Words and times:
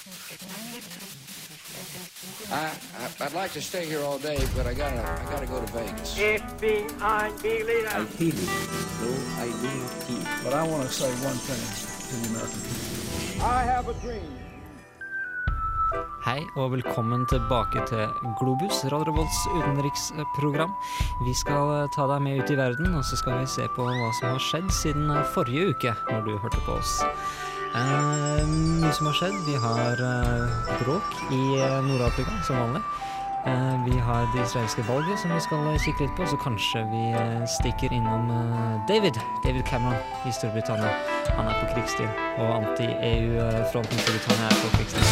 I, 0.00 0.08
I 2.52 2.70
I'd 3.20 3.34
like 3.34 3.52
to 3.52 3.60
stay 3.60 3.84
here 3.84 4.00
all 4.00 4.18
day, 4.18 4.38
but 4.56 4.66
I 4.66 4.72
gotta 4.72 4.96
I 4.96 5.30
gotta 5.30 5.46
go 5.46 5.60
to 5.60 5.72
Vegas. 5.74 6.16
FBI 6.16 7.42
leader. 7.42 7.88
I 7.92 8.04
feel 8.16 8.32
it, 8.32 8.48
though 9.00 9.20
I 9.36 9.46
need 9.60 9.84
feel. 10.08 10.24
But 10.42 10.54
I 10.54 10.66
want 10.66 10.88
to 10.88 10.92
say 10.92 11.10
one 11.20 11.36
thing 11.36 11.60
to 12.08 12.14
the 12.16 12.28
American 12.32 12.60
people. 12.64 13.44
I 13.44 13.62
have 13.62 13.88
a 13.88 13.94
dream. 14.00 14.40
Hei 16.24 16.40
og 16.56 16.72
velkommen 16.72 17.26
tilbake 17.26 17.84
til 17.88 18.08
Globus, 18.40 18.84
Radio 18.92 19.12
utenriksprogram. 19.56 20.72
Vi 21.26 21.34
skal 21.34 21.88
ta 21.96 22.06
deg 22.06 22.22
med 22.22 22.40
ut 22.40 22.50
i 22.50 22.56
verden, 22.56 22.94
og 22.94 23.04
så 23.04 23.16
skal 23.20 23.40
vi 23.40 23.46
se 23.46 23.68
på 23.76 23.84
hva 23.84 24.10
som 24.20 24.32
har 24.32 24.44
skjedd 24.48 24.72
siden 24.72 25.12
forrige 25.34 25.74
uke, 25.74 25.94
når 26.10 26.20
du 26.24 26.36
hørte 26.38 26.60
på 26.64 26.78
oss. 26.80 27.00
Eh, 27.74 28.46
mye 28.46 28.92
som 28.92 29.06
har 29.06 29.14
skjedd. 29.14 29.36
Vi 29.46 29.54
har 29.54 30.02
eh, 30.02 30.54
bråk 30.82 31.14
i 31.30 31.42
eh, 31.60 31.78
Nord-Afrika, 31.86 32.30
som 32.46 32.56
vanlig. 32.56 32.82
Eh, 33.46 33.84
vi 33.86 33.98
har 33.98 34.26
det 34.34 34.42
israelske 34.42 34.82
valget 34.88 35.18
som 35.18 35.30
vi 35.34 35.40
skal 35.40 35.78
kikke 35.84 36.04
litt 36.04 36.16
på, 36.18 36.26
så 36.26 36.36
kanskje 36.36 36.82
vi 36.90 37.04
eh, 37.14 37.44
stikker 37.46 37.94
innom 37.94 38.30
eh, 38.30 38.74
David. 38.90 39.20
David 39.44 39.62
Cameron 39.70 39.96
i 40.26 40.32
Storbritannia. 40.32 40.90
Han 41.36 41.46
er 41.46 41.60
på 41.62 41.70
krigsstien, 41.74 42.10
og 42.42 42.56
anti-EU-fronten 42.58 43.96
i 43.96 44.02
Storbritannia 44.02 44.50
er 44.50 44.58
på 44.64 44.74
krigsstien. 44.76 45.06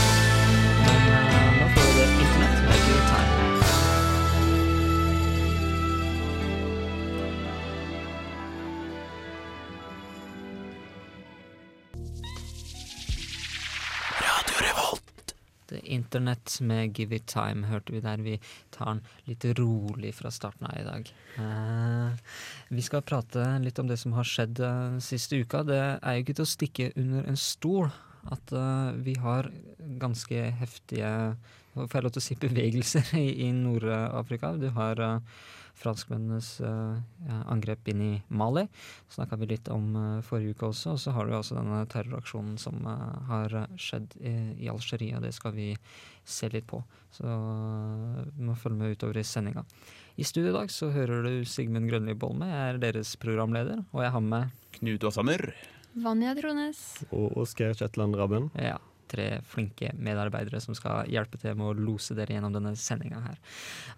Men 0.82 1.47
Internett 15.98 16.58
med 16.64 16.96
Give 16.98 17.18
It 17.18 17.28
Time 17.30 17.68
hørte 17.68 17.94
vi 17.94 18.02
der. 18.04 18.22
Vi 18.24 18.38
tar 18.74 18.94
den 18.94 19.02
litt 19.28 19.44
rolig 19.58 20.14
fra 20.16 20.32
starten 20.34 20.68
av 20.70 20.78
i 20.78 20.86
dag. 20.86 21.12
Eh, 21.42 22.34
vi 22.74 22.84
skal 22.84 23.06
prate 23.06 23.46
litt 23.64 23.78
om 23.82 23.90
det 23.90 23.98
som 24.00 24.16
har 24.16 24.28
skjedd 24.28 24.62
eh, 24.64 24.98
siste 25.04 25.42
uka. 25.42 25.64
Det 25.66 25.80
er 25.80 26.16
jo 26.16 26.24
ikke 26.24 26.38
til 26.40 26.46
å 26.46 26.52
stikke 26.56 26.92
under 26.96 27.28
en 27.28 27.40
stol 27.40 27.90
at 28.32 28.52
eh, 28.52 28.90
vi 29.04 29.16
har 29.20 29.50
ganske 30.00 30.50
heftige 30.60 31.12
Får 31.86 31.98
jeg 31.98 32.06
lov 32.06 32.16
til 32.16 32.22
å 32.22 32.26
si 32.26 32.36
bevegelser 32.40 33.14
i, 33.18 33.28
i 33.46 33.52
Nord-Afrika? 33.54 34.52
Du 34.58 34.68
har 34.74 35.00
uh, 35.02 35.38
franskmennenes 35.78 36.50
uh, 36.64 36.98
angrep 37.50 37.90
inn 37.92 38.02
i 38.02 38.10
Mali. 38.28 38.64
Snakka 39.14 39.38
vi 39.38 39.50
litt 39.52 39.70
om 39.72 39.86
uh, 39.94 40.02
forrige 40.26 40.56
uke 40.56 40.72
også. 40.72 40.96
Og 40.96 41.02
så 41.04 41.14
har 41.14 41.28
du 41.28 41.36
altså 41.38 41.58
denne 41.58 41.84
terroraksjonen 41.92 42.58
som 42.60 42.82
har 43.30 43.54
skjedd 43.78 44.18
i, 44.18 44.34
i 44.64 44.72
Algerie. 44.72 45.22
Det 45.22 45.32
skal 45.36 45.54
vi 45.56 45.70
se 46.28 46.50
litt 46.52 46.66
på. 46.68 46.82
Så 47.14 47.24
vi 47.24 48.44
må 48.44 48.58
følge 48.58 48.82
med 48.82 48.98
utover 48.98 49.20
i 49.20 49.24
sendinga. 49.24 49.64
I 50.18 50.26
studio 50.26 50.50
i 50.50 50.58
dag 50.58 50.70
så 50.74 50.90
hører 50.90 51.22
du 51.24 51.46
Sigmund 51.46 51.88
Grønli 51.88 52.16
Bolme. 52.18 52.50
Jeg 52.50 52.74
er 52.74 52.84
deres 52.88 53.14
programleder, 53.22 53.84
og 53.94 54.02
jeg 54.02 54.14
har 54.16 54.24
med 54.24 54.70
Knut 54.80 55.06
Åshammer. 55.06 55.52
Vanja 55.98 56.34
Trones. 56.36 56.80
Og 57.14 57.36
Oskar 57.38 57.74
Kjetland 57.78 58.18
Rabben. 58.18 58.50
ja, 58.58 58.76
tre 59.10 59.28
flinke 59.48 59.92
medarbeidere 59.98 60.60
som 60.62 60.76
skal 60.76 61.08
hjelpe 61.10 61.40
til 61.40 61.56
med 61.58 61.70
å 61.70 61.76
lose 61.76 62.16
dere 62.18 62.36
gjennom 62.36 62.54
denne 62.54 62.74
sendinga 62.78 63.22
her. 63.24 63.38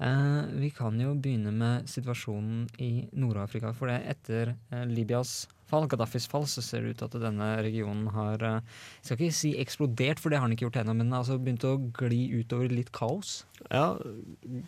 Eh, 0.00 0.42
vi 0.62 0.72
kan 0.74 0.98
jo 1.00 1.14
begynne 1.14 1.54
med 1.54 1.88
situasjonen 1.90 2.66
i 2.82 2.92
Nord-Afrika. 3.12 3.74
For 3.76 3.90
det 3.90 4.02
etter 4.14 4.54
eh, 4.54 4.86
Libyas 4.90 5.44
fall, 5.70 5.86
Gaddafis 5.90 6.26
fall, 6.30 6.46
så 6.50 6.62
ser 6.64 6.82
det 6.82 6.94
ut 6.94 7.00
til 7.02 7.08
at 7.10 7.22
denne 7.22 7.48
regionen 7.64 8.10
har 8.14 8.42
eh, 8.46 8.58
Jeg 9.00 9.06
skal 9.06 9.20
ikke 9.20 9.38
si 9.38 9.52
eksplodert, 9.62 10.22
for 10.22 10.32
det 10.32 10.40
har 10.40 10.48
den 10.48 10.56
ikke 10.56 10.68
gjort 10.68 10.80
ennå, 10.82 10.96
men 10.98 11.14
altså 11.16 11.38
begynt 11.38 11.66
å 11.68 11.76
gli 12.00 12.24
utover 12.40 12.72
litt 12.72 12.92
kaos. 12.96 13.44
Ja, 13.68 13.94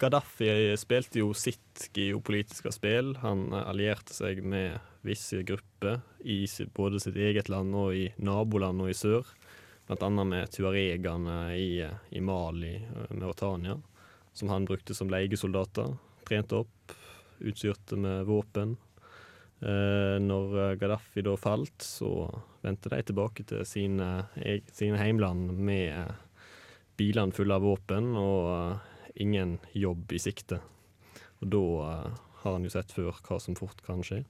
Gaddafi 0.00 0.52
spilte 0.80 1.22
jo 1.22 1.32
sitt 1.36 1.88
geopolitiske 1.96 2.72
spill. 2.74 3.16
Han 3.24 3.50
allierte 3.64 4.14
seg 4.14 4.42
med 4.44 4.78
visse 5.02 5.42
grupper 5.46 6.00
i 6.22 6.44
både 6.76 7.00
sitt 7.02 7.16
eget 7.18 7.50
land 7.50 7.74
og 7.74 7.96
i 7.96 8.06
naboland 8.22 8.84
og 8.84 8.92
i 8.92 8.96
sør. 8.96 9.26
Blant 9.92 10.02
annet 10.02 10.26
med 10.26 10.50
tuaregene 10.50 11.56
i, 11.56 11.88
i 12.10 12.20
Mali, 12.20 12.78
med 13.10 13.18
Mauritania, 13.18 13.74
som 14.32 14.48
han 14.48 14.64
brukte 14.64 14.94
som 14.94 15.10
leiesoldater. 15.12 15.90
Trente 16.24 16.62
opp, 16.62 16.94
utstyrte 17.44 17.98
med 18.00 18.24
våpen. 18.24 18.72
Eh, 19.60 20.16
når 20.16 20.56
eh, 20.62 20.72
Gaddafi 20.80 21.20
da 21.26 21.36
falt, 21.36 21.84
så 21.84 22.08
vendte 22.64 22.88
de 22.88 23.02
tilbake 23.04 23.44
til 23.44 23.66
sine, 23.68 24.08
sine 24.72 24.96
heimland 24.96 25.52
med 25.60 25.84
eh, 25.92 26.16
bilene 26.96 27.36
fulle 27.36 27.60
av 27.60 27.68
våpen 27.68 28.14
og 28.16 28.48
eh, 28.54 28.90
ingen 29.26 29.58
jobb 29.76 30.16
i 30.16 30.22
sikte. 30.24 30.62
Og 31.44 31.52
da 31.52 31.66
eh, 31.90 32.20
har 32.46 32.56
han 32.56 32.64
jo 32.64 32.72
sett 32.72 32.96
før 32.96 33.12
hva 33.28 33.42
som 33.44 33.60
fort 33.60 33.84
kan 33.84 34.00
skje. 34.00 34.22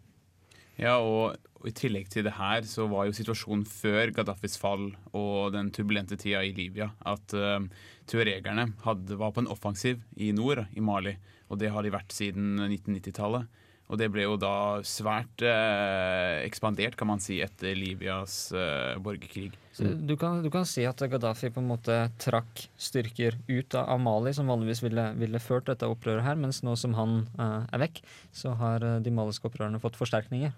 Ja, 0.80 0.98
og, 0.98 1.36
I 1.62 1.70
tillegg 1.76 2.08
til 2.10 2.24
det 2.26 2.34
her 2.34 2.64
så 2.66 2.88
var 2.90 3.06
jo 3.06 3.14
situasjonen 3.14 3.62
før 3.68 4.10
Gaddafis 4.16 4.56
fall 4.58 4.88
og 5.14 5.52
den 5.54 5.68
turbulente 5.70 6.16
tida 6.18 6.40
i 6.42 6.54
Libya 6.56 6.88
at 7.06 7.34
uh, 7.38 7.62
tuaregerne 8.10 8.64
var 8.82 9.30
på 9.30 9.44
en 9.44 9.50
offensiv 9.52 10.00
i 10.16 10.32
nord, 10.34 10.64
i 10.74 10.82
Mali. 10.82 11.14
Og 11.52 11.60
det 11.60 11.70
har 11.70 11.84
de 11.84 11.92
vært 11.94 12.10
siden 12.16 12.56
1990-tallet. 12.64 13.46
Og 13.92 13.98
det 14.00 14.08
ble 14.08 14.24
jo 14.24 14.38
da 14.40 14.80
svært 14.88 15.42
eh, 15.44 16.40
ekspandert, 16.46 16.96
kan 16.96 17.10
man 17.10 17.20
si, 17.20 17.42
etter 17.44 17.76
Libyas 17.76 18.36
eh, 18.56 18.94
borgerkrig. 19.04 19.50
Så 19.76 19.84
du, 19.84 20.14
kan, 20.20 20.40
du 20.44 20.48
kan 20.52 20.64
si 20.68 20.86
at 20.88 21.00
Gaddafi 21.12 21.50
på 21.52 21.60
en 21.60 21.68
måte 21.68 21.98
trakk 22.20 22.64
styrker 22.80 23.36
ut 23.48 23.76
av 23.76 24.00
Mali, 24.00 24.32
som 24.36 24.48
vanligvis 24.48 24.80
ville, 24.84 25.06
ville 25.20 25.40
ført 25.44 25.68
dette 25.68 25.88
opprøret 25.88 26.24
her, 26.24 26.40
mens 26.40 26.62
nå 26.64 26.72
som 26.80 26.96
han 26.96 27.22
eh, 27.36 27.68
er 27.68 27.84
vekk, 27.84 28.00
så 28.36 28.56
har 28.56 28.84
eh, 28.84 29.00
de 29.04 29.12
maliske 29.12 29.48
opprørerne 29.48 29.80
fått 29.82 30.00
forsterkninger, 30.00 30.56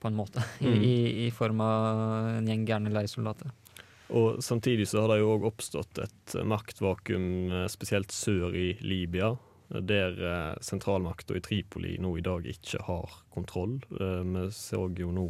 på 0.00 0.08
en 0.08 0.16
måte, 0.16 0.40
i, 0.64 0.72
i, 0.72 0.94
i 1.26 1.30
form 1.36 1.60
av 1.64 2.38
en 2.38 2.48
gjeng 2.48 2.64
gærne 2.68 2.96
leiesoldater. 2.96 3.52
Og 4.16 4.40
samtidig 4.42 4.88
så 4.90 5.04
har 5.04 5.12
det 5.12 5.20
jo 5.20 5.34
òg 5.36 5.44
oppstått 5.52 6.00
et 6.02 6.36
maktvakuum, 6.48 7.28
eh, 7.60 7.68
spesielt 7.72 8.12
sør 8.16 8.56
i 8.56 8.72
Libya, 8.80 9.34
der 9.70 10.16
eh, 10.18 10.56
sentralmakta 10.60 11.36
i 11.38 11.40
Tripoli 11.44 11.96
nå 12.02 12.16
i 12.18 12.24
dag 12.26 12.46
ikke 12.46 12.82
har 12.88 13.14
kontroll. 13.30 13.78
Eh, 13.94 14.22
Vi 14.26 14.48
så 14.50 14.82
jo 14.98 15.12
nå 15.14 15.26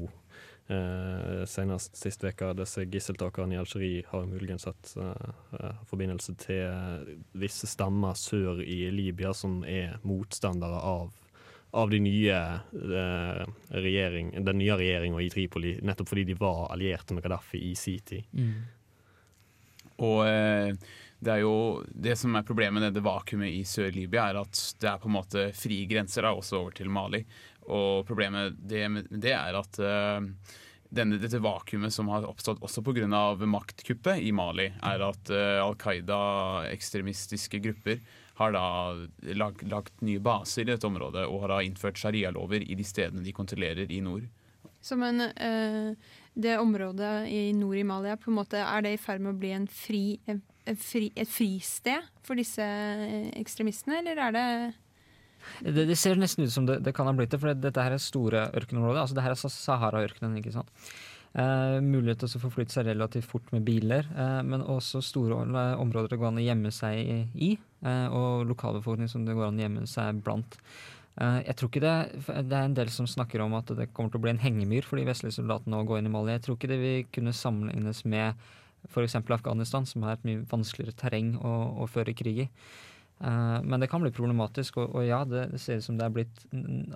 eh, 0.73 1.45
senest 1.47 1.97
sist 1.97 2.25
uke 2.25 2.55
disse 2.57 2.87
gisseltakerne 2.89 3.55
i 3.55 3.61
Algerie 3.61 4.05
har 4.09 4.25
muligens 4.27 4.65
hatt 4.65 4.95
eh, 4.97 5.77
forbindelse 5.91 6.37
til 6.41 7.17
visse 7.37 7.67
stammer 7.69 8.15
sør 8.17 8.63
i 8.65 8.91
Libya 8.91 9.35
som 9.37 9.63
er 9.65 9.99
motstandere 10.03 10.81
av 10.81 11.11
av 11.73 11.87
de 11.87 12.01
nye, 12.03 12.35
eh, 12.75 13.45
regjering, 13.71 14.33
den 14.43 14.59
nye 14.59 14.75
regjeringa 14.75 15.21
i 15.23 15.29
Tripoli, 15.31 15.77
nettopp 15.87 16.09
fordi 16.11 16.25
de 16.27 16.35
var 16.35 16.65
allierte 16.75 17.15
med 17.15 17.23
Gaddafi 17.23 17.61
i 17.69 17.77
sin 17.79 18.01
tid. 18.03 18.25
Og 20.03 20.25
eh, 20.27 20.75
det 21.21 21.33
er 21.35 21.43
jo 21.45 21.83
det 21.93 22.17
som 22.17 22.35
er 22.37 22.47
problemet 22.49 22.79
med 22.79 22.89
dette 22.89 23.05
vakuumet 23.05 23.53
i 23.53 23.61
Sør-Libya, 23.69 24.31
er 24.31 24.41
at 24.41 24.63
det 24.81 24.89
er 24.89 25.01
på 25.03 25.11
en 25.11 25.17
måte 25.19 25.47
frie 25.57 25.89
grenser 25.91 26.25
da, 26.25 26.33
også 26.33 26.63
over 26.63 26.77
til 26.77 26.89
Mali. 26.93 27.21
Og 27.69 28.07
problemet 28.09 28.57
med 28.91 29.11
det 29.13 29.35
er 29.37 29.59
at 29.59 29.81
uh, 29.85 30.25
denne, 30.89 31.21
dette 31.21 31.43
vakuumet 31.45 31.93
som 31.95 32.09
har 32.11 32.25
oppstått 32.29 32.65
også 32.65 32.83
pga. 32.87 33.07
maktkuppet 33.45 34.25
i 34.25 34.33
Mali, 34.33 34.71
er 34.81 35.07
at 35.07 35.31
uh, 35.35 35.61
Al 35.67 35.77
Qaida-ekstremistiske 35.77 37.61
grupper 37.69 38.01
har 38.41 38.53
da 38.57 38.67
lagt, 39.37 39.63
lagt 39.69 40.01
nye 40.01 40.21
baser 40.25 40.65
i 40.65 40.73
dette 40.73 40.89
området 40.89 41.27
og 41.29 41.43
har 41.43 41.53
da 41.53 41.63
innført 41.63 42.01
sharialover 42.01 42.65
i 42.65 42.75
de 42.79 42.87
stedene 42.89 43.21
de 43.21 43.37
kontrollerer 43.37 43.93
i 43.93 44.01
nord. 44.01 44.25
Så 44.81 44.97
men 44.97 45.21
eh, 45.21 45.93
det 46.35 46.59
området 46.61 47.29
i 47.29 47.51
nord 47.57 47.77
i 47.81 47.87
Malia, 47.87 48.17
på 48.21 48.31
en 48.31 48.39
måte, 48.39 48.61
er 48.63 48.85
det 48.85 48.95
i 48.95 49.01
ferd 49.01 49.23
med 49.25 49.35
å 49.35 49.41
bli 49.41 49.51
en 49.57 49.67
fri, 49.67 50.05
en, 50.31 50.41
fri, 50.79 51.11
et 51.19 51.29
fristed 51.29 52.07
for 52.27 52.39
disse 52.39 52.63
eh, 52.63 53.31
ekstremistene, 53.41 54.01
eller 54.03 54.23
er 54.29 54.37
det 54.37 54.47
Det, 55.65 55.87
det 55.89 55.97
ser 55.97 56.21
nesten 56.21 56.45
ut 56.45 56.53
som 56.53 56.67
det, 56.69 56.81
det 56.85 56.93
kan 56.95 57.09
ha 57.09 57.15
blitt 57.17 57.33
det, 57.33 57.41
for 57.41 57.55
dette 57.57 57.85
her 57.85 57.97
er 57.97 58.03
store 58.03 58.49
ørkenområder. 58.55 59.01
Altså 59.01 59.17
det 59.17 59.25
her 59.25 59.35
er 59.35 59.41
Sahara-ørkenen, 59.41 60.37
ikke 60.39 60.53
sant. 60.53 60.71
Eh, 61.31 61.77
mulighet 61.79 62.25
til 62.25 62.41
å 62.41 62.43
forflytte 62.43 62.75
seg 62.75 62.89
relativt 62.89 63.29
fort 63.31 63.53
med 63.55 63.63
biler, 63.63 64.07
eh, 64.19 64.41
men 64.43 64.65
også 64.67 64.99
store 65.05 65.39
områder 65.79 66.11
det 66.11 66.19
går 66.19 66.33
an 66.33 66.41
å 66.43 66.47
gjemme 66.47 66.73
seg 66.75 67.31
i, 67.39 67.53
eh, 67.87 68.07
og 68.09 68.49
lokalbefolkning 68.51 69.09
som 69.09 69.25
det 69.25 69.37
går 69.39 69.47
an 69.47 69.61
å 69.61 69.63
gjemme 69.63 69.87
seg 69.87 70.25
blant. 70.25 70.59
Eh, 71.19 71.41
jeg 71.49 71.57
tror 71.59 71.71
ikke 71.71 71.83
det, 71.85 71.97
det 72.47 72.57
er 72.57 72.69
en 72.69 72.77
del 72.79 72.93
som 72.95 73.09
snakker 73.11 73.43
om 73.45 73.57
at 73.59 73.73
det 73.77 73.91
kommer 73.95 74.13
til 74.13 74.21
å 74.21 74.25
bli 74.27 74.35
en 74.35 74.43
hengemyr 74.43 74.87
for 74.87 75.01
de 75.01 75.09
vestlige 75.09 75.41
soldatene 75.41 75.81
å 75.81 75.89
gå 75.89 75.99
inn 75.99 76.11
i 76.11 76.13
Mali. 76.13 76.37
Jeg 76.37 76.47
tror 76.47 76.59
ikke 76.59 76.71
det 76.71 76.81
vil 76.83 77.11
kunne 77.15 77.37
sammenlignes 77.37 78.05
med 78.09 78.49
f.eks. 78.89 79.19
Afghanistan, 79.21 79.85
som 79.89 80.07
er 80.07 80.17
et 80.17 80.29
mye 80.29 80.47
vanskeligere 80.49 80.97
terreng 80.97 81.35
å, 81.37 81.55
å 81.85 81.91
føre 81.91 82.17
krig 82.17 82.47
i. 82.47 82.49
Eh, 83.21 83.59
men 83.63 83.83
det 83.83 83.91
kan 83.93 84.03
bli 84.05 84.13
problematisk, 84.15 84.81
og, 84.81 84.95
og 84.97 85.05
ja, 85.05 85.23
det, 85.29 85.49
ser 85.61 85.81
ut 85.81 85.89
som 85.89 85.99
det 85.99 86.07
er 86.07 86.15
blitt 86.15 86.45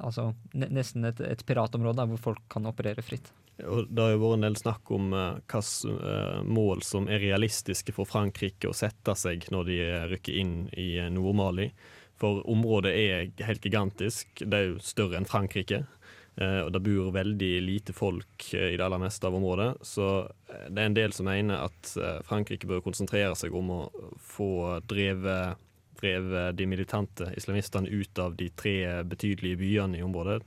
altså, 0.01 0.31
nesten 0.55 1.05
et, 1.11 1.21
et 1.21 1.45
piratområde 1.45 2.07
hvor 2.13 2.29
folk 2.31 2.47
kan 2.53 2.71
operere 2.71 3.05
fritt. 3.05 3.33
Og 3.63 3.87
det 3.87 4.03
har 4.03 4.15
jo 4.15 4.23
vært 4.23 4.39
en 4.41 4.47
del 4.49 4.57
snakk 4.59 4.91
om 4.97 5.13
uh, 5.15 5.37
hvilke 5.47 6.41
mål 6.51 6.81
som 6.83 7.05
er 7.07 7.23
realistiske 7.23 7.95
for 7.95 8.09
Frankrike 8.09 8.67
å 8.67 8.75
sette 8.75 9.15
seg 9.15 9.47
når 9.55 9.69
de 9.69 9.77
rykker 10.11 10.41
inn 10.41 10.57
i 10.73 10.89
uh, 10.99 11.07
Nord-Mali. 11.13 11.69
For 12.21 12.45
området 12.51 12.93
er 12.95 13.45
helt 13.47 13.65
gigantisk. 13.65 14.31
Det 14.41 14.59
er 14.59 14.69
jo 14.71 14.83
større 14.85 15.19
enn 15.19 15.29
Frankrike. 15.29 15.85
Uh, 16.35 16.65
og 16.67 16.73
det 16.75 16.83
bor 16.83 17.13
veldig 17.15 17.53
lite 17.63 17.95
folk 17.95 18.49
i 18.55 18.75
det 18.75 18.83
aller 18.83 19.03
meste 19.03 19.29
av 19.29 19.37
området. 19.39 19.71
Så 19.87 20.09
det 20.69 20.81
er 20.81 20.89
en 20.89 20.99
del 20.99 21.15
som 21.15 21.31
mener 21.31 21.67
at 21.69 21.95
Frankrike 22.27 22.71
bør 22.71 22.83
konsentrere 22.85 23.35
seg 23.39 23.55
om 23.55 23.71
å 23.71 23.81
få 24.19 24.81
drevet, 24.91 25.61
drevet 26.01 26.59
de 26.59 26.67
militante 26.71 27.31
islamistene 27.39 27.91
ut 27.91 28.23
av 28.23 28.35
de 28.39 28.51
tre 28.51 28.77
betydelige 29.07 29.61
byene 29.63 30.01
i 30.01 30.07
området, 30.07 30.43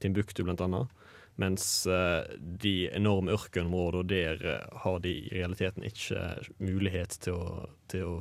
Timbuktu 0.00 0.44
blant 0.46 0.62
annet. 0.64 0.99
Mens 1.40 1.64
uh, 1.88 2.26
de 2.40 2.90
enorme 2.92 3.32
ørkenområdene, 3.32 4.08
der 4.10 4.42
uh, 4.44 4.80
har 4.82 4.98
de 5.04 5.14
i 5.14 5.30
realiteten 5.32 5.86
ikke 5.88 6.24
mulighet 6.60 7.16
til 7.24 7.38
å, 7.38 7.62
til 7.88 8.04
å 8.04 8.18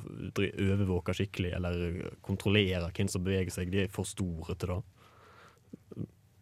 overvåke 0.70 1.18
skikkelig 1.18 1.52
eller 1.58 2.14
kontrollere 2.26 2.94
hvem 2.96 3.12
som 3.12 3.26
beveger 3.26 3.52
seg. 3.54 3.74
De 3.74 3.84
er 3.84 3.92
for 3.92 4.08
store 4.08 4.56
til 4.56 4.78
det. 4.78 4.80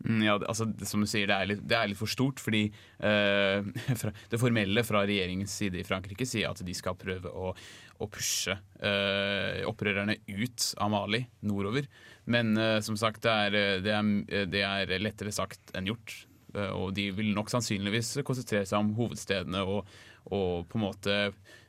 Mm, 0.05 0.21
ja, 0.23 0.35
altså, 0.45 0.67
som 0.85 1.01
du 1.01 1.09
sier, 1.09 1.25
det 1.27 1.35
er 1.35 1.49
litt, 1.49 1.63
det 1.65 1.75
er 1.75 1.89
litt 1.89 1.99
for 1.99 2.11
stort, 2.11 2.39
fordi 2.43 2.67
uh, 3.07 3.65
det 4.29 4.39
formelle 4.39 4.85
fra 4.85 5.01
regjeringens 5.07 5.57
side 5.63 5.81
i 5.81 5.87
Frankrike 5.87 6.27
sier 6.29 6.51
at 6.51 6.61
de 6.63 6.77
skal 6.77 6.97
prøve 6.99 7.31
å, 7.33 7.55
å 7.97 8.09
pushe 8.11 8.53
uh, 8.53 9.65
opprørerne 9.65 10.19
ut 10.29 10.69
av 10.77 10.93
Mali, 10.93 11.25
nordover. 11.49 11.89
Men 12.29 12.53
uh, 12.59 12.77
som 12.85 12.99
sagt, 12.99 13.25
det 13.25 13.33
er, 13.49 13.81
det, 13.81 13.97
er, 13.97 14.49
det 14.53 14.65
er 14.67 14.97
lettere 15.01 15.33
sagt 15.33 15.73
enn 15.73 15.89
gjort. 15.89 16.26
Eh, 16.57 16.73
og 16.73 16.93
de 16.97 17.09
vil 17.15 17.33
nok 17.35 17.51
sannsynligvis 17.53 18.17
konsentrere 18.27 18.67
seg 18.67 18.81
om 18.81 18.93
hovedstedene 18.97 19.63
og, 19.63 19.87
og 20.33 20.67
på 20.69 20.79
en 20.79 20.85
måte 20.87 21.17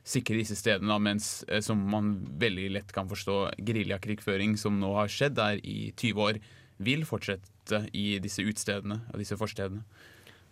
sikre 0.09 0.39
disse 0.39 0.57
stedene, 0.57 0.97
mens 1.03 1.43
eh, 1.47 1.61
som 1.65 1.81
man 1.91 2.15
veldig 2.41 2.69
lett 2.77 2.93
kan 2.95 3.09
forstå, 3.09 3.39
geriljakrigføring 3.65 4.57
som 4.59 4.79
nå 4.81 4.93
har 4.97 5.11
skjedd 5.11 5.37
der 5.39 5.61
i 5.63 5.91
20 5.93 6.25
år, 6.25 6.41
vil 6.79 7.03
fortsette 7.07 7.83
i 7.93 8.17
disse 8.23 8.43
utstedene 8.47 9.01
og 9.11 9.21
disse 9.21 9.37
forstedene. 9.39 9.83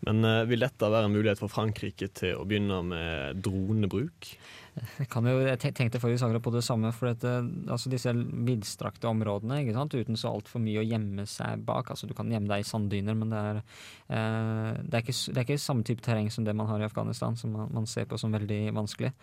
Men 0.05 0.21
uh, 0.27 0.43
vil 0.45 0.61
dette 0.61 0.89
være 0.91 1.07
en 1.07 1.15
mulighet 1.15 1.39
for 1.41 1.49
Frankrike 1.49 2.11
til 2.13 2.35
å 2.37 2.43
begynne 2.45 2.83
med 2.85 3.39
dronebruk? 3.41 4.27
Jeg, 4.77 5.07
jo, 5.09 5.39
jeg 5.45 5.73
tenkte 5.75 6.01
forrige 6.01 6.19
saker 6.21 6.41
på 6.43 6.51
det 6.53 6.63
samme. 6.65 6.91
for 6.95 7.09
dette, 7.09 7.31
altså 7.71 7.89
Disse 7.89 8.13
vidstrakte 8.13 9.09
områdene 9.09 9.61
uten 9.67 10.17
så 10.19 10.31
altfor 10.31 10.61
mye 10.61 10.81
å 10.81 10.85
gjemme 10.85 11.25
seg 11.25 11.63
bak. 11.65 11.89
altså 11.91 12.07
Du 12.07 12.13
kan 12.13 12.29
gjemme 12.31 12.49
deg 12.49 12.61
i 12.61 12.67
sanddyner, 12.67 13.17
men 13.17 13.33
det 13.33 13.39
er, 13.39 13.61
eh, 14.09 14.71
det, 14.83 14.93
er 14.93 15.03
ikke, 15.05 15.17
det 15.33 15.37
er, 15.37 15.45
ikke, 15.45 15.57
samme 15.57 15.83
type 15.83 16.01
terreng 16.05 16.29
som 16.31 16.45
det 16.45 16.55
man 16.55 16.67
har 16.67 16.81
i 16.81 16.87
Afghanistan, 16.87 17.35
som 17.35 17.51
man, 17.55 17.71
man 17.73 17.87
ser 17.87 18.05
på 18.05 18.17
som 18.17 18.31
veldig 18.31 18.61
vanskelig. 18.77 19.13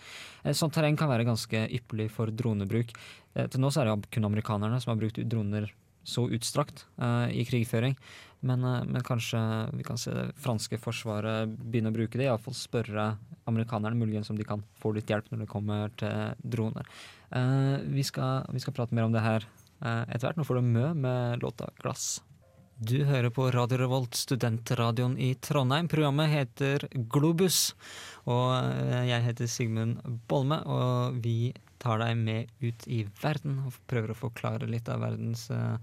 Eh, 0.45 0.53
sånt 0.53 0.75
terreng 0.75 0.99
kan 0.99 1.11
være 1.13 1.29
ganske 1.29 1.67
ypperlig 1.79 2.11
for 2.11 2.31
dronebruk. 2.31 2.95
Eh, 3.35 3.49
til 3.49 3.61
nå 3.63 3.71
så 3.71 3.83
er 3.83 3.93
det 3.93 4.11
kun 4.11 4.31
amerikanerne 4.31 4.81
som 4.81 4.95
har 4.95 5.01
brukt 5.01 5.23
droner 5.23 5.71
så 6.05 6.27
utstrakt 6.29 6.85
eh, 7.01 7.41
i 7.41 7.45
krigføring. 7.49 7.97
Men, 8.45 8.65
uh, 8.65 8.83
men, 8.85 9.03
kanskje 9.05 9.41
vi 9.73 9.87
kan 9.87 10.01
se 10.01 10.13
det 10.15 10.27
franske 10.41 10.79
forsvaret 10.81 11.51
begynne 11.59 11.93
å 11.93 11.97
bruke 11.97 12.21
det. 12.21 12.29
Iallfall 12.29 12.57
spørre 12.59 13.15
amerikanerne 13.49 13.99
muligens 13.99 14.31
om 14.33 14.39
de 14.39 14.47
kan 14.49 14.63
få 14.81 14.95
litt 14.97 15.11
hjelp 15.11 15.31
når 15.31 15.45
det 15.45 15.51
kommer 15.51 15.97
til 16.01 16.47
droner. 16.57 16.89
Uh, 17.35 17.81
vi, 17.89 18.05
skal, 18.07 18.47
vi, 18.53 18.63
skal, 18.63 18.77
prate 18.77 18.97
mer 18.97 19.09
om 19.09 19.15
det 19.15 19.25
her 19.25 19.49
etter 19.85 20.31
hvert. 20.31 20.39
Nå 20.39 20.47
får 20.49 20.63
du 20.63 20.69
Mø 20.71 20.87
med 20.97 21.43
låta 21.43 21.67
'Glass'. 21.77 22.23
Du 22.75 23.05
hører 23.05 23.29
på 23.31 23.51
Radio 23.53 23.77
Revolt, 23.79 24.17
studentradioen 24.17 25.19
i 25.21 25.35
Trondheim. 25.35 25.91
Programmet 25.93 26.31
heter 26.33 26.87
Globus. 27.13 27.75
Og 28.25 28.55
jeg 29.11 29.21
heter 29.27 29.51
Sigmund 29.51 30.01
Bolme, 30.31 30.63
og 30.65 31.21
vi 31.23 31.53
tar 31.85 32.01
deg 32.01 32.17
med 32.19 32.53
ut 32.65 32.87
i 32.89 33.03
verden 33.21 33.61
og 33.67 33.77
prøver 33.91 34.15
å 34.15 34.19
forklare 34.19 34.69
litt 34.71 34.89
av 34.93 35.03
verdens 35.05 35.47
uh, 35.53 35.77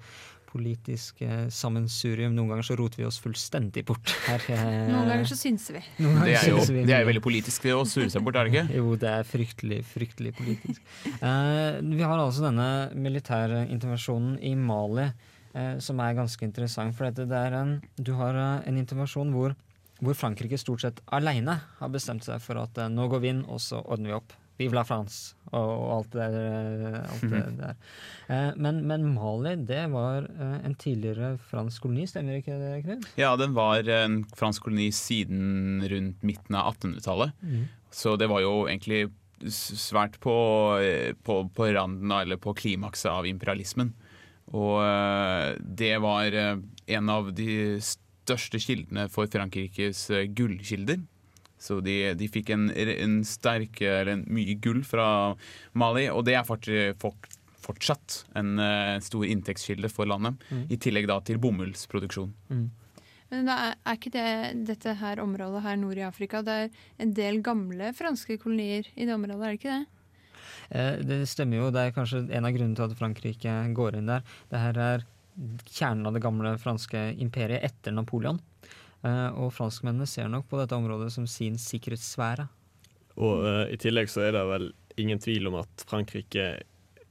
politiske 0.52 1.48
sammensurium. 1.54 2.36
Noen 2.36 2.52
ganger 2.52 2.68
så 2.68 2.78
roter 2.80 3.02
vi 3.02 3.08
oss 3.08 3.18
fullstendig 3.24 3.86
bort. 3.88 4.14
Her, 4.28 4.44
uh, 4.52 4.62
Noen 4.92 5.10
ganger 5.10 5.30
så 5.32 5.38
synser 5.40 5.80
vi. 5.80 5.84
Det 5.98 6.36
er 6.36 6.50
jo 6.52 6.62
det 6.72 6.96
er 6.98 7.08
veldig 7.08 7.24
politisk 7.24 7.70
å 7.72 7.82
sure 7.88 8.10
seg 8.12 8.26
bort, 8.26 8.38
er 8.40 8.50
det 8.50 8.54
ikke? 8.54 8.78
Jo, 8.82 8.94
det 9.00 9.10
er 9.12 9.28
fryktelig, 9.28 9.82
fryktelig 9.90 10.36
politisk. 10.38 10.84
eh, 11.18 11.82
vi 11.82 12.04
har 12.04 12.16
altså 12.20 12.46
denne 12.50 12.70
militære 12.96 13.66
intervensjonen 13.72 14.38
i 14.44 14.56
Mali 14.60 15.12
som 15.84 16.00
er 16.00 16.14
ganske 16.16 16.46
interessant. 16.48 16.96
For 16.96 17.10
dette, 17.10 17.26
det 17.28 17.36
er 17.36 17.58
en, 17.58 17.74
du 18.00 18.14
har 18.16 18.38
en 18.40 18.78
intervensjon 18.80 19.34
hvor 19.36 19.58
hvor 20.02 20.18
Frankrike 20.18 20.58
stort 20.58 20.82
sett 20.82 21.02
alene 21.14 21.60
har 21.78 21.90
bestemt 21.94 22.26
seg 22.26 22.42
for 22.42 22.58
at 22.58 22.80
nå 22.90 23.06
går 23.12 23.22
vi 23.22 23.36
inn, 23.36 23.44
og 23.46 23.62
så 23.62 23.84
ordner 23.84 24.10
vi 24.10 24.16
opp. 24.18 24.34
Vive 24.62 24.78
la 24.78 24.86
France 24.88 25.34
og, 25.52 25.70
og 25.70 25.90
alt 25.98 26.14
det, 26.16 26.28
alt 27.02 27.24
det 27.28 27.42
der. 27.60 27.80
Eh, 28.32 28.52
men, 28.62 28.82
men, 28.88 29.08
Mali 29.16 29.56
det 29.68 29.84
var 29.92 30.28
eh, 30.30 30.58
en 30.68 30.76
tidligere 30.80 31.34
fransk 31.50 31.84
koloni, 31.84 32.06
stemmer 32.08 32.40
ikke 32.40 32.60
det? 32.60 32.74
Knut? 32.86 33.10
Ja, 33.20 33.34
den 33.40 33.56
var 33.58 33.88
en 33.92 34.22
fransk 34.38 34.68
koloni 34.68 34.90
siden 34.96 35.84
rundt 35.92 36.24
midten 36.24 36.58
av 36.58 36.76
1800-tallet. 36.76 37.36
Mm. 37.42 37.66
Så 37.92 38.16
det 38.20 38.30
var 38.32 38.44
jo 38.44 38.54
egentlig 38.70 39.10
svært 39.52 40.20
på, 40.22 40.36
på, 41.26 41.36
på 41.50 41.70
randen 41.74 42.14
eller 42.14 42.38
på 42.40 42.54
klimakset 42.56 43.10
av 43.10 43.28
imperialismen. 43.28 43.96
Og 44.54 44.78
eh, 44.86 45.58
det 45.60 45.96
var 46.04 46.38
en 46.38 47.12
av 47.12 47.32
de 47.36 47.54
største 47.84 48.62
kildene 48.62 49.08
for 49.12 49.28
Frankrikes 49.32 50.06
gullkilder. 50.38 51.02
Så 51.62 51.78
de, 51.86 51.96
de 52.18 52.30
fikk 52.32 52.52
en, 52.56 52.70
en, 52.74 53.20
sterk, 53.28 53.84
eller 53.86 54.16
en 54.16 54.26
mye 54.34 54.58
gull 54.64 54.82
fra 54.88 55.06
Mali, 55.78 56.08
og 56.10 56.26
det 56.26 56.36
er 56.40 56.48
fortsatt 57.62 58.24
en 58.42 58.56
uh, 58.58 58.98
stor 59.06 59.28
inntektskilde 59.30 59.92
for 59.94 60.10
landet. 60.10 60.42
Mm. 60.50 60.66
I 60.74 60.80
tillegg 60.82 61.10
da 61.12 61.20
til 61.26 61.42
bomullsproduksjon. 61.44 62.34
Mm. 62.50 62.68
Men 63.32 63.48
da 63.48 63.58
er, 63.70 63.78
er 63.88 64.00
ikke 64.00 64.12
det 64.12 64.28
dette 64.68 64.98
her 65.00 65.22
området 65.24 65.64
her 65.64 65.78
nord 65.80 65.96
i 65.96 66.04
Afrika 66.04 66.42
Det 66.44 66.56
er 66.66 66.82
en 67.00 67.14
del 67.16 67.40
gamle 67.46 67.94
franske 67.96 68.36
kolonier 68.42 68.90
i 68.98 69.08
det 69.08 69.16
området, 69.16 69.40
er 69.40 69.54
det 69.54 69.60
ikke 69.62 69.78
det? 69.78 70.02
Eh, 70.72 70.98
det 71.08 71.22
stemmer 71.32 71.62
jo. 71.62 71.72
Det 71.72 71.86
er 71.86 71.96
kanskje 71.96 72.26
en 72.28 72.48
av 72.48 72.56
grunnene 72.56 72.78
til 72.78 72.90
at 72.90 73.00
Frankrike 73.00 73.56
går 73.78 74.00
inn 74.00 74.12
der. 74.12 74.26
Det 74.52 74.62
her 74.66 74.82
er 74.84 75.06
kjernen 75.70 76.10
av 76.10 76.16
det 76.18 76.24
gamle 76.24 76.56
franske 76.60 77.06
imperiet 77.24 77.64
etter 77.64 77.96
Napoleon. 77.96 78.42
Eh, 79.02 79.30
og 79.42 79.54
franskmennene 79.56 80.06
ser 80.10 80.30
nok 80.30 80.48
på 80.50 80.60
dette 80.60 80.78
området 80.78 81.10
som 81.14 81.26
sin 81.30 81.58
sikkerhetssfære. 81.62 82.46
Og 83.22 83.46
uh, 83.46 83.64
I 83.68 83.78
tillegg 83.82 84.12
så 84.12 84.28
er 84.28 84.36
det 84.36 84.44
vel 84.48 84.68
ingen 85.02 85.20
tvil 85.22 85.50
om 85.50 85.58
at 85.62 85.86
Frankrike 85.90 86.52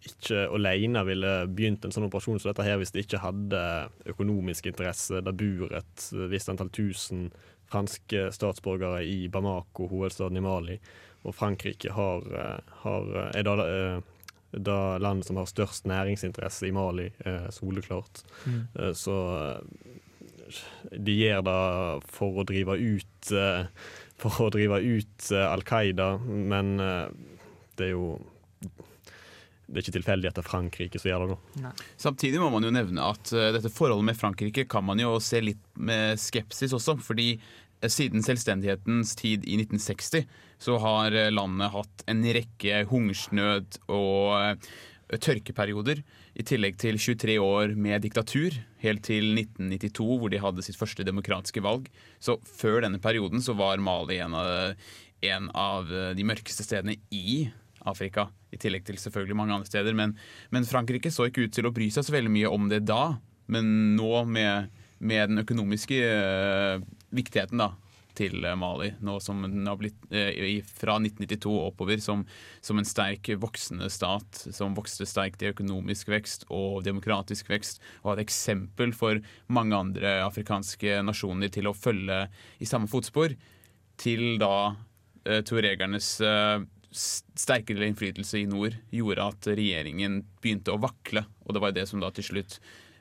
ikke 0.00 0.46
alene 0.48 1.02
ville 1.04 1.32
begynt 1.50 1.84
en 1.84 1.92
sånn 1.92 2.06
operasjon 2.06 2.38
som 2.40 2.48
dette 2.48 2.64
her 2.64 2.78
hvis 2.80 2.94
de 2.94 3.02
ikke 3.04 3.20
hadde 3.20 3.62
økonomisk 4.08 4.70
interesse. 4.70 5.20
Det 5.20 5.34
bor 5.36 5.74
et 5.76 6.06
visst 6.32 6.48
antall 6.48 6.70
tusen 6.72 7.26
franske 7.70 8.30
statsborgere 8.34 9.02
i 9.04 9.28
Bamako, 9.30 9.90
hovedstaden 9.90 10.40
i 10.40 10.44
Mali. 10.44 10.78
Og 11.28 11.36
Frankrike 11.36 11.92
har, 11.92 12.24
eh, 12.32 12.72
har, 12.86 13.10
er 13.36 13.44
da, 13.44 13.56
da 14.56 14.78
landet 15.02 15.28
som 15.28 15.36
har 15.36 15.50
størst 15.50 15.84
næringsinteresse 15.90 16.70
i 16.70 16.72
Mali, 16.74 17.10
soleklart. 17.52 18.24
Mm. 18.48 18.64
Så 18.96 19.18
de 20.92 21.16
gjør 21.16 21.44
det 21.46 21.60
for 22.10 22.40
å 22.40 22.46
drive 22.48 22.76
ut 22.78 23.32
eh, 23.36 23.64
For 24.20 24.46
å 24.46 24.50
drive 24.52 24.80
ut 24.84 25.30
eh, 25.32 25.46
Al 25.46 25.64
Qaida, 25.66 26.12
men 26.24 26.76
eh, 26.82 27.06
det 27.78 27.90
er 27.90 27.96
jo 27.96 28.18
det 29.70 29.78
er 29.78 29.84
ikke 29.84 29.94
tilfeldig 30.00 30.26
at 30.26 30.34
det 30.34 30.42
er 30.42 30.48
Frankrike 30.48 30.98
som 30.98 31.08
gjør 31.10 31.22
det 31.22 31.30
nå. 31.30 31.72
Samtidig 32.00 32.40
må 32.42 32.48
man 32.50 32.64
jo 32.66 32.72
nevne 32.74 33.06
at 33.06 33.30
uh, 33.30 33.52
dette 33.54 33.70
forholdet 33.70 34.08
med 34.08 34.18
Frankrike 34.18 34.64
kan 34.70 34.82
man 34.82 34.98
jo 34.98 35.12
se 35.22 35.38
litt 35.44 35.62
med 35.78 36.18
skepsis 36.18 36.74
også. 36.74 36.96
fordi 36.98 37.36
uh, 37.38 37.86
siden 37.86 38.26
selvstendighetens 38.26 39.14
tid 39.20 39.46
i 39.46 39.60
1960 39.60 40.26
så 40.58 40.78
har 40.82 41.14
uh, 41.14 41.30
landet 41.30 41.70
hatt 41.76 42.02
en 42.10 42.24
rekke 42.34 42.82
hungersnød 42.90 43.78
og 43.94 44.66
tørkeperioder. 45.22 46.02
I 46.40 46.44
tillegg 46.46 46.78
til 46.80 46.96
23 46.96 47.36
år 47.42 47.74
med 47.76 48.00
diktatur, 48.00 48.54
helt 48.80 49.02
til 49.04 49.34
1992, 49.34 50.04
hvor 50.22 50.30
de 50.32 50.40
hadde 50.40 50.64
sitt 50.64 50.78
første 50.78 51.04
demokratiske 51.04 51.60
valg. 51.64 51.90
Så 52.22 52.38
før 52.48 52.86
denne 52.86 53.00
perioden 53.02 53.42
så 53.44 53.52
var 53.58 53.82
Mali 53.82 54.16
en 54.24 54.36
av, 54.38 54.78
en 55.20 55.50
av 55.52 55.90
de 56.16 56.24
mørkeste 56.24 56.64
stedene 56.64 56.96
i 57.12 57.50
Afrika. 57.88 58.28
I 58.54 58.60
tillegg 58.60 58.86
til 58.86 58.98
selvfølgelig 59.00 59.36
mange 59.36 59.58
andre 59.58 59.68
steder. 59.68 59.96
Men, 59.96 60.16
men, 60.54 60.68
Frankrike 60.68 61.12
så 61.12 61.28
ikke 61.28 61.44
ut 61.44 61.54
til 61.56 61.68
å 61.68 61.74
bry 61.76 61.90
seg 61.92 62.06
så 62.06 62.16
veldig 62.16 62.32
mye 62.32 62.52
om 62.52 62.70
det 62.72 62.82
da. 62.88 63.18
Men 63.50 63.96
nå 63.98 64.24
med, 64.30 64.72
med 64.98 65.32
den 65.32 65.42
økonomiske 65.44 66.00
øh, 66.06 66.88
viktigheten 67.16 67.60
da, 67.60 67.72
til 68.20 68.44
eh, 68.44 68.56
Mali, 68.58 68.92
nå 69.04 69.16
som 69.22 69.42
den 69.44 69.68
har 69.68 69.78
blitt 69.80 69.98
eh, 70.12 70.60
fra 70.76 70.98
1992 71.00 71.52
og 71.52 71.70
oppover, 71.70 72.02
som, 72.02 72.24
som 72.64 72.80
en 72.80 72.88
sterk 72.88 73.30
voksende 73.40 73.90
stat, 73.92 74.44
som 74.54 74.76
vokste 74.76 75.08
sterkt 75.08 75.44
i 75.44 75.50
økonomisk 75.52 76.10
vekst 76.12 76.46
og 76.48 76.82
demokratisk 76.86 77.50
vekst, 77.52 77.80
og 78.04 78.14
et 78.14 78.26
eksempel 78.26 78.94
for 78.96 79.22
mange 79.52 79.78
andre 79.78 80.18
afrikanske 80.26 81.00
nasjoner 81.06 81.52
til 81.52 81.70
å 81.70 81.76
følge 81.76 82.26
i 82.60 82.68
samme 82.68 82.90
fotspor, 82.90 83.36
til 84.00 84.38
da 84.40 84.74
eh, 85.28 85.40
eh, 85.44 86.68
sterkere 86.90 87.88
innflytelse 87.88 88.40
i 88.40 88.46
nord 88.50 88.76
gjorde 88.94 89.26
at 89.32 89.50
regjeringen 89.52 90.22
begynte 90.42 90.74
å 90.74 90.80
vakle, 90.82 91.24
og 91.46 91.56
det 91.56 91.64
var 91.64 91.76
det 91.76 91.88
som 91.88 92.02
da 92.02 92.12
til 92.14 92.32
slutt 92.32 92.60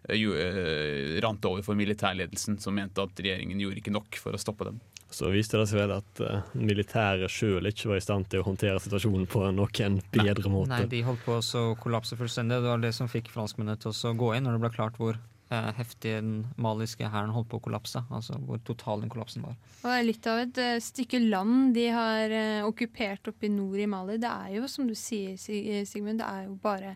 rant 0.10 1.44
over 1.46 1.62
for 1.62 1.78
militærledelsen, 1.78 2.56
som 2.64 2.74
mente 2.74 3.04
at 3.04 3.20
regjeringen 3.20 3.60
gjorde 3.62 3.82
ikke 3.82 3.94
nok 3.94 4.16
for 4.18 4.34
å 4.34 4.40
stoppe 4.42 4.66
dem. 4.70 4.80
Så 5.10 5.32
viste 5.34 5.58
det 5.58 5.66
seg 5.72 5.80
vel 5.82 5.92
at 5.96 6.20
uh, 6.22 6.52
militæret 6.54 7.32
sjøl 7.34 7.66
ikke 7.66 7.90
var 7.90 7.98
i 7.98 8.04
stand 8.06 8.28
til 8.30 8.44
å 8.44 8.46
håndtere 8.46 8.78
situasjonen 8.84 9.26
på 9.32 9.42
noen 9.58 9.96
bedre 10.14 10.52
måte. 10.54 10.70
Nei, 10.70 10.84
de 10.92 11.00
holdt 11.08 11.24
på 11.26 11.40
å 11.42 11.64
kollapse 11.82 12.18
fullstendig. 12.20 12.60
Det 12.62 12.70
var 12.70 12.84
det 12.84 12.92
som 12.94 13.10
fikk 13.10 13.32
franskmennene 13.34 13.80
til 13.82 13.90
å 13.90 14.14
gå 14.22 14.30
inn, 14.38 14.46
når 14.46 14.60
det 14.60 14.64
ble 14.68 14.72
klart 14.76 15.00
hvor 15.02 15.18
uh, 15.18 15.72
heftig 15.80 16.14
den 16.20 16.34
maliske 16.62 17.10
hæren 17.10 17.34
holdt 17.34 17.50
på 17.50 17.58
å 17.58 17.66
kollapse. 17.66 18.04
Altså 18.14 18.38
hvor 18.46 18.62
total 18.70 19.02
den 19.02 19.10
kollapsen 19.10 19.48
var. 19.48 19.58
Og 19.82 19.88
det 19.90 19.96
er 19.98 20.08
litt 20.12 20.30
av 20.30 20.44
et 20.44 20.62
uh, 20.62 20.76
stykke 20.92 21.24
land 21.26 21.74
de 21.80 21.88
har 21.96 22.36
okkupert 22.70 23.34
oppe 23.34 23.50
i 23.50 23.54
nord 23.56 23.82
i 23.82 23.90
Mali. 23.90 24.20
Det 24.22 24.30
er 24.30 24.60
jo, 24.60 24.70
som 24.70 24.86
du 24.86 24.94
sier, 24.94 25.34
Sig- 25.42 25.88
Sigmund, 25.90 26.22
det 26.22 26.30
er 26.30 26.46
jo 26.46 26.60
bare 26.62 26.94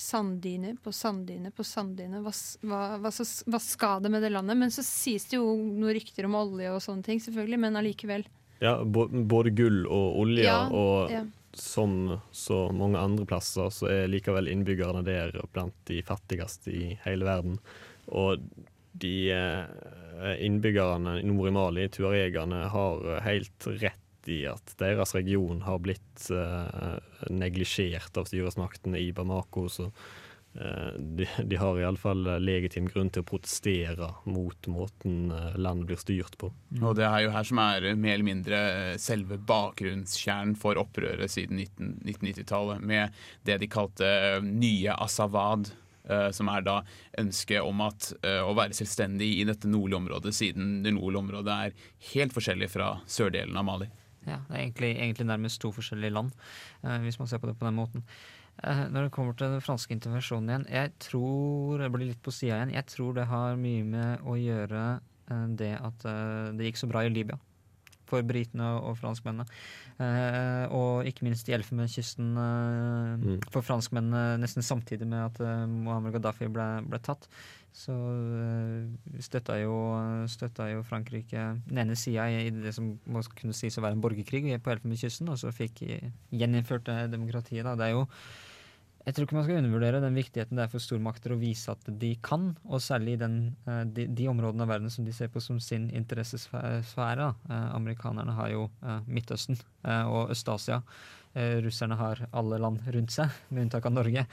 sanddyne 0.00 0.74
på 0.82 0.92
sanddyner 0.96 1.52
på 1.54 1.64
sanddyner. 1.66 2.22
Hva, 2.24 2.32
hva, 2.66 2.80
hva, 3.02 3.10
så- 3.12 3.44
hva 3.50 3.60
skal 3.60 4.00
det 4.04 4.10
med 4.14 4.22
det 4.24 4.32
landet? 4.32 4.56
Men 4.56 4.70
så 4.74 4.82
sies 4.86 5.26
det 5.30 5.36
jo 5.38 5.52
noen 5.56 5.92
rykter 5.96 6.24
om 6.28 6.34
olje 6.40 6.70
og 6.72 6.80
sånne 6.84 7.04
ting, 7.06 7.20
selvfølgelig, 7.20 7.58
men 7.66 7.76
allikevel. 7.80 8.24
Ja, 8.60 8.74
både 8.84 9.52
gull 9.56 9.84
og 9.86 10.18
olje, 10.24 10.44
Ja, 10.44 10.66
og 10.68 11.10
ja. 11.12 11.22
som 11.56 12.20
så 12.32 12.66
mange 12.76 12.98
andre 13.00 13.24
plasser, 13.26 13.70
så 13.72 13.88
er 13.88 14.08
likevel 14.12 14.48
innbyggerne 14.52 15.04
der 15.06 15.32
blant 15.54 15.74
de 15.88 16.02
fattigste 16.02 16.68
i 16.72 16.98
hele 17.04 17.24
verden. 17.24 17.58
Og 18.12 18.42
de 19.00 19.14
eh, 19.30 20.36
innbyggerne 20.44 21.22
nord 21.24 21.48
i 21.48 21.54
Mali, 21.54 21.88
tuaregene, 21.88 22.64
har 22.72 23.20
helt 23.24 23.66
rett 23.80 23.96
i 24.28 24.42
at 24.50 24.74
deres 24.80 25.14
region 25.16 25.62
har 25.64 25.80
blitt 25.82 26.26
eh, 26.34 26.98
neglisjert 27.30 28.16
av 28.20 28.28
styresmaktene 28.28 29.00
i 29.00 29.12
Bamako. 29.16 29.68
Så 29.72 29.88
eh, 30.54 30.92
de, 30.98 31.28
de 31.46 31.58
har 31.60 31.80
iallfall 31.80 32.26
legitim 32.42 32.88
grunn 32.90 33.10
til 33.12 33.24
å 33.24 33.28
protestere 33.30 34.10
mot 34.28 34.70
måten 34.70 35.30
eh, 35.34 35.58
landet 35.60 35.90
blir 35.90 36.00
styrt 36.02 36.38
på. 36.40 36.52
Og 36.80 36.96
det 36.98 37.06
er 37.08 37.24
jo 37.24 37.34
her 37.34 37.46
som 37.48 37.62
er 37.62 37.90
mer 37.94 38.16
eller 38.16 38.28
mindre 38.28 38.62
eh, 38.70 38.96
selve 39.00 39.40
bakgrunnskjernen 39.50 40.56
for 40.60 40.80
opprøret 40.80 41.32
siden 41.32 41.62
19 41.62 41.94
1990-tallet, 42.10 42.82
med 42.82 43.22
det 43.48 43.60
de 43.62 43.70
kalte 43.70 44.08
eh, 44.08 44.42
nye 44.44 44.96
Asawad, 44.96 45.72
eh, 46.08 46.30
Som 46.34 46.48
er 46.48 46.64
da 46.66 46.80
ønsket 47.20 47.62
om 47.62 47.82
at, 47.84 48.12
uh, 48.24 48.42
å 48.48 48.54
være 48.56 48.74
selvstendig 48.74 49.28
i 49.40 49.44
dette 49.46 49.68
nordlige 49.68 50.00
området, 50.00 50.32
siden 50.34 50.80
det 50.82 50.94
nordlige 50.96 51.22
området 51.22 51.56
er 51.66 51.74
helt 52.14 52.34
forskjellig 52.34 52.70
fra 52.72 52.94
sørdelen 53.06 53.58
av 53.60 53.66
Mali. 53.68 53.90
Ja, 54.26 54.36
Det 54.48 54.56
er 54.56 54.60
egentlig, 54.60 54.90
egentlig 54.96 55.26
nærmest 55.26 55.60
to 55.60 55.72
forskjellige 55.72 56.12
land, 56.12 56.30
eh, 56.84 56.98
hvis 56.98 57.18
man 57.18 57.28
ser 57.28 57.38
på 57.38 57.46
det 57.46 57.58
på 57.58 57.66
den 57.66 57.74
måten. 57.74 58.04
Eh, 58.62 58.88
når 58.88 59.02
det 59.02 59.12
kommer 59.12 59.32
til 59.32 59.46
den 59.46 59.60
franske 59.60 59.94
intervensjonen 59.94 60.50
igjen, 60.50 60.66
jeg 60.68 60.92
tror 61.00 61.80
jeg 61.80 61.92
blir 61.92 62.06
litt 62.10 62.22
på 62.22 62.30
sida 62.30 62.58
igjen, 62.58 62.74
jeg 62.74 62.86
tror 62.86 63.14
det 63.14 63.26
har 63.26 63.56
mye 63.56 63.84
med 63.84 64.20
å 64.20 64.36
gjøre 64.36 65.00
eh, 65.30 65.46
det 65.56 65.72
at 65.80 66.04
det 66.56 66.68
gikk 66.68 66.76
så 66.76 66.90
bra 66.90 67.04
i 67.06 67.08
Libya. 67.08 67.38
For 68.10 68.26
britene 68.26 68.66
og, 68.80 68.96
franskmennene. 68.98 69.46
Eh, 70.02 70.64
og 70.74 71.06
ikke 71.08 71.26
minst 71.28 71.48
i 71.50 71.54
Elfenbenskysten 71.56 72.32
eh, 72.34 72.98
Mm. 73.20 73.38
for 73.52 73.62
franskmennene 73.66 74.38
nesten 74.40 74.64
samtidig 74.64 75.06
med 75.06 75.24
at 75.28 75.40
eh, 75.44 75.64
Mohammed 75.70 76.14
Gaddafi 76.16 76.48
ble, 76.52 76.66
ble 76.90 77.00
tatt. 77.04 77.28
Så 77.70 77.94
eh, 77.94 79.20
støtta 79.22 79.60
jo, 79.60 79.76
støtta 80.30 80.66
jo 80.72 80.82
Frankrike 80.86 81.44
den 81.68 81.82
ene 81.84 81.96
sida 81.98 82.26
i 82.32 82.46
i 82.48 82.54
det 82.54 82.72
som 82.74 82.92
må 83.06 83.22
kunne 83.38 83.54
sies 83.54 83.78
å 83.78 83.84
være 83.84 83.98
en 83.98 84.02
borgerkrig 84.02 84.42
på 84.58 84.72
Elfenbenskysten, 84.74 85.30
og 85.30 85.38
så 85.38 85.52
fikk 85.54 85.84
gjeninnført 86.34 86.90
demokratiet. 87.12 87.62
Da. 87.66 87.76
Det 87.78 87.90
er 87.90 87.94
jo 87.98 88.06
jeg 89.10 89.16
tror 89.16 89.26
ikke 89.26 89.34
man 89.40 89.46
skal 89.46 89.56
undervurdere 89.58 90.00
den 90.04 90.14
viktigheten 90.14 90.58
det 90.58 90.62
er 90.62 90.70
for 90.70 90.82
stormakter 90.82 91.32
å 91.34 91.38
vise 91.40 91.72
at 91.72 91.88
de 91.98 92.12
kan, 92.22 92.52
og 92.62 92.82
særlig 92.84 93.16
i 93.16 93.22
den, 93.24 93.38
eh, 93.66 93.80
de, 93.90 94.04
de 94.06 94.28
områdene 94.30 94.62
av 94.62 94.70
verden 94.70 94.92
som 94.94 95.06
de 95.06 95.14
ser 95.16 95.32
på 95.34 95.42
som 95.42 95.58
sin 95.58 95.88
interessesfære. 95.90 97.26
Eh, 97.50 97.64
Amerikanerne 97.74 98.36
har 98.38 98.52
jo 98.52 98.68
eh, 98.84 99.00
Midtøsten 99.10 99.58
og 99.82 100.30
Øst-Asia. 100.30 100.82
Russerne 101.64 101.94
har 101.96 102.18
alle 102.36 102.58
land 102.60 102.82
rundt 102.90 103.14
seg, 103.14 103.30
med 103.48 103.64
unntak 103.64 103.86
av 103.86 103.94
Norge. 103.94 104.24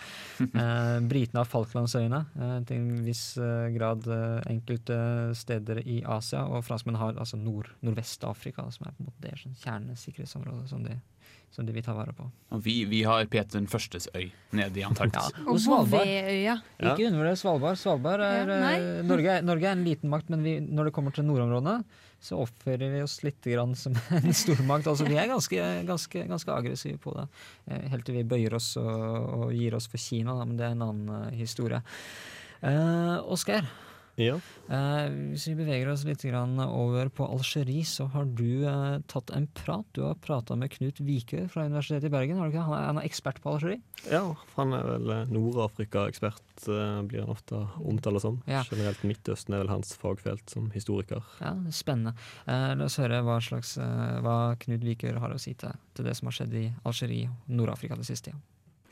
Britene 1.11 1.39
har 1.39 1.47
Falklandsøyene, 1.47 2.19
til 2.67 2.81
en 2.81 3.03
viss 3.05 3.21
grad 3.75 4.09
enkelte 4.49 4.97
steder 5.37 5.83
i 5.85 6.01
Asia. 6.03 6.41
Og 6.49 6.65
franskmennene 6.67 6.99
har 6.99 7.21
altså 7.21 7.39
nord, 7.39 7.69
Nordvest-Afrika, 7.85 8.65
som 8.73 8.89
er 8.89 8.97
på 8.97 9.05
en 9.05 9.11
måte 9.11 9.23
det 9.23 9.37
sånn 9.39 9.55
kjernesikkerhetsområde 9.61 10.65
som 10.73 10.83
de, 10.83 10.97
som 11.51 11.65
de 11.65 11.73
vil 11.73 11.83
ta 11.85 11.93
vare 11.97 12.13
på. 12.13 12.27
Og 12.53 12.61
vi, 12.63 12.79
vi 12.89 13.01
har 13.07 13.25
Peter 13.31 13.57
den 13.57 13.69
førstes 13.71 14.09
øy 14.13 14.27
nede 14.55 14.81
i 14.81 14.83
Antarktis. 14.85 15.31
Ja, 15.33 15.45
Og 15.49 15.59
Svalbard. 15.63 16.09
Ja. 16.37 16.57
Ikke 16.77 17.07
undervurder 17.07 17.39
Svalbard. 17.39 17.79
Svalbard 17.81 18.23
er, 18.25 18.51
Ja, 18.51 18.73
eh, 18.75 18.99
Norge, 19.07 19.39
er, 19.39 19.47
Norge 19.47 19.65
er 19.69 19.77
en 19.77 19.85
liten 19.87 20.11
makt, 20.13 20.29
men 20.33 20.45
vi, 20.45 20.57
når 20.61 20.89
det 20.89 20.93
kommer 20.97 21.15
til 21.15 21.25
nordområdene, 21.25 21.79
så 22.21 22.39
oppfører 22.41 22.93
vi 22.93 23.01
oss 23.05 23.19
litt 23.25 23.41
grann 23.45 23.75
som 23.77 23.97
en 24.19 24.33
stormakt. 24.35 24.89
Altså, 24.89 25.07
vi 25.09 25.17
er 25.17 25.29
ganske, 25.31 25.65
ganske, 25.87 26.23
ganske 26.29 26.53
aggressive 26.53 27.01
på 27.01 27.15
det. 27.17 27.27
Eh, 27.71 27.89
Helt 27.93 28.05
til 28.05 28.19
vi 28.19 28.27
bøyer 28.27 28.57
oss 28.57 28.75
og, 28.81 28.93
og 29.47 29.53
gir 29.55 29.77
oss 29.77 29.89
for 29.89 30.01
Kina, 30.01 30.37
da, 30.37 30.45
men 30.45 30.59
det 30.59 30.67
er 30.69 30.77
en 30.77 30.85
annen 30.91 31.13
eh, 31.23 31.37
historie. 31.41 31.81
Uh, 32.57 33.21
Oskar, 33.29 33.67
Ja. 34.17 34.39
eh, 34.73 35.07
hvis 35.31 35.45
vi 35.51 35.53
beveger 35.59 35.91
oss 35.91 36.03
litt 36.07 36.23
grann 36.25 36.57
over 36.63 37.09
på 37.13 37.27
Algerie, 37.29 37.85
så 37.85 38.07
har 38.13 38.25
du 38.25 38.65
eh, 38.65 38.97
tatt 39.07 39.29
en 39.37 39.45
prat. 39.53 39.85
Du 39.93 40.01
har 40.07 40.15
prata 40.21 40.55
med 40.57 40.71
Knut 40.73 40.99
Vikøy 41.05 41.45
fra 41.53 41.67
Universitetet 41.69 42.09
i 42.09 42.13
Bergen. 42.13 42.39
Har 42.41 42.49
du 42.49 42.55
ikke? 42.55 42.65
Han 42.65 42.97
er, 42.97 43.01
er 43.03 43.09
ekspert 43.09 43.41
på 43.43 43.53
Algerie. 43.53 43.79
Ja, 44.09 44.23
han 44.55 44.73
er 44.73 44.89
vel 44.89 45.13
eh, 45.13 45.31
Nord-Afrika-ekspert, 45.35 46.43
blir 46.65 47.21
han 47.21 47.29
ofte 47.31 47.61
omtalt 47.85 48.23
som. 48.25 48.41
Ja. 48.49 48.63
Generelt 48.71 49.05
Midtøsten 49.05 49.53
er 49.53 49.61
vel 49.63 49.71
hans 49.75 49.93
fagfelt 50.01 50.49
som 50.49 50.71
historiker. 50.73 51.21
Ja, 51.43 51.53
Spennende. 51.75 52.17
Eh, 52.49 52.73
la 52.79 52.89
oss 52.89 52.97
høre 53.01 53.21
hva, 53.25 53.37
slags, 53.43 53.77
hva 53.77 54.37
Knut 54.65 54.81
Vikøy 54.83 55.13
har 55.21 55.33
å 55.33 55.39
si 55.41 55.53
til, 55.53 55.77
til 55.93 56.09
det 56.09 56.17
som 56.17 56.31
har 56.31 56.39
skjedd 56.41 56.57
i 56.57 56.67
Algerie 56.89 57.29
Nord-Afrika 57.47 57.95
det 57.99 58.09
siste. 58.09 58.33
Ja. 58.33 58.41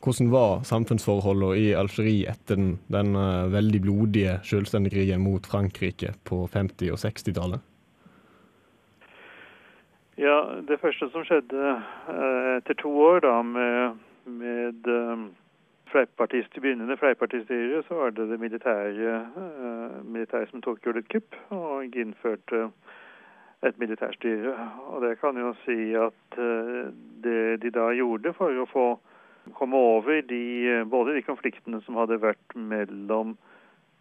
Hvordan 0.06 0.28
var 0.30 0.60
samfunnsforholdene 0.70 1.56
i 1.58 1.72
Algerie 1.74 2.30
etter 2.30 2.60
den, 2.60 2.76
den 2.94 3.16
eh, 3.18 3.48
veldig 3.50 3.80
blodige 3.82 4.36
selvstendigkrigen 4.46 5.24
mot 5.24 5.48
Frankrike 5.50 6.12
på 6.30 6.44
50- 6.54 6.92
og 6.94 7.00
60-tallet? 7.02 7.64
Ja, 10.22 10.36
det 10.68 10.78
første 10.80 11.10
som 11.10 11.26
skjedde 11.26 11.72
eh, 12.12 12.52
etter 12.60 12.78
to 12.84 12.92
år 13.02 13.24
da 13.26 13.40
med, 13.42 13.98
med 14.30 14.86
um, 14.88 15.26
begynnende 15.90 16.98
fleipartistyre, 17.02 17.82
så 17.88 17.98
var 17.98 18.14
det 18.14 18.30
det 18.30 18.40
militære, 18.40 19.18
eh, 19.42 19.98
militære 20.04 20.52
som 20.52 20.62
tok 20.62 20.86
gjorde 20.86 21.02
et 21.02 21.10
kupp 21.10 21.36
og 21.50 21.98
innførte 21.98 22.70
et 23.66 23.80
militærstyre. 23.80 24.54
Og 24.94 25.02
det 25.02 25.18
kan 25.20 25.38
jo 25.38 25.56
si 25.66 25.98
at 25.98 26.40
eh, 26.40 26.94
det 27.26 27.62
de 27.66 27.74
da 27.74 27.90
gjorde 27.98 28.38
for 28.38 28.54
å 28.54 28.70
få 28.70 28.88
komme 29.54 29.75
over 29.75 30.22
de, 30.22 30.70
eh, 30.70 30.84
både 30.84 31.14
de 31.14 31.22
konfliktene 31.22 31.82
som 31.86 31.98
hadde 32.00 32.22
vært 32.22 32.56
mellom 32.56 33.36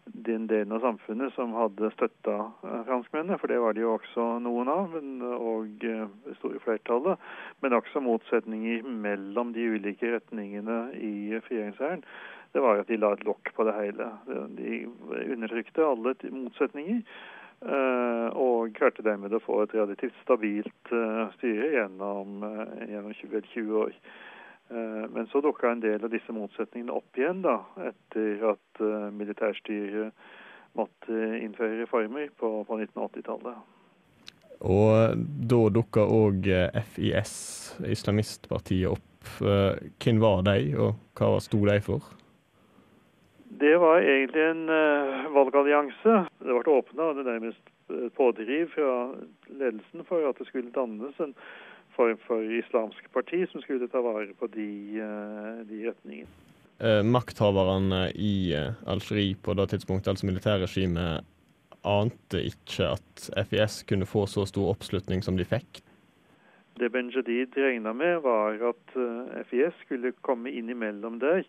den 0.05 0.45
delen 0.47 0.71
av 0.75 0.83
samfunnet 0.83 1.33
som 1.33 1.55
hadde 1.57 1.89
støtta 1.95 2.35
eh, 2.63 2.81
franskmennene, 2.87 3.39
for 3.41 3.51
det 3.51 3.59
var 3.61 3.73
det 3.73 3.85
jo 3.85 3.95
også 3.95 4.27
noen 4.45 4.69
av, 4.71 4.93
men, 4.93 5.21
og 5.21 5.85
eh, 5.85 6.05
det 6.27 6.37
store 6.39 6.61
flertallet, 6.65 7.21
men 7.61 7.77
også 7.77 8.03
motsetninger 8.05 8.85
mellom 8.85 9.53
de 9.55 9.69
ulike 9.75 10.13
retningene 10.17 10.79
i 10.97 11.39
frigjøringshæren. 11.47 12.05
Det 12.55 12.63
var 12.63 12.79
at 12.79 12.91
de 12.91 12.99
la 13.01 13.11
et 13.15 13.25
lokk 13.27 13.51
på 13.55 13.65
det 13.67 13.73
hele. 13.75 14.05
De 14.55 14.85
undertrykte 15.33 15.83
alle 15.83 16.13
motsetninger. 16.31 17.01
Og 18.39 18.71
klarte 18.77 19.03
dermed 19.03 19.33
å 19.35 19.41
få 19.43 19.57
et 19.63 19.73
relativt 19.75 20.15
stabilt 20.21 20.91
styre 21.33 21.67
gjennom, 21.73 22.45
gjennom 22.87 23.11
vel 23.33 23.49
20 23.51 23.75
år. 23.81 23.97
Eh, 24.69 25.05
Men 25.09 25.27
så 25.27 25.41
dukka 25.41 25.71
en 25.71 25.79
del 25.79 26.03
av 26.03 26.09
disse 26.09 26.33
motsetningene 26.33 26.95
opp 26.95 27.17
igjen 27.17 27.43
da, 27.45 27.59
etter 27.91 28.41
at 28.55 28.81
eh, 28.81 29.07
militærstyret 29.13 30.13
måtte 30.75 31.21
innføre 31.39 31.83
reformer 31.83 32.31
på, 32.39 32.49
på 32.67 32.79
1980-tallet. 32.81 33.59
Og 34.65 35.23
da 35.51 35.61
dukka 35.69 36.03
òg 36.09 36.49
FIS, 36.95 37.35
islamistpartiet, 37.85 38.89
opp. 38.95 39.31
Eh, 39.41 39.89
Hvem 40.01 40.21
var 40.23 40.45
de, 40.49 40.59
og 40.79 40.95
hva 41.17 41.37
sto 41.43 41.61
de 41.67 41.79
for? 41.85 42.09
Det 43.55 43.77
var 43.79 44.01
egentlig 44.01 44.43
en 44.49 44.65
eh, 44.67 45.29
valgallianse. 45.31 46.17
Det 46.41 46.57
ble 46.57 46.75
åpna, 46.79 47.11
og 47.11 47.21
det 47.21 47.29
nærmest 47.29 47.71
pådriv 48.17 48.71
fra 48.73 49.13
ledelsen 49.47 50.03
for 50.09 50.25
at 50.25 50.39
det 50.41 50.47
skulle 50.49 50.73
dannes 50.73 51.19
en 51.21 51.35
form 51.95 52.19
for 52.27 52.43
islamsk 52.59 53.07
parti 53.13 53.45
som 53.51 53.63
skulle 53.63 53.87
ta 53.91 54.01
vare 54.03 54.33
på 54.39 54.49
de, 54.53 54.67
de 55.69 55.81
retningene. 55.87 56.29
Eh, 56.79 57.01
makthaverne 57.07 58.09
i 58.15 58.51
Algerie 58.85 59.37
på 59.41 59.55
det 59.55 59.69
tidspunktet, 59.71 60.11
altså 60.11 60.27
militærregimet, 60.27 61.23
ante 61.85 62.41
ikke 62.43 62.89
at 62.95 63.27
FIS 63.49 63.83
kunne 63.87 64.07
få 64.09 64.25
så 64.27 64.43
stor 64.49 64.73
oppslutning 64.73 65.23
som 65.23 65.37
de 65.37 65.45
fikk? 65.47 65.83
Det 66.75 66.89
Ben 66.91 67.11
Jadid 67.13 67.55
regna 67.55 67.93
med, 67.95 68.17
var 68.25 68.59
at 68.71 68.97
FIS 69.47 69.77
skulle 69.85 70.11
komme 70.25 70.51
innimellom 70.51 71.21
der 71.21 71.45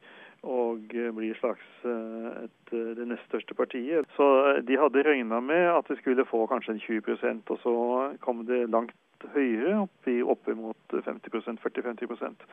og 0.47 0.93
bli 0.93 1.33
slags 1.41 1.65
et, 1.83 2.71
det 2.71 3.07
nest 3.09 3.25
største 3.27 3.57
partiet. 3.59 4.07
Så 4.15 4.27
de 4.69 4.79
hadde 4.79 5.03
regna 5.03 5.41
med 5.41 5.67
at 5.73 5.89
de 5.91 5.97
skulle 5.99 6.27
få 6.29 6.45
kanskje 6.47 6.77
en 6.77 6.85
20% 6.85 7.51
og 7.51 7.59
så 7.65 7.75
kom 8.23 8.45
det 8.47 8.69
langt 8.71 8.95
høyere, 9.35 9.77
opp 9.85 10.11
i 10.11 10.19
oppimot 10.23 10.97
50 11.05 11.59
40-50% 11.63 12.47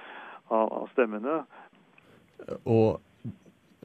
av, 0.50 0.68
av 0.68 0.88
stemmene. 0.94 1.42
Og 2.64 3.00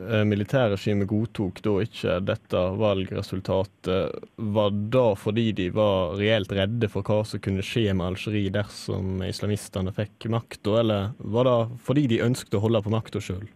eh, 0.00 0.24
militærregimet 0.28 1.10
godtok 1.10 1.62
da 1.64 1.74
ikke 1.84 2.18
dette 2.24 2.64
valgresultatet. 2.80 4.18
Var 4.58 4.80
det 4.96 5.06
fordi 5.22 5.46
de 5.60 5.68
var 5.76 6.16
reelt 6.20 6.52
redde 6.56 6.90
for 6.92 7.06
hva 7.06 7.20
som 7.28 7.42
kunne 7.44 7.64
skje 7.66 7.92
med 7.92 8.12
Algerie 8.12 8.54
dersom 8.54 9.22
islamistene 9.26 9.94
fikk 9.96 10.30
makta, 10.32 10.80
eller 10.82 11.14
var 11.18 11.50
det 11.50 11.80
fordi 11.86 12.08
de 12.14 12.24
ønsket 12.26 12.58
å 12.58 12.64
holde 12.66 12.84
på 12.86 12.94
makta 12.94 13.22
sjøl? 13.22 13.48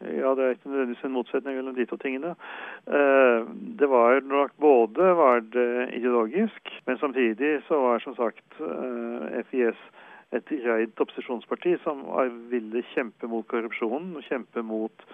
Ja, 0.00 0.34
det 0.34 0.44
er 0.44 0.50
ikke 0.54 0.70
nødvendigvis 0.70 1.04
en 1.04 1.12
motsetning 1.12 1.56
mellom 1.56 1.74
de 1.74 1.84
to 1.90 1.96
tingene. 1.96 2.34
Det 3.78 3.88
var 3.90 4.20
nok 4.22 4.50
både 4.60 5.08
var 5.18 5.40
det 5.40 5.94
ideologisk, 5.94 6.70
men 6.86 6.98
samtidig 6.98 7.62
så 7.68 7.80
var 7.82 7.98
som 7.98 8.14
sagt 8.14 8.60
FIS 9.50 9.80
et 10.36 10.52
reint 10.66 11.00
opposisjonsparti 11.00 11.76
som 11.82 12.02
ville 12.50 12.82
kjempe 12.92 13.28
mot 13.30 13.46
korrupsjonen 13.48 14.16
og 14.18 14.26
kjempe 14.28 14.62
mot 14.62 15.04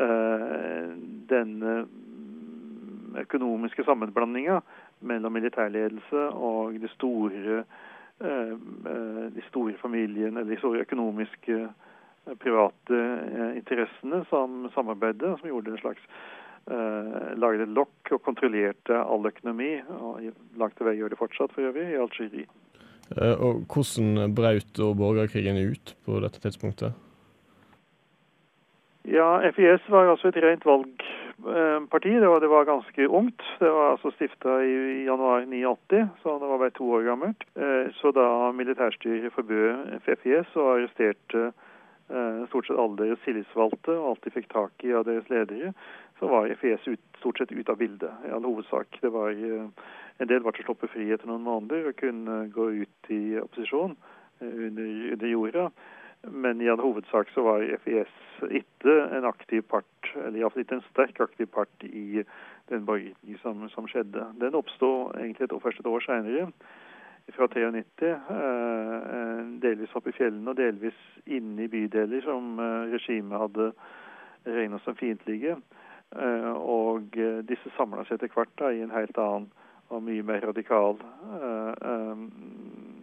uh, 0.00 0.92
denne 1.30 1.74
økonomiske 3.20 3.84
sammenblandinga 3.84 4.60
mellom 5.08 5.32
militærledelse 5.32 6.28
og 6.36 6.76
de 6.80 6.88
store, 6.92 7.62
de 9.36 9.44
store 9.48 9.72
familiene, 9.80 10.40
eller 10.40 10.52
de 10.52 10.58
store 10.60 10.82
økonomiske 10.84 11.56
private 12.42 13.02
interessene 13.56 14.24
som 14.30 14.66
samarbeidet, 14.74 15.36
som 15.40 15.48
gjorde 15.50 15.74
en 15.74 15.84
slags 15.84 16.02
laget 16.66 17.38
lagde 17.38 17.62
et 17.62 17.74
lokk 17.76 18.10
og 18.10 18.22
kontrollerte 18.26 18.98
all 18.98 19.26
økonomi, 19.28 19.76
og 19.86 20.24
langt 20.58 20.74
til 20.78 20.88
vei 20.88 20.96
gjør 20.98 21.12
det 21.12 21.18
fortsatt 21.20 21.52
for 21.54 21.68
øvrig, 21.68 21.92
i 21.92 22.00
Algerie. 22.00 22.46
Uh, 23.14 23.34
og 23.38 23.60
hvordan 23.70 24.34
brøt 24.34 24.80
borgerkrigen 24.98 25.60
ut 25.62 25.94
på 26.04 26.18
dette 26.24 26.42
tidspunktet? 26.42 26.96
Ja, 29.06 29.38
FIS 29.54 29.86
var 29.88 30.10
altså 30.10 30.32
et 30.32 30.40
rent 30.42 30.66
valgparti. 30.66 32.16
Det 32.18 32.28
var, 32.28 32.40
det 32.42 32.50
var 32.50 32.66
ganske 32.66 33.08
ungt. 33.08 33.42
Det 33.60 33.70
var 33.70 33.92
altså 33.92 34.10
stifta 34.16 34.56
i, 34.66 35.04
januar 35.06 35.46
89, 35.46 36.08
så 36.22 36.34
det 36.42 36.48
var 36.50 36.58
bare 36.58 36.74
to 36.74 36.90
år 36.90 37.06
gammelt. 37.06 37.46
Så 38.00 38.10
da 38.10 38.50
militærstyret 38.50 39.30
forbød 39.32 40.00
FIS 40.02 40.50
og 40.56 40.72
arresterte 40.72 41.52
stort 42.48 42.66
sett 42.66 42.78
alle 42.78 42.96
deres 43.00 43.22
tillitsvalgte 43.24 43.94
og 43.96 44.10
alt 44.12 44.26
de 44.26 44.32
fikk 44.34 44.48
tak 44.52 44.84
i 44.86 44.92
av 44.94 45.06
deres 45.08 45.28
ledere, 45.32 45.72
så 46.20 46.30
var 46.30 46.52
FES 46.60 46.86
ut, 46.86 47.02
stort 47.18 47.40
sett 47.40 47.52
ute 47.52 47.72
av 47.72 47.80
bildet 47.80 48.26
i 48.28 48.32
all 48.32 48.46
hovedsak. 48.46 48.98
Var 49.02 49.34
En 50.16 50.30
del 50.30 50.40
var 50.40 50.54
til 50.56 50.64
å 50.64 50.70
stoppe 50.70 50.88
fri 50.88 51.10
etter 51.12 51.28
noen 51.28 51.44
måneder 51.44 51.90
og 51.90 51.98
kunne 52.00 52.46
gå 52.48 52.70
ut 52.80 53.10
i 53.12 53.36
opposisjon 53.36 53.96
under, 54.40 54.88
under 55.12 55.28
jorda. 55.28 55.66
Men 56.32 56.62
i 56.64 56.70
all 56.72 56.80
hovedsak 56.80 57.28
så 57.34 57.44
var 57.44 57.66
FIS 57.84 58.14
ikke 58.48 58.94
en 59.12 59.28
aktiv 59.28 59.62
part, 59.68 60.08
eller 60.14 60.40
iallfall 60.40 60.64
ikke 60.64 60.78
en 60.78 60.88
sterk 60.88 61.20
aktiv 61.20 61.50
part 61.52 61.84
i 61.84 62.24
den 62.70 62.88
borgerkrigen 62.88 63.42
som, 63.42 63.62
som, 63.74 63.86
skjedde. 63.90 64.24
Den 64.40 64.56
oppstod 64.58 65.14
egentlig 65.20 65.46
et 65.46 65.54
år, 65.54 65.62
først 65.62 65.84
et 65.84 65.90
år 65.92 66.04
seinere 66.08 66.48
fra 67.34 67.48
93, 67.48 68.12
delvis 69.62 69.94
oppe 69.98 70.12
i 70.12 70.16
fjellene 70.16 70.52
og 70.52 70.58
delvis 70.60 70.98
inne 71.26 71.66
i 71.66 71.70
bydeler 71.72 72.22
som 72.24 72.60
regimet 72.92 73.40
hadde 73.42 73.70
regna 74.46 74.78
som 74.84 74.94
fiendtlige. 74.98 75.56
Og 76.62 77.18
disse 77.48 77.72
samla 77.76 78.06
seg 78.06 78.20
etter 78.20 78.30
hvert 78.34 78.54
da, 78.60 78.70
i 78.70 78.84
en 78.84 78.94
helt 78.94 79.18
annen 79.18 79.50
og 79.90 80.02
mye 80.02 80.22
mer 80.26 80.42
radikal 80.46 80.96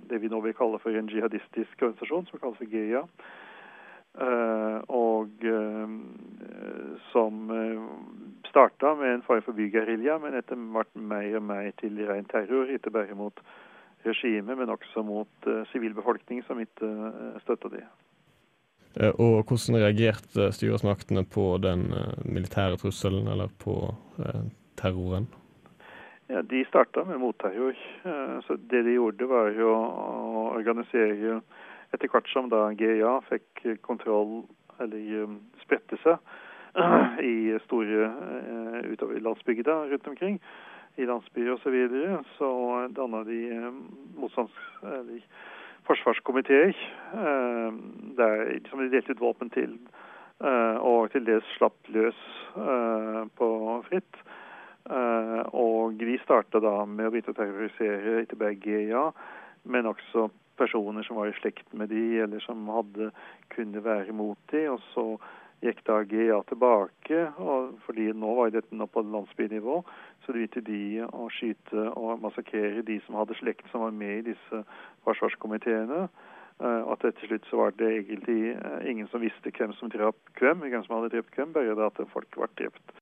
det 0.10 0.20
vi 0.20 0.32
nå 0.32 0.40
vil 0.44 0.56
kalle 0.56 0.80
for 0.84 0.96
en 0.96 1.10
jihadistisk 1.10 1.82
organisasjon, 1.82 2.28
som 2.30 2.42
kalles 2.42 2.60
for 2.60 2.70
GIA. 2.70 3.04
Og 4.94 5.46
som 7.12 7.40
starta 8.50 8.94
med 9.00 9.16
en 9.16 9.26
form 9.26 9.42
for 9.46 9.58
bygerilja, 9.58 10.20
men 10.22 10.38
etter 10.38 10.60
hvert 10.76 10.92
mer 10.96 11.40
og 11.40 11.46
mer 11.50 11.72
til 11.82 11.98
ren 12.08 12.28
terror, 12.30 12.70
ikke 12.70 12.94
bare 12.94 13.18
mot 13.18 13.40
regimet, 14.06 14.58
men 14.58 14.72
også 14.74 15.04
mot 15.06 15.48
sivilbefolkning 15.72 16.42
uh, 16.42 16.48
som 16.48 16.62
ikke 16.62 16.89
uh, 16.89 17.38
støtta 17.44 17.72
de. 17.74 17.84
Og 19.18 19.39
hvordan 19.50 19.80
reagerte 19.82 20.52
styresmaktene 20.54 21.24
på 21.26 21.58
den 21.58 21.88
militære 22.30 22.78
trusselen, 22.78 23.26
eller 23.28 23.50
på 23.63 23.89
terroren? 24.78 25.26
Ja, 26.30 26.44
De 26.46 26.62
starta 26.68 27.02
med 27.04 27.18
motterror. 27.18 27.74
Så 28.46 28.58
det 28.70 28.84
de 28.86 28.94
gjorde, 28.94 29.26
var 29.26 29.50
jo 29.58 29.72
å 29.74 30.44
organisere 30.54 31.39
Etter 31.94 32.10
hvert 32.10 32.30
som 32.30 32.48
da 32.50 32.72
GIA 32.74 33.20
fikk 33.32 33.66
kontroll, 33.86 34.44
eller 34.82 35.34
spredte 35.62 35.98
seg 36.02 36.22
i 37.34 37.58
store 37.66 38.08
utover 38.89 39.22
landsbygda 39.22 39.76
rundt 39.92 40.08
omkring, 40.10 40.39
i 40.96 41.08
landsbyer 41.10 41.56
osv., 41.56 41.64
så, 41.64 41.74
videre, 41.74 42.22
så 42.38 42.52
danna 42.96 43.24
de 43.28 43.42
motstands... 44.20 44.56
eller 44.84 45.22
forsvarskomiteer 45.84 46.72
der 48.18 48.44
som 48.70 48.80
de 48.80 48.90
delte 48.92 49.12
ut 49.12 49.24
våpen 49.24 49.50
til, 49.52 49.76
og 50.80 51.12
til 51.12 51.26
dels 51.28 51.50
slapp 51.58 51.90
løs 51.92 52.20
på 53.38 53.50
fritt. 53.90 54.22
Og 55.56 56.00
vi 56.00 56.18
starta 56.24 56.62
da 56.64 56.86
med 56.88 57.08
å 57.08 57.14
begynne 57.14 57.36
å 57.36 57.40
terrorisere 57.40 58.24
ikke 58.24 58.40
bare 58.40 58.60
GIA, 58.64 59.04
men 59.64 59.92
også 59.92 60.30
personer 60.60 61.06
som 61.08 61.18
var 61.20 61.32
i 61.32 61.38
slekt 61.40 61.72
med 61.74 61.92
de, 61.92 62.04
eller 62.24 62.44
som 62.44 62.68
hadde 62.72 63.12
kunne 63.56 63.84
være 63.84 64.16
mot 64.16 64.40
de, 64.52 64.68
og 64.72 64.84
så 64.94 65.08
gikk 65.63 65.80
da 65.88 66.02
GIA 66.04 66.41
tilbake, 66.49 67.23
og 67.39 67.78
fordi 67.86 68.10
nå 68.17 68.34
var 68.38 68.52
dette 68.54 68.76
nå 68.76 68.88
på 68.91 69.04
landsbynivå, 69.08 69.80
så 70.26 70.36
begynte 70.36 70.63
de 70.67 70.84
å 71.08 71.30
skyte 71.32 71.88
og 71.93 72.21
massakrere 72.23 72.84
de 72.88 72.99
som 73.06 73.17
hadde 73.19 73.38
slekt 73.39 73.71
som 73.71 73.86
var 73.86 73.95
med 73.95 74.19
i 74.19 74.28
disse 74.34 74.63
forsvarskomiteene. 75.08 76.06
Og 76.63 76.91
at 76.93 77.08
til 77.17 77.32
slutt 77.32 77.49
så 77.49 77.60
var 77.63 77.73
det 77.80 77.89
egentlig 77.95 78.54
ingen 78.88 79.10
som 79.12 79.23
visste 79.23 79.52
hvem 79.58 79.73
som 79.80 79.91
drap 79.91 80.19
hvem, 80.39 80.62
hvem 80.67 80.86
som 80.86 80.99
hadde 80.99 81.15
drept 81.15 81.36
hvem, 81.36 81.56
bare 81.56 81.76
det 81.76 81.89
at 81.89 82.06
folk 82.13 82.30
ble 82.38 82.52
drept. 82.60 82.95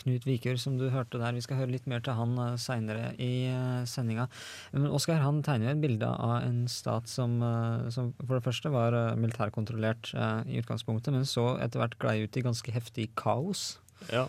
Knut 0.00 0.26
Vikør, 0.28 0.58
som 0.60 0.78
du 0.80 0.88
hørte 0.92 1.20
der. 1.20 1.36
Vi 1.36 1.44
skal 1.44 1.60
høre 1.60 1.74
litt 1.74 1.86
mer 1.90 2.02
til 2.04 2.16
han 2.18 2.34
uh, 2.40 2.56
seinere 2.60 3.12
i 3.20 3.50
uh, 3.52 3.84
sendinga. 3.88 4.26
Men 4.74 4.90
Oskar 4.96 5.22
han 5.24 5.42
tegner 5.46 5.70
jo 5.70 5.76
et 5.76 5.84
bilde 5.84 6.08
av 6.10 6.36
en 6.42 6.64
stat 6.70 7.10
som, 7.10 7.38
uh, 7.44 7.88
som 7.92 8.12
for 8.22 8.36
det 8.38 8.44
første 8.46 8.72
var 8.72 8.96
militærkontrollert 9.20 10.12
i 10.50 10.60
utgangspunktet, 10.60 11.12
men 11.14 11.26
så 11.28 11.54
etter 11.62 11.82
hvert 11.82 11.98
glei 12.02 12.20
ut 12.24 12.36
i 12.36 12.44
ganske 12.44 12.74
heftig 12.74 13.10
kaos. 13.18 13.78
Ja, 14.10 14.26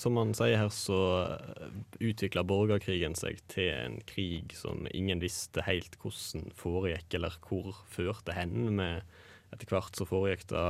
som 0.00 0.16
han 0.16 0.32
sier 0.36 0.58
her, 0.58 0.70
så 0.72 0.98
utvikla 2.02 2.44
borgerkrigen 2.46 3.16
seg 3.18 3.42
til 3.52 3.70
en 3.74 3.98
krig 4.08 4.54
som 4.56 4.88
ingen 4.92 5.22
visste 5.22 5.64
helt 5.66 5.98
hvordan 6.00 6.50
foregikk, 6.58 7.18
eller 7.18 7.36
hvor 7.44 7.76
førte 7.92 8.36
hen. 8.36 8.74
med 8.78 9.02
etter 9.52 9.70
hvert 9.70 9.94
så 9.94 10.06
foregikk 10.08 10.46
det 10.50 10.62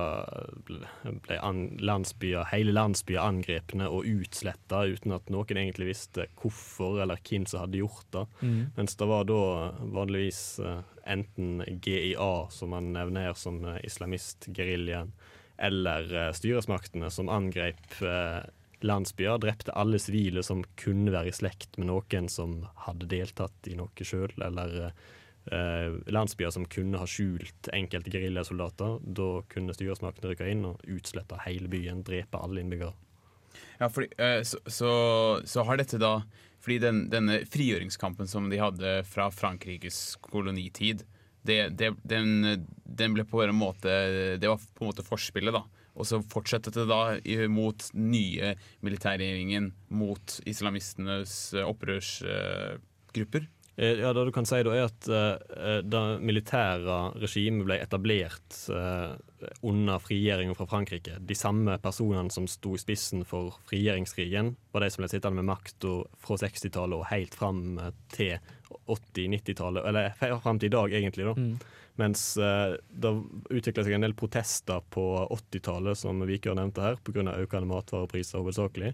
ble 1.24 1.38
an, 1.40 1.62
landsbyer, 1.80 2.48
hele 2.50 2.74
landsbyer 2.74 3.22
angrepne 3.22 3.86
og 3.88 4.08
utsletta 4.10 4.82
uten 4.90 5.14
at 5.16 5.30
noen 5.32 5.60
egentlig 5.60 5.92
visste 5.92 6.26
hvorfor 6.40 7.00
eller 7.04 7.22
hvem 7.24 7.46
som 7.48 7.62
hadde 7.64 7.80
gjort 7.80 8.10
det. 8.16 8.24
Mm. 8.42 8.58
Mens 8.76 8.98
det 9.00 9.08
var 9.08 9.24
da 9.30 9.40
vanligvis 9.94 10.42
enten 11.06 11.64
GIA, 11.84 12.34
som 12.52 12.74
man 12.76 12.92
nevner 12.96 13.30
her 13.30 13.40
som 13.40 13.62
islamistgeriljaen, 13.80 15.14
eller 15.64 16.32
styresmaktene 16.34 17.08
som 17.14 17.32
angrep 17.32 17.96
landsbyer, 18.84 19.38
drepte 19.40 19.72
alle 19.72 20.00
sivile 20.02 20.42
som 20.44 20.64
kunne 20.80 21.12
være 21.14 21.30
i 21.30 21.36
slekt 21.36 21.78
med 21.78 21.88
noen 21.88 22.28
som 22.28 22.64
hadde 22.84 23.08
deltatt 23.08 23.70
i 23.70 23.76
noe 23.78 24.04
sjøl, 24.04 24.34
eller 24.44 24.92
Eh, 25.52 25.92
landsbyer 26.06 26.50
som 26.50 26.64
kunne 26.64 26.96
ha 26.96 27.06
skjult 27.08 27.68
enkelte 27.76 28.12
geriljasoldater. 28.14 29.00
Da 29.04 29.28
kunne 29.52 29.76
styresmaktene 29.76 30.32
rykke 30.32 30.48
inn 30.48 30.64
og 30.70 30.80
utslette 30.88 31.40
hele 31.44 31.68
byen, 31.68 32.00
drepe 32.06 32.40
alle 32.40 32.62
innbyggere. 32.62 32.94
Ja, 33.78 33.90
fordi, 33.92 34.08
eh, 34.16 34.40
så, 34.48 34.62
så, 34.66 34.90
så 35.44 35.64
har 35.66 35.78
dette 35.78 36.00
da 36.00 36.16
Fordi 36.64 36.78
den, 36.80 37.02
denne 37.12 37.42
frigjøringskampen 37.50 38.26
som 38.26 38.46
de 38.48 38.56
hadde 38.56 39.02
fra 39.04 39.26
Frankrikes 39.30 40.16
kolonitid, 40.24 41.02
det, 41.44 41.58
det, 41.76 41.90
den, 42.08 42.64
den, 42.88 43.12
ble 43.12 43.26
på 43.28 43.42
en 43.44 43.52
måte 43.52 43.92
Det 44.40 44.48
var 44.48 44.62
på 44.72 44.86
en 44.86 44.88
måte 44.88 45.04
forspillet, 45.04 45.52
da. 45.52 45.60
Og 45.94 46.08
så 46.08 46.22
fortsatte 46.24 46.72
det 46.72 46.86
da 46.88 47.18
mot 47.52 47.84
nye 47.92 48.54
militærregjeringen, 48.80 49.68
mot 49.92 50.38
islamistenes 50.48 51.52
opprørsgrupper. 51.60 53.44
Eh, 53.76 53.98
ja, 54.00 54.12
Det 54.12 54.24
du 54.24 54.32
kan 54.32 54.46
si 54.46 54.60
da 54.62 54.74
er 54.74 54.86
at 54.86 55.08
uh, 55.10 55.80
det 55.82 56.02
militære 56.22 56.98
regimet 57.18 57.66
ble 57.66 57.78
etablert 57.82 58.58
uh, 58.70 59.16
under 59.66 60.02
frigjøringen 60.02 60.54
fra 60.54 60.68
Frankrike. 60.70 61.18
De 61.18 61.34
samme 61.34 61.74
personene 61.82 62.30
som 62.30 62.46
sto 62.50 62.76
i 62.76 62.82
spissen 62.82 63.24
for 63.26 63.58
frigjøringskrigen, 63.68 64.54
var 64.72 64.84
de 64.84 64.92
som 64.94 65.02
ble 65.02 65.10
sittende 65.10 65.42
med 65.42 65.50
makta 65.50 65.96
fra 66.22 66.38
60-tallet 66.44 67.00
og 67.00 67.08
helt 67.10 67.34
fram 67.34 67.64
til 68.14 68.38
80-90-tallet, 68.86 69.86
eller 69.88 70.38
fram 70.42 70.58
til 70.58 70.72
i 70.72 70.76
dag, 70.76 70.92
egentlig. 71.00 71.26
da. 71.30 71.34
Mm. 71.38 71.56
Mens 71.96 72.36
eh, 72.36 72.74
det 72.90 73.12
utvikla 73.54 73.84
seg 73.86 73.94
en 73.94 74.06
del 74.06 74.16
protester 74.18 74.82
på 74.90 75.04
80-tallet, 75.30 75.98
som 75.98 76.24
Vikør 76.26 76.56
nevnte 76.58 76.82
her, 76.82 76.98
pga. 77.06 77.36
økende 77.38 77.70
matvarepriser 77.70 78.42
hovedsakelig. 78.42 78.90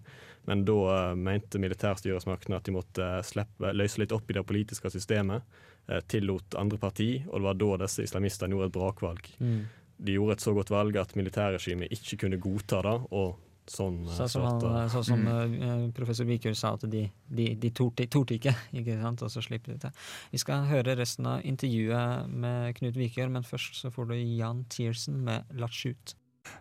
Men 0.50 0.66
da 0.68 0.78
eh, 0.92 1.16
mente 1.16 1.62
militærstyresmaktene 1.62 2.60
at 2.60 2.68
de 2.68 2.76
måtte 2.76 3.10
slippe, 3.24 3.72
løse 3.72 4.02
litt 4.02 4.12
opp 4.12 4.28
i 4.28 4.36
det 4.36 4.44
politiske 4.44 4.92
systemet. 4.92 5.48
Eh, 5.88 6.02
tillot 6.12 6.54
andre 6.60 6.78
parti, 6.78 7.10
og 7.26 7.40
det 7.40 7.46
var 7.48 7.60
da 7.60 7.84
disse 7.86 8.04
islamistene 8.04 8.54
gjorde 8.54 8.68
et 8.68 8.76
brakvalg. 8.76 9.30
Mm. 9.40 9.60
De 10.00 10.16
gjorde 10.18 10.36
et 10.36 10.44
så 10.44 10.52
godt 10.56 10.72
valg 10.72 11.00
at 11.00 11.16
militærregimet 11.16 11.96
ikke 11.96 12.26
kunne 12.26 12.40
godta 12.40 12.82
det, 12.84 12.98
og 13.16 13.40
Sånn, 13.70 14.00
så, 14.10 14.26
som, 14.26 14.42
han, 14.48 14.88
så 14.90 15.00
som 15.06 15.20
mm. 15.22 15.92
professor 15.94 16.26
Vikør 16.26 16.56
sa, 16.58 16.72
at 16.74 16.88
de, 16.90 17.04
de, 17.30 17.44
de 17.54 17.70
torde 17.70 18.34
ikke, 18.34 18.54
ikke 18.80 18.96
sant? 18.98 19.22
og 19.22 19.30
så 19.30 19.42
slipper 19.44 19.76
de 19.76 19.84
til. 19.84 20.08
Vi 20.32 20.40
skal 20.42 20.66
høre 20.66 20.96
resten 20.98 21.28
av 21.30 21.46
intervjuet 21.46 22.32
med 22.34 22.74
Knut 22.80 22.98
Vikør, 22.98 23.30
men 23.30 23.46
først 23.46 23.78
så 23.78 23.92
får 23.94 24.10
du 24.10 24.16
Jan 24.18 24.64
Tiersen 24.74 25.22
med 25.28 25.46
'La 25.54 25.70
shoot'. 25.70 26.16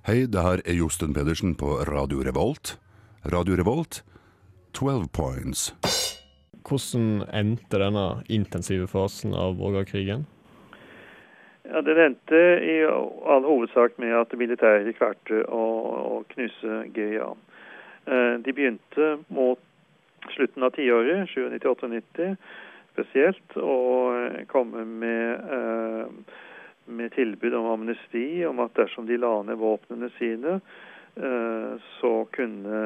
Hei, 0.06 0.28
det 0.30 0.44
her 0.44 0.62
er 0.66 0.78
Josten 0.78 1.16
Pedersen 1.16 1.56
på 1.58 1.80
Radio 1.90 2.22
Revolt. 2.22 2.78
Radio 3.26 3.58
Revolt, 3.58 4.04
12 4.78 5.08
points. 5.16 5.70
Hvordan 6.62 7.24
endte 7.34 7.80
denne 7.82 8.22
intensive 8.30 8.86
fasen 8.92 9.34
av 9.34 9.58
borgerkrigen? 9.58 10.28
Ja, 11.72 11.82
Det 11.82 12.06
endte 12.06 12.38
i 12.66 12.86
all 13.26 13.44
hovedsak 13.46 13.98
med 14.02 14.16
at 14.18 14.32
militæret 14.34 14.96
klarte 14.98 15.44
å, 15.54 15.66
å 16.02 16.16
knuse 16.32 16.78
GIA. 16.96 17.28
Eh, 18.10 18.38
de 18.42 18.54
begynte 18.58 19.10
mot 19.30 19.62
slutten 20.34 20.66
av 20.66 20.74
tiåret, 20.74 21.30
97-98 21.30 22.32
spesielt, 22.94 23.58
å 23.62 23.76
komme 24.50 24.82
med, 24.82 25.44
eh, 25.60 26.40
med 26.90 27.14
tilbud 27.14 27.54
om 27.60 27.70
amnesti, 27.76 28.42
om 28.50 28.64
at 28.66 28.74
dersom 28.80 29.06
de 29.06 29.20
la 29.22 29.36
ned 29.46 29.62
våpnene 29.62 30.10
sine, 30.18 30.58
eh, 31.22 31.70
så 32.00 32.14
kunne 32.34 32.82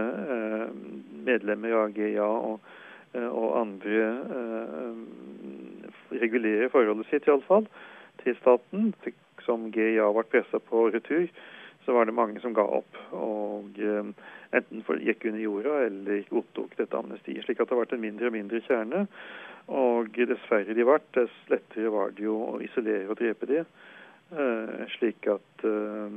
medlemmer 1.24 1.80
av 1.86 1.96
GIA 1.96 2.28
og, 2.28 2.60
og 3.15 3.50
andre 3.62 4.06
regulere 6.12 6.72
forholdet 6.74 7.08
sitt, 7.13 7.32
iallfall 7.32 7.67
til 8.24 8.38
staten, 8.40 8.94
som 9.44 9.70
GIA 9.72 10.08
ble 10.16 10.24
pressa 10.32 10.60
på 10.64 10.88
retur, 10.94 11.28
så 11.86 11.94
var 11.94 12.06
det 12.06 12.16
mange 12.16 12.40
som 12.40 12.54
ga 12.56 12.64
opp. 12.64 13.00
Og 13.16 13.80
eh, 13.80 14.12
enten 14.56 14.84
gikk 15.04 15.26
under 15.30 15.42
jorda 15.42 15.80
eller 15.88 16.28
godtok 16.30 16.78
dette 16.80 17.00
amnestiet. 17.00 17.44
Slik 17.44 17.60
at 17.60 17.68
det 17.68 17.76
har 17.76 17.84
vært 17.84 17.96
en 17.98 18.06
mindre 18.06 18.30
og 18.30 18.38
mindre 18.38 18.62
kjerne. 18.68 19.08
Og 19.74 20.16
dess 20.16 20.46
færre 20.50 20.76
de 20.76 20.86
ble, 20.86 21.00
dess 21.16 21.34
lettere 21.52 21.92
var 21.92 22.16
det 22.16 22.26
jo 22.26 22.38
å 22.52 22.62
isolere 22.64 23.10
og 23.12 23.20
drepe 23.20 23.50
de. 23.50 23.64
Eh, 24.34 24.86
slik 24.96 25.28
at 25.32 25.66
eh, 25.68 26.16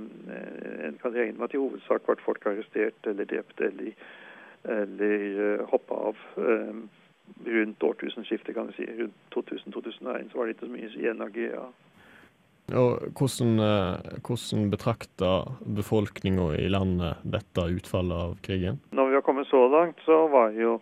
en 0.86 1.00
kan 1.02 1.14
regne 1.14 1.38
med 1.38 1.48
at 1.48 1.56
i 1.56 1.62
hovedsak 1.62 2.06
ble 2.06 2.18
folk 2.24 2.46
arrestert 2.46 3.10
eller 3.10 3.28
drept 3.28 3.60
eller, 3.60 4.06
eller 4.76 5.66
hoppa 5.72 6.06
av. 6.12 6.22
rundt 7.46 7.82
årtusenskiftet, 7.82 8.54
kan 8.54 8.68
vi 8.70 8.72
si. 8.72 8.84
Rundt 8.86 9.14
2000-2001 9.34 10.30
så 10.30 10.38
var 10.38 10.46
det 10.46 10.54
ikke 10.54 10.68
så 10.68 10.72
mye 10.72 10.90
igjen 10.94 11.24
av 11.24 11.34
GIA. 11.34 11.64
Og 12.74 13.12
hvordan, 13.14 13.58
eh, 13.62 14.18
hvordan 14.26 14.70
betrakter 14.70 15.52
befolkninga 15.76 16.48
i 16.58 16.68
landet 16.68 17.22
dette 17.22 17.62
utfallet 17.62 18.16
av 18.16 18.38
krigen? 18.42 18.80
Når 18.90 19.08
vi 19.08 19.14
har 19.14 19.22
kommet 19.22 19.46
så 19.46 19.68
langt, 19.70 20.00
så 20.02 20.26
jo, 20.56 20.80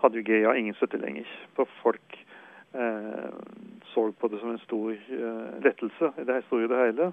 hadde 0.00 0.16
jo 0.16 0.24
GIA 0.24 0.54
ingen 0.56 0.74
støtte 0.74 0.96
lenger. 0.96 1.28
For 1.54 1.68
folk 1.82 2.16
eh, 2.72 3.28
så 3.92 4.12
på 4.12 4.28
det 4.28 4.40
som 4.40 4.50
en 4.50 4.64
stor 4.64 4.92
eh, 4.92 5.60
lettelse 5.64 6.12
i 6.16 6.24
det 6.24 6.44
store 6.46 6.68
det 6.72 6.80
hele 6.86 7.12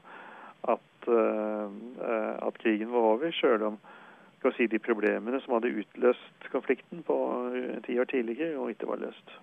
at, 0.71 1.07
eh, 1.07 2.47
at 2.47 2.59
krigen 2.63 2.91
var 2.91 3.09
over, 3.15 3.31
sjøl 3.31 3.63
om 3.73 3.79
si, 4.55 4.67
de 4.67 4.79
problemene 4.79 5.39
som 5.43 5.55
hadde 5.57 5.71
utløst 5.83 6.47
konflikten 6.51 7.03
på 7.07 7.15
ti 7.85 7.99
år 7.99 8.07
tidligere, 8.11 8.57
og 8.59 8.71
ikke 8.71 8.87
var 8.87 8.99
løst. 9.03 9.35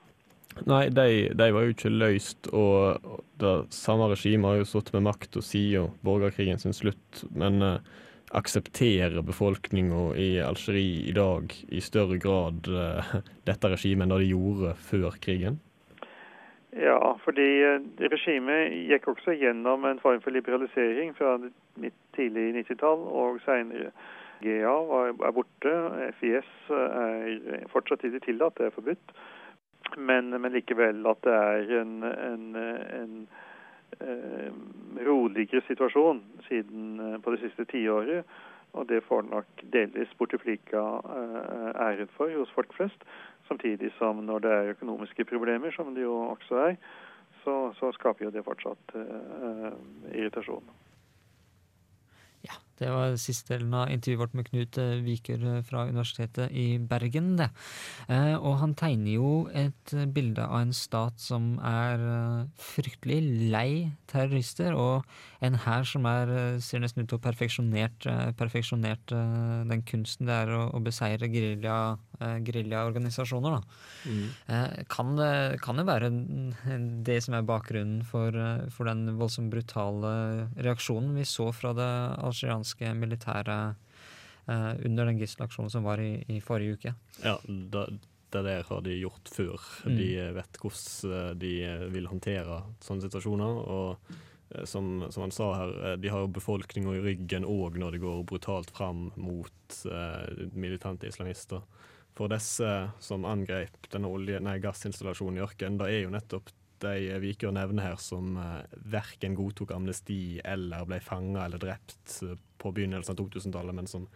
Nei, 0.67 0.89
de, 0.91 1.31
de, 1.35 1.49
var 1.55 1.65
jo 1.65 1.73
ikke 1.73 1.93
løst, 1.93 2.51
og 2.53 3.01
det 3.41 3.55
samme 3.75 4.11
regimet 4.11 4.51
har 4.51 4.61
jo 4.61 4.69
sittet 4.69 4.97
med 4.99 5.07
makt 5.07 5.39
og 5.39 5.47
siden 5.47 5.95
borgerkrigen 6.05 6.61
sin 6.61 6.75
slutt. 6.77 7.23
Men 7.31 7.63
eh, 7.65 7.79
aksepterer 8.37 9.23
befolkninga 9.27 10.11
i 10.21 10.29
Algerie 10.45 11.07
i 11.09 11.15
dag 11.17 11.55
i 11.71 11.81
større 11.85 12.19
grad 12.23 12.69
eh, 12.69 13.17
dette 13.49 13.73
regimet 13.73 14.07
enn 14.07 14.15
det 14.15 14.23
de 14.25 14.31
gjorde 14.35 14.77
før 14.91 15.19
krigen? 15.23 15.61
Ja, 16.71 17.17
fordi 17.25 17.49
uh, 17.67 17.81
regimet 18.13 18.77
gikk 18.87 19.09
også 19.11 19.35
gjennom 19.35 19.89
en 19.89 19.99
form 19.99 20.21
for 20.23 20.31
liberalisering 20.31 21.17
fra 21.19 21.35
tidlig 22.15 22.53
90-tall 22.61 23.03
og 23.11 23.41
seinere. 23.43 23.91
GA 24.41 24.77
er 25.11 25.35
borte, 25.35 25.73
FIS 26.21 26.47
er 26.73 27.67
fortsatt 27.73 28.07
ikke 28.07 28.23
tillatt, 28.25 28.55
det 28.57 28.71
er 28.71 28.77
forbudt 28.77 29.19
men, 29.96 30.31
men, 30.40 30.53
likevel 30.53 31.07
at 31.07 31.22
det 31.24 31.35
er 31.35 31.72
en, 31.81 32.03
en, 32.05 32.44
en, 32.57 32.87
en 33.00 33.14
eh, 34.00 34.53
roligere 35.07 35.62
situasjon 35.66 36.22
siden 36.48 37.00
eh, 37.00 37.18
på 37.20 37.35
det 37.35 37.42
siste 37.44 37.66
tiåret. 37.70 38.24
Og 38.72 38.87
det 38.87 39.03
får 39.03 39.24
nok 39.26 39.64
delvis 39.72 40.12
Bortiflika 40.18 40.83
eh, 41.16 41.70
æren 41.87 42.12
for 42.16 42.31
hos 42.38 42.53
folk 42.55 42.74
flest. 42.76 43.07
Samtidig 43.48 43.92
som 43.98 44.22
når 44.26 44.44
det 44.44 44.53
er 44.57 44.74
økonomiske 44.76 45.24
problemer, 45.24 45.70
som 45.74 45.94
det 45.94 46.07
jo 46.07 46.14
også 46.29 46.62
er, 46.68 46.76
så, 47.44 47.72
så 47.81 47.90
skaper 47.96 48.24
jo 48.24 48.31
det 48.31 48.44
fortsatt 48.44 48.94
irritasjon. 50.12 50.66
Det 52.81 52.88
var 52.88 53.12
siste 53.21 53.53
delen 53.55 53.75
av 53.77 53.90
intervjuet 53.93 54.21
vårt 54.23 54.35
med 54.38 54.47
Knut 54.49 54.79
eh, 54.81 55.03
Viker 55.05 55.43
eh, 55.45 55.59
fra 55.66 55.83
Universitetet 55.90 56.49
i 56.57 56.79
Bergen. 56.81 57.37
det. 57.37 57.51
Eh, 58.09 58.37
og 58.38 58.57
han 58.62 58.75
tegner 58.79 59.12
jo 59.19 59.49
et 59.53 59.93
bilde 60.14 60.47
av 60.47 60.61
en 60.62 60.73
stat 60.73 61.21
som 61.21 61.59
er 61.66 61.99
fryktelig 62.61 63.51
lei 63.53 63.93
terrorister, 64.09 64.75
og 64.75 65.05
en 65.45 65.55
hær 65.66 65.85
som 65.88 66.07
er, 66.09 66.59
ser 66.64 66.81
nesten 66.81 67.03
ut 67.05 67.09
til 67.12 67.19
å 67.19 67.23
perfeksjonert, 67.23 68.07
perfeksjonert 68.38 69.12
den 69.71 69.83
kunsten 69.88 70.27
det 70.29 70.35
er 70.45 70.51
å, 70.57 70.61
å 70.77 70.79
beseire 70.85 71.27
geriljaorganisasjoner. 71.31 73.55
Mm. 74.05 74.27
Kan, 74.93 75.07
det, 75.19 75.33
kan 75.64 75.77
det 75.79 75.88
være 75.88 76.09
det 77.07 77.19
som 77.25 77.35
er 77.37 77.49
bakgrunnen 77.49 78.01
for, 78.09 78.31
for 78.75 78.83
den 78.90 79.01
voldsomt 79.21 79.51
brutale 79.53 80.11
reaksjonen 80.59 81.11
vi 81.16 81.25
så 81.29 81.47
fra 81.57 81.71
det 81.77 81.93
algerianske 82.21 82.70
amerikanske 82.71 82.95
militæret 82.95 83.77
uh, 84.49 84.75
under 84.85 85.07
den 85.07 85.19
gisselaksjonen 85.19 85.71
som 85.71 85.85
var 85.85 86.01
i, 86.01 86.25
i, 86.29 86.41
forrige 86.41 86.75
uke. 86.75 86.95
Ja, 87.25 87.39
da, 87.45 87.87
det 88.31 88.43
der 88.43 88.65
har 88.69 88.81
de 88.81 88.99
gjort 89.01 89.29
før. 89.29 89.61
Mm. 89.85 89.97
De 89.97 90.33
vet 90.35 90.59
hvordan 90.61 91.13
eh, 91.13 91.31
de 91.35 91.55
vil 91.91 92.07
håndtere 92.07 92.63
sånne 92.81 93.03
situasjoner. 93.03 93.57
og 93.67 93.99
eh, 94.55 94.65
som, 94.65 95.05
som, 95.11 95.23
han 95.23 95.33
sa 95.33 95.55
her, 95.55 95.97
de 95.97 96.09
har 96.09 96.21
jo 96.21 96.31
befolkninga 96.31 96.95
i 96.95 97.03
ryggen 97.03 97.45
òg 97.45 97.77
når 97.77 97.91
de 97.91 97.99
går 97.99 98.23
brutalt 98.25 98.71
fram 98.71 99.11
mot 99.17 99.83
eh, 99.91 100.47
militante 100.55 101.09
islamister. 101.11 101.63
For 102.15 102.31
disse 102.31 102.71
som 103.01 103.27
angrep 103.27 103.91
denne 103.91 104.07
olje, 104.07 104.39
nei, 104.39 104.61
gassinstallasjonen 104.63 105.41
i 105.41 105.45
ørkenen, 105.45 105.79
det 105.83 105.91
er 105.91 106.03
jo 106.05 106.15
nettopp 106.15 106.55
de 106.85 107.21
Vikør 107.23 107.55
nevne 107.55 107.85
her, 107.85 107.97
som 108.01 108.37
eh, 108.40 108.77
verken 108.93 109.37
godtok 109.38 109.75
amnesti 109.77 110.40
eller 110.45 110.88
ble 110.88 111.01
fanga 111.05 111.47
eller 111.47 111.62
drept 111.62 112.21
på 112.61 112.75
begynnelsen 112.77 113.14
av 113.14 113.23
2000-tallet, 113.23 113.77
men 113.77 113.90
som 113.90 114.07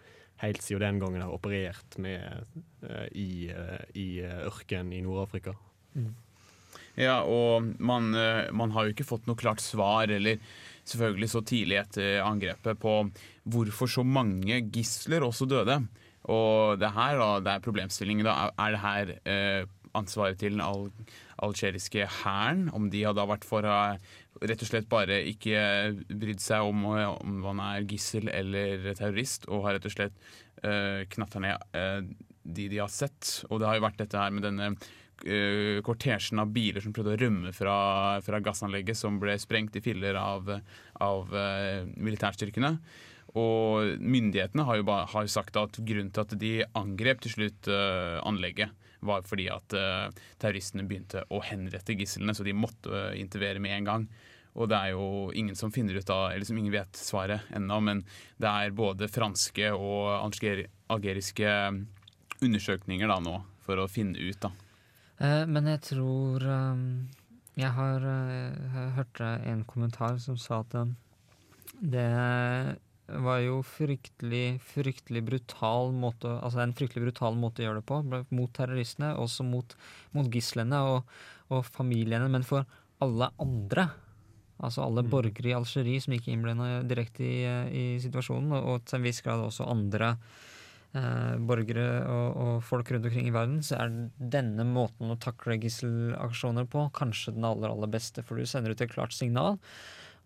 helt 0.43 0.63
siden 0.65 0.83
den 0.83 1.01
gangen 1.03 1.23
har 1.23 1.33
operert 1.33 1.97
med, 2.03 2.49
uh, 2.83 3.07
i, 3.15 3.47
i 3.95 4.09
ørken 4.25 4.91
i 4.93 4.99
Nord-Afrika. 5.05 5.55
Mm. 5.95 6.11
Ja, 6.99 7.21
og 7.23 7.71
man, 7.79 8.11
man, 8.55 8.73
har 8.75 8.87
jo 8.87 8.95
ikke 8.95 9.07
fått 9.07 9.29
noe 9.31 9.39
klart 9.39 9.63
svar, 9.63 10.11
eller 10.11 10.43
selvfølgelig 10.87 11.29
så 11.31 11.43
tidlig 11.47 11.79
etter 11.81 12.19
angrepet, 12.27 12.79
på 12.83 12.97
hvorfor 13.51 13.91
så 13.91 14.05
mange 14.07 14.59
gisler 14.75 15.27
også 15.27 15.49
døde. 15.51 15.79
Og 16.33 16.81
det 16.81 16.91
her 16.95 17.19
da, 17.21 17.31
det 17.45 17.53
er 17.53 17.65
problemstillingen. 17.65 18.25
da, 18.25 18.51
Er 18.57 18.71
det 18.73 18.81
her 18.81 19.13
eh, 19.29 19.67
ansvaret 19.99 20.39
til 20.41 20.57
den 20.57 20.65
al 20.65 20.89
algeriske 21.45 22.07
hæren? 22.23 22.69
Om 22.75 22.91
de 22.93 23.05
hadde 23.07 23.27
vært 23.31 23.47
for 23.49 23.67
å 23.67 23.79
rett 24.43 24.63
og 24.65 24.69
slett 24.69 24.91
bare 24.91 25.21
ikke 25.31 25.59
brydd 26.11 26.43
seg 26.43 26.67
om 26.67 26.85
om 26.89 27.39
man 27.45 27.63
er 27.63 27.87
gissel 27.91 28.31
eller 28.33 28.91
terrorist, 28.99 29.49
og 29.49 29.67
har 29.67 29.79
rett 29.79 29.89
og 29.89 29.95
slett 29.95 30.17
uh, 30.65 31.05
knatta 31.15 31.43
ned 31.43 31.67
uh, 31.77 32.03
de 32.45 32.69
de 32.69 32.83
har 32.83 32.93
sett. 32.93 33.41
Og 33.51 33.61
det 33.61 33.69
har 33.69 33.79
jo 33.79 33.87
vært 33.87 34.03
dette 34.03 34.21
her 34.21 34.35
med 34.35 34.45
denne 34.47 34.75
uh, 34.75 35.81
kortesjen 35.87 36.43
av 36.43 36.53
biler 36.55 36.85
som 36.85 36.95
prøvde 36.97 37.17
å 37.17 37.23
rømme 37.25 37.55
fra, 37.57 37.79
fra 38.27 38.43
gassanlegget, 38.45 38.99
som 38.99 39.19
ble 39.23 39.37
sprengt 39.41 39.77
i 39.79 39.85
filler 39.85 40.19
av, 40.21 40.51
av 41.05 41.35
uh, 41.35 41.83
militærstyrkene. 41.97 42.77
Og 43.41 43.99
myndighetene 43.99 44.67
har 44.67 44.79
jo, 44.79 44.87
ba, 44.87 45.03
har 45.11 45.31
sagt 45.31 45.57
at 45.59 45.81
grunnen 45.83 46.13
til 46.15 46.23
at 46.23 46.35
de 46.39 46.55
angrep 46.79 47.25
til 47.25 47.39
slutt 47.39 47.71
uh, 47.73 48.21
anlegget, 48.27 48.75
var 49.07 49.27
fordi 49.29 49.49
at 49.53 49.77
uh, 49.77 50.09
terroristene 50.41 50.87
begynte 50.89 51.25
å 51.31 51.43
henrette 51.45 51.97
gislene, 51.99 52.35
så 52.35 52.47
de 52.47 52.57
måtte 52.57 52.93
uh, 52.93 53.13
intervere 53.19 53.63
med 53.63 53.79
en 53.79 53.91
gang. 53.91 54.07
Og 54.55 54.71
det 54.71 54.79
er 54.79 54.93
jo 54.95 55.33
ingen 55.35 55.57
som 55.59 55.73
finner 55.75 55.99
ut 55.99 56.11
av, 56.15 56.29
eller 56.31 56.47
som 56.47 56.59
ingen 56.59 56.75
vet 56.75 56.99
svaret 56.99 57.49
ennå, 57.55 57.81
men 57.83 58.05
det 58.39 58.51
er 58.51 58.77
både 58.77 59.11
franske 59.11 59.73
og 59.75 60.13
alger, 60.21 60.67
algeriske 60.95 61.49
undersøkninger 62.45 63.11
da 63.11 63.19
nå 63.23 63.41
for 63.65 63.81
å 63.83 63.89
finne 63.91 64.21
ut, 64.21 64.39
da. 64.45 64.53
Eh, 65.19 65.45
men 65.47 65.71
jeg 65.71 65.81
tror 65.87 66.43
um, 66.43 66.87
Jeg 67.55 67.71
har 67.71 68.03
uh, 68.03 68.95
hørt 68.97 69.21
en 69.23 69.63
kommentar 69.67 70.19
som 70.23 70.39
sa 70.41 70.65
at 70.65 70.75
um, 70.75 70.97
det 71.79 72.09
var 73.07 73.43
jo 73.45 73.59
fryktelig, 73.67 74.61
fryktelig 74.65 75.23
brutal 75.27 75.93
måte 75.93 76.31
Altså 76.39 76.63
en 76.63 76.73
fryktelig 76.77 77.05
brutal 77.09 77.37
måte 77.37 77.63
å 77.63 77.67
gjøre 77.67 77.83
det 77.83 77.89
på. 77.89 78.01
Mot 78.33 78.55
terroristene, 78.57 79.13
også 79.21 79.45
mot, 79.47 79.77
mot 80.17 80.31
gislene 80.33 80.81
og, 80.89 81.13
og, 81.51 81.61
familiene. 81.69 82.31
Men 82.33 82.47
for 82.49 82.65
alle 83.05 83.29
andre, 83.43 83.91
altså 84.57 84.87
alle 84.87 85.05
mm. 85.05 85.13
borgere 85.13 85.53
i 85.53 85.57
Algerie 85.57 86.01
som 86.01 86.17
ikke 86.17 86.33
innblanda 86.33 86.81
direkte 86.89 87.27
i, 87.27 87.37
i, 87.69 87.85
situasjonen, 88.01 88.57
og 88.63 88.87
til 88.89 89.01
en 89.01 89.05
viss 89.05 89.21
grad 89.27 89.43
også 89.45 89.67
andre 89.69 90.15
eh, 90.97 91.35
borgere 91.45 91.89
og, 92.09 92.41
og, 92.47 92.55
folk 92.65 92.95
rundt 92.95 93.11
omkring 93.11 93.29
i 93.29 93.35
verden, 93.35 93.61
så 93.67 93.83
er 93.83 93.99
denne 94.17 94.65
måten 94.69 95.13
å 95.13 95.21
takle 95.21 95.59
gisselaksjoner 95.61 96.71
på 96.73 96.89
kanskje 96.97 97.37
den 97.37 97.45
aller, 97.51 97.75
aller 97.75 97.93
beste. 97.93 98.25
For 98.25 98.41
du 98.41 98.49
sender 98.49 98.73
ut 98.73 98.81
et 98.81 98.95
klart 98.95 99.13
signal 99.13 99.61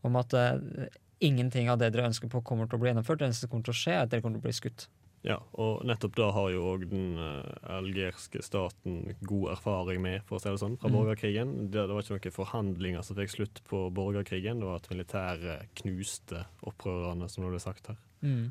om 0.06 0.20
at 0.20 0.38
eh, 0.38 0.94
ingenting 1.24 1.70
av 1.70 1.80
det 1.80 1.90
dere 1.94 2.08
ønsker 2.10 2.30
på, 2.32 2.42
kommer 2.46 2.68
til 2.68 2.78
å 2.78 2.82
bli 2.82 2.92
gjennomført. 2.92 3.20
Det 3.20 3.28
eneste 3.28 3.46
som 3.46 3.52
kommer 3.52 3.68
til 3.68 3.76
å 3.76 3.80
skje, 3.82 3.94
er 3.96 4.06
at 4.06 4.12
dere 4.12 4.24
kommer 4.24 4.38
til 4.38 4.46
å 4.46 4.48
bli 4.48 4.56
skutt. 4.58 4.88
Ja, 5.26 5.40
og 5.58 5.82
nettopp 5.88 6.14
da 6.14 6.28
har 6.30 6.52
jo 6.54 6.62
òg 6.70 6.84
den 6.92 7.18
uh, 7.18 7.42
algerske 7.74 8.42
staten 8.44 9.16
god 9.26 9.50
erfaring 9.56 10.02
med, 10.04 10.22
for 10.28 10.38
å 10.38 10.42
si 10.42 10.52
det 10.52 10.60
sånn, 10.62 10.78
fra 10.78 10.90
mm. 10.92 10.94
borgerkrigen. 10.94 11.54
Det, 11.72 11.80
det, 11.80 11.96
var 11.96 12.06
ikke 12.06 12.30
noen 12.30 12.36
forhandlinger 12.36 13.06
som 13.06 13.18
fikk 13.18 13.34
slutt 13.34 13.62
på 13.68 13.82
borgerkrigen. 13.94 14.62
Det 14.62 14.70
var 14.70 14.78
at 14.78 14.88
militæret 14.92 15.74
knuste 15.82 16.44
opprørerne, 16.62 17.30
som 17.32 17.44
det 17.44 17.52
ble 17.56 17.62
sagt 17.62 17.90
her. 17.90 17.98
Mm. 18.22 18.46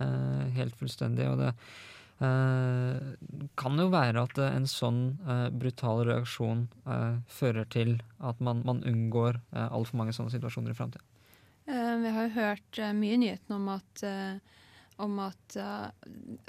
Eh, 0.00 0.44
helt 0.56 0.78
fullstendig. 0.78 1.26
Og 1.28 1.42
det 1.42 1.50
eh, 2.22 3.12
kan 3.58 3.82
jo 3.82 3.90
være 3.92 4.24
at 4.24 4.38
en 4.46 4.68
sånn 4.70 5.02
brutal 5.58 6.04
reaksjon 6.08 6.68
fører 7.28 7.66
til 7.72 7.96
at 8.22 8.38
man, 8.40 8.62
man 8.68 8.84
unngår 8.88 9.42
eh, 9.42 9.66
altfor 9.66 10.00
mange 10.00 10.14
sånne 10.16 10.32
situasjoner 10.38 10.72
i 10.72 10.78
framtida. 10.78 11.11
Eh, 11.72 11.96
vi 11.96 12.10
har 12.12 12.26
jo 12.26 12.34
hørt 12.36 12.80
eh, 12.80 12.92
mye 12.96 13.16
i 13.16 13.20
nyhetene 13.22 13.56
om 13.56 13.70
at, 13.72 14.02
eh, 14.04 14.58
om 15.02 15.16
at 15.24 15.56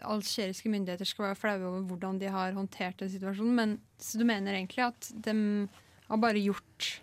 algeriske 0.04 0.70
myndigheter 0.70 1.08
skal 1.08 1.30
være 1.30 1.40
flaue 1.40 1.70
over 1.70 1.86
hvordan 1.88 2.20
de 2.22 2.28
har 2.34 2.58
håndtert 2.58 3.00
den 3.00 3.12
situasjonen. 3.14 3.56
Men 3.56 3.78
så 3.98 4.20
du 4.20 4.28
mener 4.28 4.58
egentlig 4.58 4.84
at 4.86 5.10
de 5.26 5.34
har 6.10 6.22
bare 6.22 6.44
gjort 6.44 7.00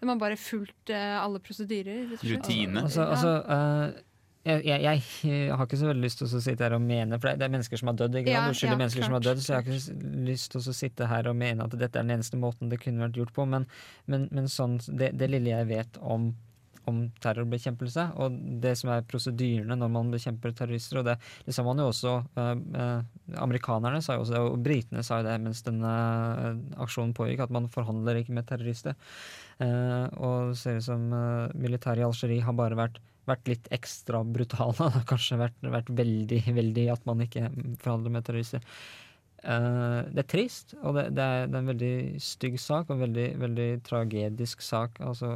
De 0.00 0.08
har 0.08 0.18
bare 0.20 0.36
fulgt 0.36 0.90
alle 0.92 1.38
prosedyrer? 1.40 2.16
Rutine. 2.20 2.82
Altså, 2.82 3.04
altså 3.04 3.30
uh, 3.48 4.00
jeg, 4.46 4.64
jeg, 4.66 4.82
jeg, 5.24 5.54
har 5.56 5.64
ikke 5.64 5.78
så 5.80 5.88
veldig 5.88 6.04
lyst 6.04 6.20
til 6.20 6.28
å 6.28 6.40
sitte 6.44 6.66
her 6.66 6.76
og 6.76 6.82
mene 6.84 7.16
For 7.18 7.32
det 7.32 7.46
er 7.46 7.52
mennesker 7.54 7.80
som 7.80 7.90
har 7.90 7.96
dødd. 7.98 8.18
Ikke? 8.20 8.34
Ja, 8.34 8.42
ja, 8.46 8.76
mennesker 8.76 9.00
klart. 9.00 9.08
som 9.08 9.16
har 9.16 9.24
dødd, 9.24 9.40
så 9.42 9.52
jeg 9.52 9.56
har 9.56 9.70
ikke 9.70 10.26
lyst 10.28 10.50
til 10.52 10.60
å 10.60 10.76
sitte 10.80 11.08
her 11.10 11.30
og 11.30 11.38
mene 11.40 11.66
at 11.66 11.74
dette 11.74 11.98
er 11.98 12.06
den 12.06 12.16
eneste 12.18 12.38
måten 12.40 12.70
det 12.72 12.80
kunne 12.82 13.06
vært 13.06 13.18
gjort 13.22 13.32
på. 13.38 13.46
Men, 13.54 13.66
men, 14.06 14.28
men 14.36 14.50
sånn, 14.52 14.78
det, 14.86 15.14
det, 15.18 15.30
lille 15.32 15.54
jeg 15.54 15.70
vet 15.72 15.98
om 16.02 16.30
om 16.90 17.00
terrorbekjempelse, 17.22 18.04
og 18.22 18.36
det 18.62 18.74
som 18.80 18.92
er 18.94 19.06
prosedyrene 19.08 19.78
når 19.78 19.90
man 19.92 20.12
bekjemper 20.12 20.54
terrorister. 20.56 21.00
og 21.00 21.08
Det, 21.08 21.16
det 21.46 21.54
sa 21.56 21.64
man 21.66 21.82
jo 21.82 21.88
også 21.90 22.14
eh, 22.38 22.94
Amerikanerne 23.42 24.02
sa 24.04 24.16
jo 24.16 24.24
også 24.24 24.36
det, 24.36 24.44
og 24.44 24.62
britene 24.66 25.04
sa 25.06 25.20
jo 25.20 25.26
det 25.26 25.34
mens 25.42 25.64
denne 25.66 25.90
uh, 25.90 26.52
aksjonen 26.84 27.14
pågikk, 27.16 27.42
at 27.46 27.54
man 27.54 27.66
forhandler 27.72 28.20
ikke 28.20 28.36
med 28.36 28.46
terrorister. 28.48 28.96
Eh, 29.58 30.06
og 30.20 30.52
det 30.52 30.60
ser 30.60 30.80
ut 30.80 30.88
som 30.88 31.04
militæret 31.58 32.04
i 32.04 32.06
Algerie 32.06 32.44
har 32.46 32.56
bare 32.56 32.78
vært 32.78 33.02
vært 33.26 33.48
litt 33.50 33.68
ekstra 33.74 34.20
brutale. 34.22 34.90
Kanskje 35.10 35.40
vært, 35.40 35.58
vært 35.66 35.90
veldig, 35.98 36.42
veldig 36.60 36.86
at 36.94 37.08
man 37.08 37.24
ikke 37.24 37.48
forhandler 37.82 38.14
med 38.14 38.26
terrorister. 38.28 38.62
Uh, 39.46 40.02
det 40.10 40.24
er 40.24 40.26
trist, 40.26 40.72
og 40.82 40.96
det, 40.96 41.04
det, 41.14 41.22
er, 41.22 41.44
det, 41.46 41.54
er, 41.54 41.60
en 41.60 41.70
veldig 41.70 42.20
stygg 42.22 42.56
sak 42.58 42.88
og 42.88 42.96
en 42.96 43.04
veldig, 43.04 43.26
veldig 43.38 43.68
tragedisk 43.86 44.64
sak. 44.64 44.98
Altså 45.06 45.30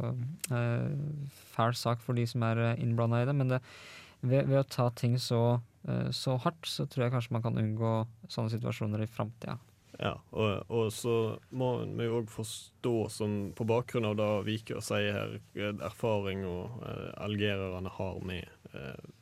uh, 0.51 1.29
fæl 1.53 1.75
sak 1.79 2.03
for 2.03 2.19
de 2.19 2.25
som 2.27 2.43
er 2.43 2.59
uh, 2.59 2.81
innblanda 2.83 3.21
i 3.21 3.27
det. 3.29 3.35
Men 3.39 3.53
det, 3.53 3.61
ved, 4.19 4.49
ved, 4.49 4.57
å 4.59 4.67
ta 4.67 4.89
ting 4.99 5.15
så, 5.15 5.61
uh, 5.87 6.09
så, 6.11 6.35
hardt, 6.43 6.67
så 6.67 6.83
tror 6.91 7.05
jeg 7.05 7.13
kanskje 7.13 7.37
man 7.37 7.45
kan 7.45 7.59
unngå 7.61 7.93
sånne 8.27 8.51
situasjoner 8.51 9.05
i 9.05 9.07
framtida. 9.11 9.55
Ja, 10.01 10.17
og, 10.33 10.65
og, 10.67 10.89
så 10.91 11.15
må 11.55 11.69
vi 11.85 12.09
òg 12.11 12.27
forstå, 12.33 12.95
som 13.13 13.37
på 13.55 13.67
bakgrunn 13.69 14.09
av 14.09 14.17
det 14.19 14.29
Viker 14.47 14.81
sier 14.83 15.13
her, 15.13 15.37
erfaring 15.85 16.41
og 16.49 16.81
algererne 17.21 17.91
har 17.99 18.17
med 18.25 18.49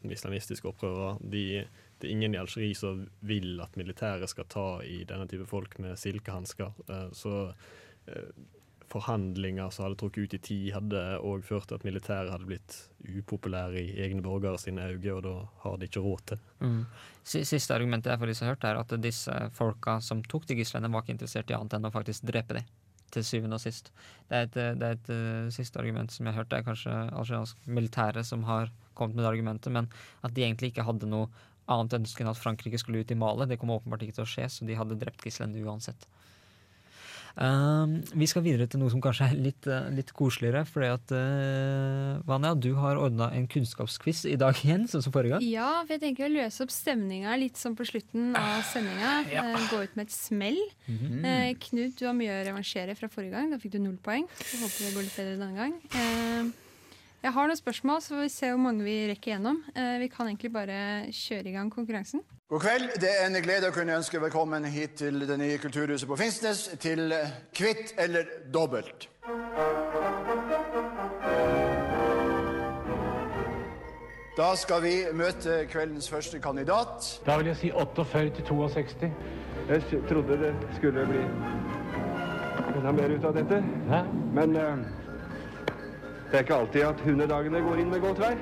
islamistiske 0.07 0.69
opprørere. 0.71 1.17
Det 1.99 2.07
er 2.07 2.15
ingen 2.15 2.35
i 2.35 2.39
Algerie 2.39 2.75
som 2.77 3.03
vil 3.27 3.59
at 3.63 3.75
militæret 3.79 4.31
skal 4.31 4.47
ta 4.51 4.67
i 4.85 5.01
denne 5.07 5.27
type 5.27 5.47
folk 5.49 5.75
med 5.83 5.99
silkehansker. 5.99 6.71
Eh, 6.87 7.09
så 7.15 7.33
eh, 8.07 8.31
forhandlinger 8.89 9.69
som 9.69 9.85
hadde 9.85 9.99
trukket 10.01 10.23
ut 10.23 10.33
i 10.33 10.41
tid, 10.47 10.65
hadde 10.73 11.03
òg 11.25 11.43
ført 11.45 11.69
til 11.69 11.77
at 11.77 11.85
militæret 11.85 12.31
hadde 12.33 12.47
blitt 12.49 12.77
upopulære 13.05 13.83
i 13.83 14.01
egne 14.05 14.23
borgere 14.25 14.59
sine 14.61 14.87
øyne, 14.89 15.13
og 15.13 15.23
da 15.27 15.35
har 15.63 15.77
de 15.77 15.89
ikke 15.89 16.03
råd 16.03 16.25
til. 16.31 16.43
Mm. 16.63 16.81
Siste 17.23 17.75
argumentet 17.75 18.11
jeg 18.11 18.19
har 18.19 18.51
hørt, 18.53 18.65
er 18.65 18.81
at 18.81 18.95
disse 19.03 19.35
folka 19.53 19.99
som 20.01 20.23
tok 20.25 20.47
de 20.49 20.57
gislene, 20.59 20.91
var 20.91 21.05
ikke 21.05 21.19
interessert 21.19 21.51
i 21.51 21.57
annet 21.57 21.77
enn 21.77 21.89
å 21.89 21.93
faktisk 21.93 22.25
drepe 22.29 22.57
dem. 22.59 22.75
Til 23.09 23.23
syvende 23.25 23.57
og 23.57 23.61
sist. 23.63 23.87
Det 24.29 24.37
er 24.37 24.43
et, 24.45 24.57
det 24.77 24.85
er 24.85 24.91
et 24.93 25.07
uh, 25.09 25.47
siste 25.49 25.79
argument 25.81 26.13
som 26.13 26.27
jeg 26.27 26.35
har 26.35 26.43
hørt. 26.43 26.51
Det 26.51 26.59
er 26.59 26.65
kanskje 26.67 26.91
algeriansk 26.93 27.63
militære 27.65 28.21
som 28.21 28.43
har 28.45 28.69
kommet 28.99 29.17
med 29.17 29.25
det 29.25 29.31
argumentet, 29.31 29.73
men 29.73 29.87
at 30.21 30.35
de 30.35 30.43
egentlig 30.45 30.69
ikke 30.69 30.85
hadde 30.85 31.09
noe 31.09 31.29
annet 31.69 31.99
ønske 32.01 32.25
enn 32.25 32.31
at 32.31 32.41
Frankrike 32.41 32.81
skulle 32.81 33.03
ut 33.03 33.13
i 33.13 33.19
Mali. 33.19 33.47
Det 33.49 33.59
kom 33.61 33.73
åpenbart 33.75 34.05
ikke 34.05 34.19
til 34.19 34.25
å 34.25 34.31
skje, 34.33 34.49
så 34.51 34.67
de 34.67 34.77
hadde 34.79 34.99
drept 34.99 35.25
gislene 35.25 35.61
uansett. 35.65 36.09
Um, 37.39 37.99
vi 38.19 38.27
skal 38.27 38.43
videre 38.43 38.65
til 38.67 38.81
noe 38.81 38.91
som 38.91 38.99
kanskje 39.03 39.29
er 39.29 39.37
litt, 39.39 39.67
uh, 39.69 39.87
litt 39.95 40.09
koseligere. 40.15 40.65
fordi 40.67 40.89
at 40.91 41.13
uh, 41.15 42.19
Vanja, 42.27 42.51
du 42.55 42.73
har 42.75 42.99
ordna 42.99 43.29
en 43.35 43.47
kunnskapsquiz 43.47 44.25
i 44.27 44.35
dag 44.39 44.57
igjen, 44.59 44.87
som 44.91 45.03
forrige 45.13 45.37
gang. 45.37 45.45
Ja, 45.47 45.69
for 45.85 45.95
jeg 45.95 46.03
tenker 46.03 46.27
å 46.27 46.33
løse 46.33 46.65
opp 46.65 46.73
stemninga 46.73 47.37
litt 47.39 47.59
sånn 47.59 47.77
på 47.79 47.87
slutten 47.87 48.33
av 48.35 48.63
sendinga. 48.67 49.13
Ja. 49.31 49.45
Uh, 49.53 49.67
gå 49.71 49.83
ut 49.85 49.95
med 49.95 50.09
et 50.09 50.15
smell. 50.15 50.59
Mm 50.87 50.97
-hmm. 50.99 51.59
Knut, 51.69 51.99
du 51.99 52.05
har 52.05 52.13
mye 52.13 52.41
å 52.41 52.45
revansjere 52.45 52.95
fra 52.95 53.07
forrige 53.07 53.31
gang. 53.31 53.51
Da 53.51 53.57
fikk 53.57 53.71
du 53.71 53.79
null 53.79 53.97
poeng. 53.97 54.27
Så 54.35 54.57
håper 54.57 54.85
det 54.85 54.95
går 54.95 55.07
litt 55.07 55.15
bedre 55.15 55.37
denne 55.37 55.55
gang. 55.55 56.53
Jeg 57.19 57.33
har 57.35 57.49
noen 57.49 57.57
spørsmål, 57.59 57.99
så 57.99 58.13
får 58.13 58.21
vi 58.21 58.29
se 58.31 58.49
hvor 58.53 58.61
mange 58.63 58.83
vi 58.85 58.93
rekker 59.09 59.33
gjennom. 59.33 59.57
Eh, 59.75 59.97
vi 59.99 60.07
kan 60.07 60.29
egentlig 60.29 60.53
bare 60.53 60.77
kjøre 61.11 61.49
i 61.49 61.51
gang 61.51 61.71
konkurransen. 61.71 62.21
God 62.49 62.61
kveld. 62.63 62.93
Det 63.01 63.09
er 63.11 63.25
en 63.27 63.35
glede 63.43 63.67
å 63.67 63.75
kunne 63.75 63.97
ønske 63.99 64.21
velkommen 64.23 64.63
hit 64.71 64.95
til 65.01 65.25
det 65.27 65.35
nye 65.41 65.57
kulturhuset 65.59 66.07
på 66.07 66.15
Finnsnes 66.15 66.61
til 66.79 67.11
Kvitt 67.51 67.91
eller 67.99 68.29
dobbelt. 68.53 69.09
Da 74.39 74.53
skal 74.55 74.79
vi 74.85 74.93
møte 75.11 75.65
kveldens 75.67 76.07
første 76.07 76.39
kandidat. 76.39 77.11
Da 77.27 77.35
vil 77.41 77.51
jeg 77.51 77.59
si 77.59 77.73
48 77.75 78.29
til 78.39 78.47
62. 78.47 79.11
Jeg 79.69 80.01
trodde 80.07 80.39
det 80.39 80.55
skulle 80.79 81.03
bli 81.11 81.27
enda 82.79 82.95
mer 82.95 83.11
ut 83.11 83.27
av 83.27 83.35
dette. 83.35 83.59
Hæ? 83.91 84.01
Men 84.39 84.55
uh, 84.55 85.08
det 86.29 86.37
er 86.37 86.43
ikke 86.45 86.55
alltid 86.55 86.81
at 86.85 87.01
hundedagene 87.01 87.61
går 87.65 87.81
inn 87.81 87.89
med 87.89 88.01
godt 88.03 88.19
vær. 88.21 88.35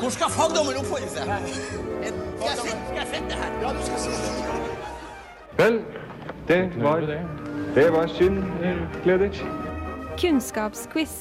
Hvor 0.00 0.10
skal 0.12 0.30
fagdommen 0.34 0.76
oppholde 0.80 1.08
seg? 1.08 1.24
Skal 1.24 2.48
jeg 2.50 3.06
sitte 3.12 3.38
her? 3.40 3.56
Ja, 3.62 3.72
du 3.72 3.82
skal 3.86 3.98
sitte 3.98 4.58
Vel, 5.60 5.80
det 6.48 6.60
var, 6.82 7.00
det 7.74 7.86
var 7.92 8.06
synd, 8.16 8.42
Gleditsch. 9.04 9.42
Kunnskapsquiz. 10.20 11.16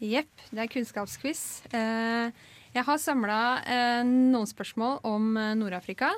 Jepp, 0.00 0.30
det 0.50 0.64
er 0.64 0.72
kunnskapsquiz. 0.72 1.62
Eh, 1.74 2.30
Jeg 2.74 2.84
har 2.86 2.98
samla 3.02 3.38
eh, 3.66 4.02
noen 4.06 4.46
spørsmål 4.46 5.00
om 5.04 5.32
eh, 5.36 5.54
Nord-Afrika. 5.58 6.12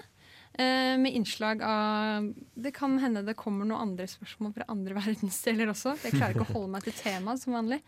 Eh, 0.55 0.99
med 0.99 1.15
innslag 1.15 1.63
av 1.63 2.35
Det 2.55 2.75
kan 2.77 2.99
hende 3.01 3.23
det 3.25 3.35
kommer 3.41 3.65
noen 3.65 3.89
andre 3.89 4.05
spørsmål 4.11 4.53
fra 4.59 4.67
andre 4.73 4.97
verdensdeler 5.01 5.73
også. 5.73 5.97
Jeg 6.05 6.19
klarer 6.19 6.37
ikke 6.37 6.49
å 6.51 6.57
holde 6.59 6.75
meg 6.75 6.85
til 6.89 6.97
temaet 6.99 7.41
som 7.45 7.57
vanlig. 7.57 7.81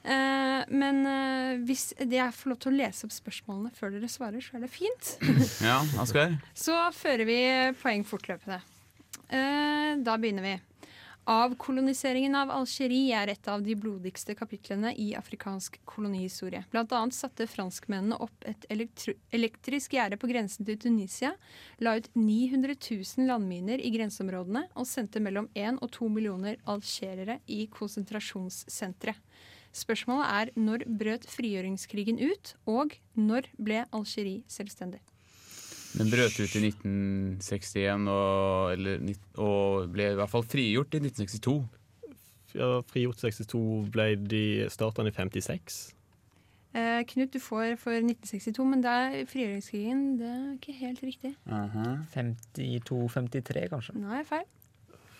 Eh, 0.00 0.64
men 0.72 1.04
eh, 1.06 1.60
hvis 1.68 1.90
jeg 2.00 2.34
får 2.34 2.50
lov 2.50 2.58
til 2.64 2.72
å 2.72 2.78
lese 2.80 3.06
opp 3.06 3.14
spørsmålene 3.14 3.70
før 3.76 3.94
dere 3.94 4.10
svarer, 4.10 4.42
så 4.42 4.58
er 4.58 4.66
det 4.66 4.72
fint. 4.74 5.12
Ja, 5.62 5.78
Asgeir? 6.02 6.40
Så 6.56 6.74
fører 6.96 7.28
vi 7.28 7.40
poeng 7.82 8.06
fortløpende. 8.08 8.58
Da 9.30 10.16
begynner 10.18 10.42
vi. 10.42 10.56
Avkoloniseringen 11.28 12.34
av 12.34 12.50
Algerie 12.50 13.12
er 13.14 13.28
et 13.28 13.48
av 13.52 13.60
de 13.62 13.74
blodigste 13.76 14.34
kapitlene 14.34 14.94
i 14.96 15.10
afrikansk 15.18 15.76
kolonihistorie. 15.84 16.64
Blant 16.72 16.94
annet 16.96 17.14
satte 17.14 17.46
franskmennene 17.46 18.16
opp 18.24 18.46
et 18.48 18.64
elektrisk 18.70 19.94
gjerde 19.94 20.16
på 20.20 20.30
grensen 20.30 20.66
til 20.66 20.80
Tunisia, 20.80 21.34
la 21.78 21.98
ut 22.00 22.08
900 22.16 22.74
000 22.80 23.28
landminer 23.28 23.84
i 23.84 23.92
grenseområdene 23.94 24.64
og 24.72 24.88
sendte 24.88 25.20
mellom 25.20 25.50
1 25.54 25.82
og 25.84 25.92
2 25.98 26.10
millioner 26.16 26.58
algerere 26.64 27.38
i 27.46 27.66
konsentrasjonssentre. 27.70 29.14
Spørsmålet 29.76 30.26
er 30.40 30.56
når 30.58 30.88
brøt 30.88 31.28
frigjøringskrigen 31.30 32.18
ut, 32.18 32.56
og 32.66 32.96
når 33.14 33.52
ble 33.60 33.84
Algerie 33.94 34.42
selvstendig? 34.50 35.04
Den 35.98 36.10
brøt 36.12 36.36
ut 36.38 36.54
i 36.54 36.60
1961 36.68 38.08
og, 38.08 38.72
eller, 38.76 39.00
og 39.42 39.88
ble 39.90 40.12
i 40.12 40.18
hvert 40.18 40.30
fall 40.30 40.44
frigjort 40.46 40.94
i 40.94 41.00
1962. 41.02 41.56
Ja, 42.54 42.68
frigjort 42.90 43.24
i 43.24 43.32
62 43.32 43.62
ble 43.94 44.06
de 44.30 44.44
starta 44.70 45.02
i 45.06 45.14
56. 45.14 45.80
Eh, 46.70 47.00
Knut, 47.10 47.32
du 47.34 47.40
får 47.42 47.74
for 47.82 47.96
1962, 47.98 48.64
men 48.70 48.84
det 48.84 48.92
er 48.94 49.26
frigjøringskrigen. 49.26 50.04
Det 50.20 50.30
er 50.30 50.46
ikke 50.54 50.76
helt 50.78 51.02
riktig. 51.02 51.34
52-53, 52.14 53.66
kanskje? 53.72 53.96
Nei, 53.98 54.22
feil. 54.28 54.46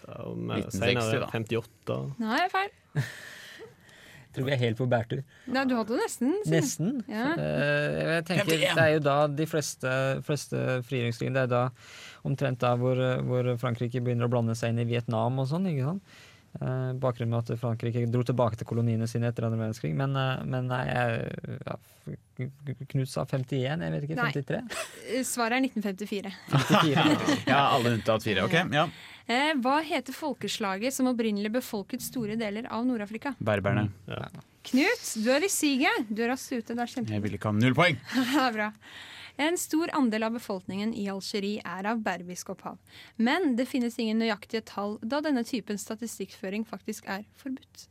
Ja, 0.06 0.22
og 0.30 0.38
mer 0.38 0.62
1960 0.62 0.78
senere, 0.78 1.20
da. 1.24 1.32
58. 1.34 1.98
Nei, 2.22 2.40
feil. 2.54 2.70
Tror 4.34 4.46
vi 4.46 4.54
er 4.54 4.60
helt 4.60 4.78
på 4.78 4.86
bærtur. 4.90 5.24
Nei, 5.50 5.64
du 5.66 5.74
hadde 5.74 5.98
nesten. 5.98 6.34
Simen. 6.44 6.54
Nesten. 6.54 6.92
Ja. 7.10 7.32
Uh, 7.34 8.00
jeg 8.14 8.26
tenker, 8.28 8.50
det 8.62 8.84
er 8.84 8.92
jo 8.94 9.02
da 9.02 9.16
de 9.26 9.46
fleste, 9.50 9.94
fleste 10.26 10.80
frigjøringskrigene 10.86 11.40
Det 11.40 11.46
er 11.48 11.50
da 11.50 11.62
omtrent 12.28 12.60
da 12.62 12.76
hvor, 12.78 13.00
hvor 13.26 13.54
Frankrike 13.58 14.02
begynner 14.04 14.28
å 14.28 14.32
blande 14.32 14.54
seg 14.58 14.74
inn 14.74 14.84
i 14.84 14.88
Vietnam 14.90 15.40
og 15.42 15.50
sånn. 15.50 15.66
ikke 15.72 15.88
sant? 15.88 16.18
Uh, 16.58 16.90
bakgrunnen 16.98 17.30
med 17.30 17.46
at 17.46 17.60
Frankrike 17.62 18.02
dro 18.10 18.24
tilbake 18.26 18.58
til 18.58 18.66
koloniene 18.66 19.06
sine 19.10 19.28
etter 19.30 19.46
andre 19.46 19.60
verdenskrig. 19.60 19.92
Men, 19.98 20.16
uh, 20.18 20.42
men 20.46 20.66
nei, 20.70 20.82
jeg, 20.88 21.58
ja, 21.66 21.78
Knut 22.90 23.10
sa 23.10 23.22
51, 23.28 23.84
jeg 23.84 23.92
vet 23.94 24.06
ikke. 24.06 24.16
53? 24.18 24.60
Nei. 24.64 25.22
Svaret 25.26 25.58
er 25.58 25.66
1954. 25.68 26.32
54. 26.50 27.46
Ja, 27.52 27.60
alle 27.74 27.94
unntatt 27.98 28.26
fire. 28.26 28.46
Ok, 28.48 28.56
ja. 28.74 28.86
Eh, 29.30 29.52
hva 29.62 29.76
heter 29.86 30.14
folkeslaget 30.16 30.94
som 30.96 31.06
opprinnelig 31.06 31.52
befolket 31.54 32.02
store 32.02 32.34
deler 32.38 32.66
av 32.66 32.82
Nord-Afrika? 32.86 33.36
Berberne. 33.38 33.86
Knut, 34.66 35.04
du 35.22 35.28
er 35.30 35.44
i 35.46 35.50
siget. 35.52 36.08
Du 36.10 36.24
er 36.24 36.32
raskt 36.32 36.50
ute. 36.50 36.74
Det 36.74 36.82
er 36.82 36.90
kjempe... 36.90 37.14
Jeg 37.14 37.22
vil 37.22 37.36
ikke 37.36 37.52
ha 37.52 37.54
null 37.54 37.76
poeng. 37.78 38.00
det 38.32 38.40
er 38.42 38.56
bra. 38.56 38.66
En 39.40 39.56
stor 39.56 39.92
andel 39.96 40.26
av 40.26 40.34
befolkningen 40.34 40.90
i 40.98 41.06
Algerie 41.12 41.62
er 41.62 41.86
av 41.92 42.02
berbisk 42.04 42.50
opphav. 42.56 42.80
Men 43.22 43.54
det 43.56 43.68
finnes 43.70 43.96
ingen 44.02 44.18
nøyaktige 44.20 44.64
tall, 44.66 44.98
da 45.00 45.22
denne 45.24 45.46
typen 45.46 45.78
statistikkføring 45.78 46.66
faktisk 46.68 47.06
er 47.06 47.22
forbudt. 47.38 47.86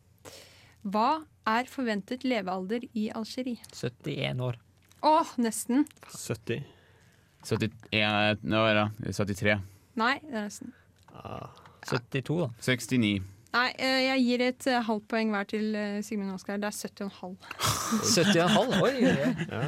Hva 0.92 1.22
er 1.48 1.72
forventet 1.72 2.28
levealder 2.28 2.84
i 2.92 3.08
Algerie? 3.16 3.64
71 3.72 4.44
år. 4.44 4.60
Åh, 5.08 5.34
nesten. 5.40 5.88
70. 6.12 6.68
71, 7.48 8.44
nå 8.44 8.68
er 8.68 8.84
det 8.84 9.16
73. 9.16 9.58
Nei, 10.00 10.18
det 10.28 10.36
er 10.36 10.50
nesten. 10.52 10.76
72, 11.88 12.40
da. 12.40 12.50
69. 12.62 13.22
Nei, 13.50 13.70
eh, 13.82 14.02
jeg 14.06 14.26
gir 14.28 14.42
et 14.46 14.68
eh, 14.70 14.82
halvt 14.86 15.08
poeng 15.10 15.32
hver 15.34 15.48
til 15.50 15.74
eh, 15.76 16.04
Sigmund 16.06 16.36
Oskar. 16.36 16.60
Det 16.62 16.70
er 16.70 16.76
70,5. 16.78 17.34
70,5? 18.14 18.76
Oi, 18.86 18.94
oi, 18.94 19.16
oi. 19.16 19.34
Ja. 19.50 19.64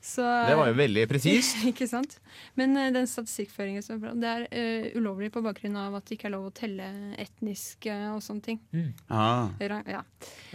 Så, 0.00 0.24
Det 0.24 0.54
var 0.56 0.70
jo 0.70 0.74
veldig 0.78 1.02
presist. 1.10 1.58
ikke 1.70 1.84
sant? 1.86 2.14
Men 2.56 2.72
uh, 2.78 2.86
den 2.94 3.04
statistikkføringen 3.10 3.82
som 3.84 3.98
er 3.98 4.00
bra, 4.06 4.12
det 4.16 4.28
er 4.30 4.44
uh, 4.48 4.86
ulovlig 4.96 5.28
på 5.34 5.42
bakgrunn 5.44 5.74
av 5.76 5.98
at 5.98 6.06
det 6.08 6.16
ikke 6.16 6.30
er 6.30 6.32
lov 6.32 6.46
å 6.48 6.52
telle 6.56 6.86
etnisk 7.20 7.84
uh, 7.92 8.14
og 8.14 8.22
sånne 8.24 8.44
ting. 8.46 8.60
Ah. 9.12 9.50
Ja. 9.60 10.00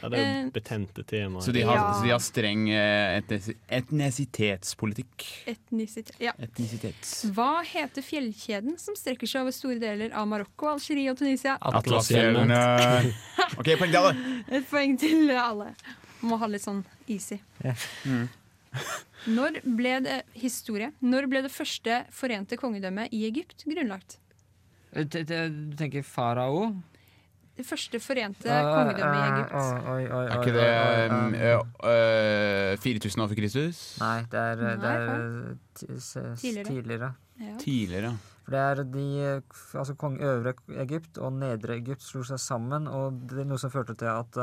Ja, 0.02 0.10
det 0.10 0.18
er 0.18 0.32
jo 0.48 0.50
betente 0.56 1.04
tema. 1.06 1.44
Så 1.46 1.54
de 1.54 1.62
har, 1.62 1.78
Ja. 1.78 1.92
så 1.94 2.08
de 2.08 2.14
har 2.16 2.24
streng 2.26 2.64
etnisi- 2.74 3.56
etnisitetspolitikk. 3.70 5.26
Etnisitet. 5.54 6.16
Ja. 6.20 6.34
Etnisitet. 6.42 7.04
Hva 7.36 7.62
heter 7.70 8.02
fjellkjeden 8.06 8.80
som 8.82 8.98
strekker 8.98 9.30
seg 9.30 9.46
over 9.46 9.54
store 9.56 9.78
deler 9.82 10.10
av 10.18 10.26
Marokko, 10.32 10.72
Algerie 10.74 11.12
og 11.14 11.20
Tunisia? 11.22 11.58
Atlasfjellene. 11.62 13.14
OK, 13.60 13.70
poeng 13.78 13.92
til 13.94 14.00
alle. 14.02 14.16
Et 14.58 14.66
poeng 14.70 14.98
til 15.00 15.30
alle. 15.38 15.70
Må 16.26 16.42
ha 16.42 16.50
litt 16.50 16.66
sånn 16.66 16.82
easy. 17.12 17.38
Mm. 18.08 18.26
Når 19.38 19.62
ble 19.78 19.96
det 20.06 20.20
historie? 20.38 20.92
Når 21.02 21.28
ble 21.32 21.42
det 21.46 21.52
første 21.54 22.02
forente 22.14 22.58
kongedømmet 22.62 23.14
i 23.16 23.24
Egypt 23.30 23.66
grunnlagt? 23.70 24.20
Eh, 24.94 25.06
Du 25.06 25.76
tenker 25.80 26.04
farao? 26.06 26.68
Det 27.56 27.64
første 27.66 28.00
forente 28.04 28.52
Ah, 28.52 28.66
kongedømmet 28.68 29.16
i 29.16 29.24
ah, 29.24 29.38
Egypt. 29.38 29.54
ah, 29.56 30.00
Er 30.04 30.40
ikke 30.42 30.54
det 30.58 30.64
oi, 30.68 30.76
oi, 30.76 31.08
um, 31.08 31.34
oi. 31.34 31.40
ø, 31.88 32.74
ø, 32.74 32.78
4000 32.84 33.24
år 33.24 33.30
før 33.32 33.36
Kristus? 33.40 33.82
Nei, 34.02 34.18
det 34.32 34.40
er, 34.42 34.56
det 34.56 34.90
er 34.92 36.36
Tidligere. 36.36 36.66
tidligere. 36.68 37.12
Ja. 37.40 37.54
Tidligere. 37.60 38.12
For 38.46 38.52
det 38.52 38.60
er 38.60 38.84
de 38.84 39.06
Altså 39.80 39.96
kong 39.98 40.20
Øvre 40.22 40.54
Egypt 40.84 41.18
og 41.18 41.34
Nedre 41.34 41.78
Egypt 41.80 42.04
slo 42.04 42.22
seg 42.28 42.40
sammen, 42.44 42.88
og 42.92 43.24
det 43.32 43.40
er 43.42 43.48
noe 43.50 43.58
som 43.58 43.72
førte 43.74 43.96
til 43.98 44.06
at 44.12 44.38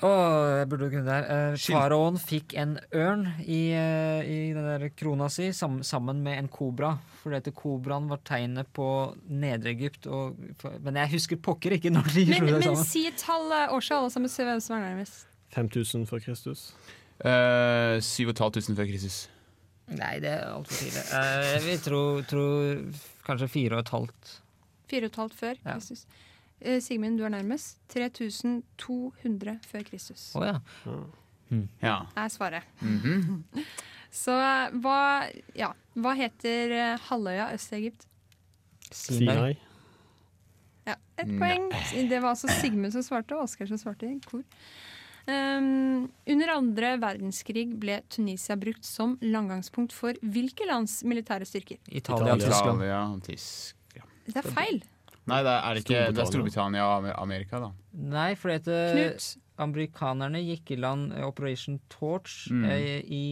eh, 0.00 0.06
Å, 0.08 0.58
jeg 0.60 0.68
burde 0.72 0.88
kunne 0.92 1.04
det 1.06 1.16
her. 1.16 1.56
Faraoen 1.60 2.16
uh, 2.18 2.22
fikk 2.24 2.54
en 2.60 2.76
ørn 2.96 3.26
i, 3.44 3.60
uh, 3.76 4.20
i 4.24 4.38
den 4.56 4.66
der 4.66 4.86
krona 4.96 5.28
si 5.32 5.50
sam, 5.56 5.80
sammen 5.86 6.22
med 6.24 6.38
en 6.40 6.48
kobra. 6.52 6.94
Fordi 7.20 7.36
dette 7.36 7.52
kobraen 7.56 8.08
var 8.10 8.22
tegnet 8.24 8.70
på 8.76 8.86
Nedre 9.28 9.74
Egypt. 9.74 10.08
Og, 10.08 10.38
for, 10.60 10.78
men 10.84 10.96
jeg 11.02 11.12
husker 11.16 11.40
pokker 11.44 11.76
ikke 11.76 11.92
når 11.92 12.08
de 12.14 12.24
Men, 12.30 12.38
slo 12.38 12.54
sammen. 12.54 12.78
men 12.80 12.88
si 12.88 13.04
et 13.10 13.20
tall, 13.20 13.50
eh, 13.56 13.74
årsak, 13.76 13.98
alle 13.98 14.14
sammen, 14.14 14.32
se 14.32 14.46
hvem 14.48 14.62
som 14.64 14.78
er 14.78 14.86
nærmest. 14.88 15.26
5000 15.56 16.06
før 16.08 16.24
Kristus. 16.24 16.70
Uh, 17.20 17.98
7500 18.00 18.78
før 18.78 18.88
Kristus. 18.88 19.20
Nei, 19.90 20.14
det 20.22 20.30
er 20.30 20.46
altfor 20.54 20.78
tidlig. 20.78 21.04
Uh, 21.10 21.44
jeg 21.50 21.62
vil 21.66 21.80
tro, 21.84 22.02
tro 22.30 22.44
kanskje 23.26 23.50
fire 23.50 23.76
og 23.78 23.84
et 23.84 23.94
halvt. 23.96 24.34
Fire 24.90 25.08
og 25.08 25.12
et 25.12 25.20
halvt 25.24 25.38
før 25.42 25.54
Ja. 25.64 25.76
Kristus. 25.76 26.04
Eh, 26.06 26.29
Sigmund, 26.80 27.18
du 27.18 27.24
er 27.24 27.32
nærmest. 27.32 27.78
3200 27.92 29.56
før 29.66 29.86
Kristus 29.86 30.30
Å 30.38 30.44
ja. 30.44 30.58
Ja. 31.82 31.96
er 32.16 32.28
svaret. 32.32 32.68
Mhm. 32.80 33.44
Så 34.10 34.34
eh, 34.34 34.76
hva, 34.82 35.00
ja, 35.54 35.70
hva 35.94 36.12
heter 36.18 36.72
eh, 36.74 37.02
halvøya 37.06 37.52
øst 37.54 37.70
i 37.72 37.76
Egypt? 37.78 38.06
Sinai. 38.90 39.54
Ja, 40.88 40.96
ett 41.14 41.30
poeng. 41.38 41.68
Det 42.10 42.18
var 42.18 42.32
altså 42.32 42.50
Sigmund 42.58 42.90
som 42.96 43.04
svarte, 43.06 43.36
og 43.38 43.46
Oskar 43.46 43.70
som 43.70 43.78
svarte 43.78 44.08
i 44.10 44.16
kor. 44.26 44.42
Um, 45.30 46.08
under 46.26 46.50
andre 46.56 46.94
verdenskrig 46.98 47.68
ble 47.78 48.00
Tunisia 48.10 48.56
brukt 48.58 48.86
som 48.88 49.12
langgangspunkt 49.22 49.94
for 49.94 50.16
hvilke 50.24 50.66
lands 50.66 51.04
militære 51.06 51.46
styrker? 51.46 51.78
Italia 51.86 52.34
Italia 52.34 52.48
Tyskland. 52.48 52.82
Italia, 52.82 53.02
Tyskland. 53.28 53.76
Det 54.30 54.40
er 54.40 54.48
feil. 54.56 54.82
Nei, 55.30 55.42
det 55.46 55.52
er, 55.56 55.78
ikke, 55.80 56.00
det 56.14 56.22
er 56.24 56.28
Storbritannia. 56.28 56.84
Og 56.98 57.08
Amerika, 57.22 57.60
da. 57.62 57.70
Nei, 58.10 58.34
fordi 58.38 58.54
at 58.60 58.68
eh, 58.74 58.90
Knut. 58.96 59.28
amerikanerne 59.60 60.40
gikk 60.42 60.72
i 60.74 60.78
land 60.80 61.12
eh, 61.16 61.24
Operation 61.26 61.78
Torch 61.92 62.48
Mm. 62.50 62.64
eh, 62.64 63.00
i 63.06 63.24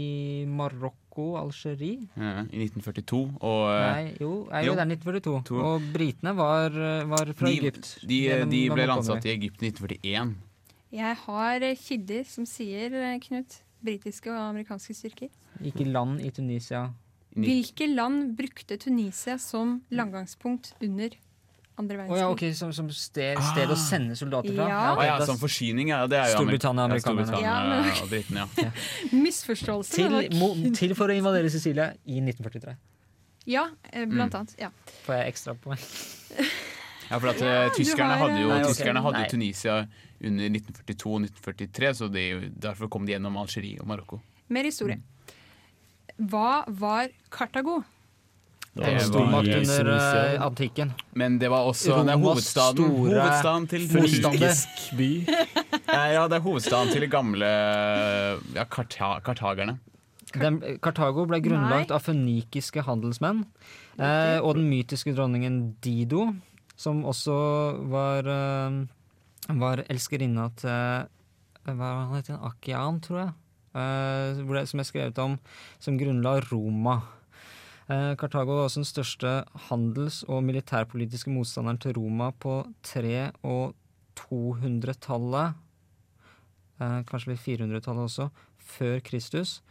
Marokko, 0.49 1.29
Algerie. 1.41 2.07
Ja, 2.17 2.45
I 2.47 2.61
1942. 2.69 3.23
Og 3.41 3.63
eh, 3.73 3.87
Nei, 3.87 4.13
jo, 4.21 4.33
er 4.53 4.67
jo 4.67 4.73
jo. 4.73 4.77
det 4.79 4.85
er 4.85 4.93
1942. 4.95 5.39
To. 5.51 5.63
Og 5.73 5.89
britene 5.95 6.35
var, 6.39 6.77
var 7.11 7.33
fra 7.35 7.49
de, 7.51 7.57
Egypt. 7.59 7.95
de, 8.07 8.21
de 8.53 8.63
ble 8.73 8.87
landsatt 8.91 9.27
i 9.27 9.35
Egypt 9.35 9.63
i 9.67 9.73
1941. 9.73 10.37
Jeg 10.95 11.17
har 11.27 11.65
kilder 11.83 12.25
som 12.25 12.47
sier, 12.49 12.95
Knut, 13.27 13.59
britiske 13.85 14.31
og 14.33 14.39
amerikanske 14.55 14.95
styrker. 14.97 15.29
Gikk 15.61 15.83
i 15.85 15.89
land 15.91 16.23
i 16.25 16.31
Tunisia. 16.33 16.87
Hvilke 17.39 17.87
land 17.93 18.33
brukte 18.39 18.79
Tunisia 18.81 19.37
som 19.39 19.77
langgangspunkt 19.95 20.73
under 20.83 21.13
andre 21.79 21.97
verdenskrig. 21.97 22.17
Oh, 22.17 22.19
ja, 22.19 22.29
ok, 22.35 22.43
som, 22.59 22.73
som 22.77 22.89
sted, 22.91 23.39
sted 23.53 23.71
å 23.71 23.77
sende 23.79 24.17
soldater 24.19 24.55
fra? 24.57 24.69
Ja. 24.69 24.81
Å 24.91 24.97
ok, 24.97 25.05
ja, 25.07 25.17
som 25.27 25.39
forsyning, 25.41 25.89
ja. 25.95 26.01
Det 26.11 26.19
er 26.19 26.33
jo 26.33 26.39
Storbritannia 26.41 26.85
amerikanerne. 26.89 27.27
Storbritannia 27.27 27.43
Ja, 27.43 27.83
men- 27.85 28.03
og 28.03 28.09
britene, 28.11 28.47
ja. 28.59 28.71
Misforståelse. 29.25 29.95
til, 29.95 30.39
mo, 30.39 30.51
til 30.75 30.95
for 30.99 31.09
å 31.09 31.17
invadere 31.19 31.51
Sicilia 31.51 31.91
i 32.07 32.21
1943. 32.21 32.77
Ja, 33.49 33.69
eh, 33.93 34.05
blant 34.05 34.35
Mm. 34.35 34.41
annet. 34.43 34.55
Ja. 34.61 34.71
Får 35.07 35.15
jeg 35.23 35.33
ekstra 35.33 35.55
poeng? 35.57 35.79
Ja, 37.09 37.19
for 37.19 37.29
at 37.31 37.39
Ja, 37.41 37.53
eh, 37.65 37.71
tyskerne 37.73 38.17
har, 38.19 38.29
hadde 38.29 38.41
jo, 38.43 38.49
Nei, 38.53 38.63
ok. 38.63 38.69
tyskerne 38.75 39.01
hadde 39.03 39.23
jo 39.25 39.29
Tunisia 39.31 39.77
under 40.21 40.49
1942 40.51 41.15
og 41.15 41.23
1943, 41.23 41.95
så 41.97 42.09
det, 42.13 42.27
derfor 42.61 42.91
kom 42.93 43.07
de 43.07 43.15
gjennom 43.15 43.39
Algerie 43.41 43.79
og 43.81 43.87
Marokko. 43.89 44.21
mer 44.51 44.65
historie. 44.69 44.99
Hva 46.19 46.65
var 46.69 47.09
Kartago? 47.31 47.85
Det 48.79 48.87
var 48.87 48.95
en 48.95 49.07
stormakt 49.09 49.49
under 49.57 49.89
uh, 49.91 50.47
antikken. 50.47 50.93
Men 51.19 51.39
det 51.43 51.51
var 51.51 51.67
også 51.67 51.99
det 52.07 52.15
er 52.15 52.21
hovedstaden, 52.23 52.93
store 52.93 53.19
hovedstaden 53.19 53.67
til 53.73 53.87
motstander. 53.91 54.63
by. 54.99 55.11
ja, 55.97 56.05
ja, 56.15 56.23
det 56.31 56.39
er 56.39 56.45
hovedstaden 56.47 56.95
til 56.95 57.03
de 57.03 57.11
gamle 57.11 57.51
ja, 58.55 58.65
karta 58.71 59.19
kartagerne. 59.27 59.81
Den, 60.37 60.61
Kartago 60.85 61.25
ble 61.29 61.41
grunnlagt 61.41 61.93
av 61.95 62.05
fønikiske 62.05 62.83
handelsmenn 62.85 63.47
eh, 63.97 64.37
og 64.43 64.59
den 64.59 64.67
mytiske 64.69 65.15
dronningen 65.17 65.79
Dido, 65.85 66.27
som 66.77 67.01
også 67.09 67.37
var, 67.89 68.29
eh, 68.29 69.55
var 69.57 69.85
elskerinna 69.89 70.51
til 70.61 71.09
Hva 71.69 71.89
han 71.89 72.17
het 72.17 72.29
hun? 72.33 72.41
Akian, 72.49 73.01
tror 73.05 73.19
jeg. 73.23 73.33
Eh, 73.77 74.43
det, 74.53 74.67
som 74.71 74.81
er 74.81 74.89
skrevet 74.89 75.19
om 75.21 75.39
som 75.79 75.99
grunnla 76.01 76.39
Roma. 76.51 77.01
Eh, 77.89 78.15
Kartago 78.21 78.53
var 78.53 78.67
også 78.67 78.83
den 78.83 78.89
største 78.89 79.31
handels- 79.71 80.21
og 80.29 80.43
militærpolitiske 80.45 81.33
motstanderen 81.33 81.79
til 81.81 81.95
Roma 81.97 82.31
på 82.37 82.61
300- 82.85 83.33
og 83.43 83.75
200-tallet. 84.21 85.55
Eh, 86.81 86.99
kanskje 87.09 87.33
litt 87.33 87.45
400-tallet 87.47 88.05
også, 88.05 88.29
før 88.59 89.01
Kristus. 89.01 89.63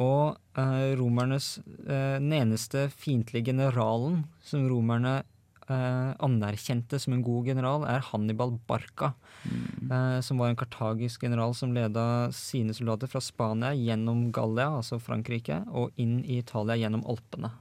Og 0.00 0.38
eh, 0.56 0.94
romernes 0.96 1.58
Den 1.66 2.32
eneste 2.32 2.88
fiendtlige 2.88 3.50
generalen 3.50 4.24
som 4.40 4.68
romerne 4.70 5.22
eh, 5.70 6.10
anerkjente 6.24 6.98
som 7.00 7.14
en 7.14 7.22
god 7.24 7.48
general, 7.52 7.86
er 7.88 8.04
Hannibal 8.10 8.56
Barca. 8.68 9.12
Eh, 9.44 10.18
som 10.24 10.40
var 10.40 10.50
en 10.50 10.58
kartagisk 10.58 11.22
general 11.22 11.54
som 11.54 11.72
leda 11.74 12.32
sine 12.34 12.74
soldater 12.74 13.10
fra 13.10 13.22
Spania 13.24 13.72
gjennom 13.76 14.28
Gallia, 14.34 14.70
altså 14.80 15.00
Frankrike, 15.02 15.62
og 15.70 15.94
inn 16.00 16.20
i 16.24 16.40
Italia 16.42 16.78
gjennom 16.78 17.06
Alpene. 17.08 17.52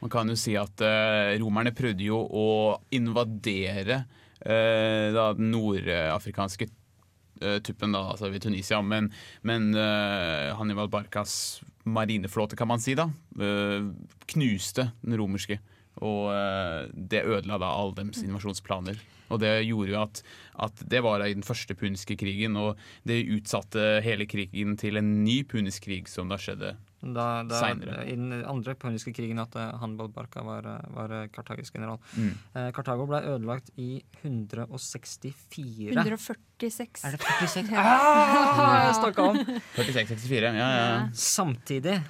Man 0.00 0.12
kan 0.12 0.28
jo 0.28 0.36
si 0.38 0.56
at 0.58 0.80
eh, 0.84 1.36
romerne 1.40 1.74
prøvde 1.76 2.06
jo 2.06 2.20
å 2.20 2.48
invadere 2.96 4.02
eh, 4.40 5.12
da, 5.14 5.30
den 5.36 5.50
nordafrikanske 5.54 6.68
eh, 6.68 7.58
tuppen, 7.64 7.96
da, 7.96 8.04
altså 8.12 8.30
ved 8.32 8.44
Tunisia. 8.44 8.82
Men, 8.84 9.10
men 9.46 9.72
uh, 9.76 10.52
Hannibal 10.58 10.90
Barcas 10.92 11.62
marineflåte, 11.86 12.58
kan 12.58 12.68
man 12.70 12.82
si, 12.82 12.96
da, 12.98 13.08
uh, 13.40 13.88
knuste 14.32 14.90
den 15.02 15.18
romerske. 15.20 15.60
Og 16.04 16.32
eh, 16.34 16.88
det 16.92 17.24
ødela 17.24 17.60
da 17.62 17.72
alle 17.72 17.96
deres 18.00 18.24
invasjonsplaner. 18.24 18.98
Og 19.32 19.40
det 19.42 19.52
gjorde 19.66 19.90
jo 19.90 20.00
at, 20.04 20.20
at 20.66 20.82
det 20.86 21.00
var 21.02 21.24
i 21.24 21.34
den 21.34 21.42
første 21.46 21.74
puniske 21.78 22.16
krigen, 22.18 22.56
og 22.60 22.76
det 23.08 23.24
utsatte 23.34 24.00
hele 24.04 24.26
krigen 24.30 24.76
til 24.78 25.00
en 25.00 25.24
ny 25.24 25.40
punisk 25.48 25.88
krig 25.88 26.10
som 26.10 26.30
da 26.30 26.38
skjedde 26.40 26.76
Da, 27.02 27.42
da, 27.46 27.58
Senere. 27.60 28.04
I 28.06 28.14
den 28.16 28.32
andre 28.46 28.74
puniske 28.78 29.12
krigen 29.14 29.38
at 29.42 29.54
Hanbal 29.80 30.08
Barca 30.14 30.42
var, 30.46 30.66
eh, 30.66 30.86
var 30.94 31.12
eh, 31.14 31.26
kartagisk 31.34 31.74
general. 31.76 31.98
Mm. 32.16 32.32
Eh, 32.54 32.70
Kartago 32.74 33.06
ble 33.10 33.20
ødelagt 33.34 33.70
i 33.78 34.02
164. 34.22 35.92
146. 35.92 37.04
Er 37.04 37.16
det 37.16 37.20
46? 37.22 37.70
Ah, 37.76 38.88
jeg 38.88 38.94
snakka 39.00 39.26
om! 39.30 39.38
46-64, 39.76 40.42
ja, 40.46 40.52
ja, 40.54 40.66
ja. 40.66 41.00
Samtidig 41.12 42.00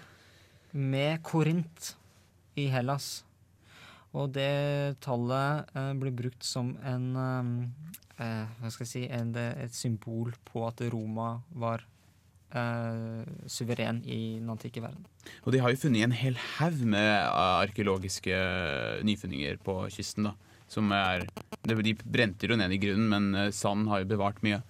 med 0.73 1.23
Korint 1.25 1.95
i 2.57 2.69
Hellas. 2.73 3.25
Og 4.17 4.33
det 4.33 4.97
tallet 5.05 5.77
eh, 5.77 5.93
blir 6.01 6.15
brukt 6.17 6.47
som 6.47 6.73
en 6.87 7.11
eh, 7.21 7.51
eh, 8.25 8.55
Hva 8.63 8.73
skal 8.73 8.87
jeg 8.87 8.93
si 8.93 9.05
en, 9.13 9.35
Et 9.37 9.75
symbol 9.77 10.33
på 10.49 10.65
at 10.69 10.81
Roma 10.93 11.43
var 11.53 11.85
eh, 12.55 13.27
suveren 13.51 14.01
i 14.05 14.39
den 14.39 14.49
antikke 14.53 14.85
verden. 14.85 15.05
Og 15.45 15.53
de 15.53 15.61
har 15.61 15.75
jo 15.75 15.83
funnet 15.85 16.07
en 16.07 16.17
hel 16.17 16.39
haug 16.57 16.81
med 16.87 17.11
uh, 17.11 17.61
arkeologiske 17.65 18.33
uh, 18.33 19.05
nyfunninger 19.07 19.61
på 19.67 19.83
kysten. 19.93 20.31
da 20.31 20.37
Som 20.71 20.93
er 20.97 21.27
De 21.67 21.95
brente 22.05 22.49
jo 22.49 22.57
ned 22.57 22.73
i 22.73 22.81
grunnen, 22.81 23.11
men 23.13 23.47
uh, 23.49 23.53
sand 23.53 23.91
har 23.93 24.05
jo 24.05 24.13
bevart 24.17 24.41
mye 24.47 24.63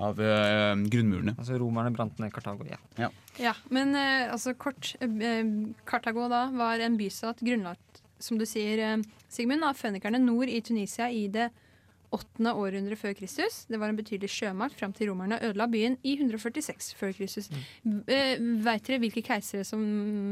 av 0.00 0.18
uh, 0.18 0.74
grunnmurene. 0.90 1.34
Altså 1.38 1.58
Romerne 1.60 1.92
brant 1.94 2.18
ned 2.22 2.32
Kartago, 2.34 2.66
ja. 2.68 2.78
Ja. 2.98 3.10
Ja, 3.40 3.54
men 3.74 3.94
uh, 3.96 4.32
altså 4.34 4.54
kort 4.58 4.94
eh, 5.02 5.10
eh, 5.26 5.52
Kartago 5.88 6.28
da 6.30 6.46
var 6.54 6.82
en 6.82 6.98
bystat 6.98 7.42
grunnlagt, 7.44 8.02
som 8.20 8.38
du 8.38 8.44
sier, 8.46 8.78
eh, 8.78 9.02
Sigmund, 9.28 9.64
av 9.64 9.74
fønikerne 9.76 10.20
nord 10.22 10.48
i 10.48 10.60
Tunisia 10.64 11.08
i 11.10 11.26
det 11.28 11.50
åttende 12.14 12.52
århundre 12.54 12.94
før 12.96 13.14
Kristus. 13.18 13.64
Det 13.66 13.78
var 13.80 13.90
en 13.90 13.96
betydelig 13.98 14.28
sjømakt 14.30 14.76
fram 14.78 14.92
til 14.94 15.08
romerne 15.10 15.40
ødela 15.42 15.66
byen 15.66 15.96
i 16.06 16.12
146 16.20 16.92
før 16.94 17.10
Kristus. 17.16 17.48
Mm. 17.82 18.04
Veit 18.62 18.86
dere 18.86 19.00
hvilke 19.02 19.24
keisere 19.26 19.64
som 19.66 19.82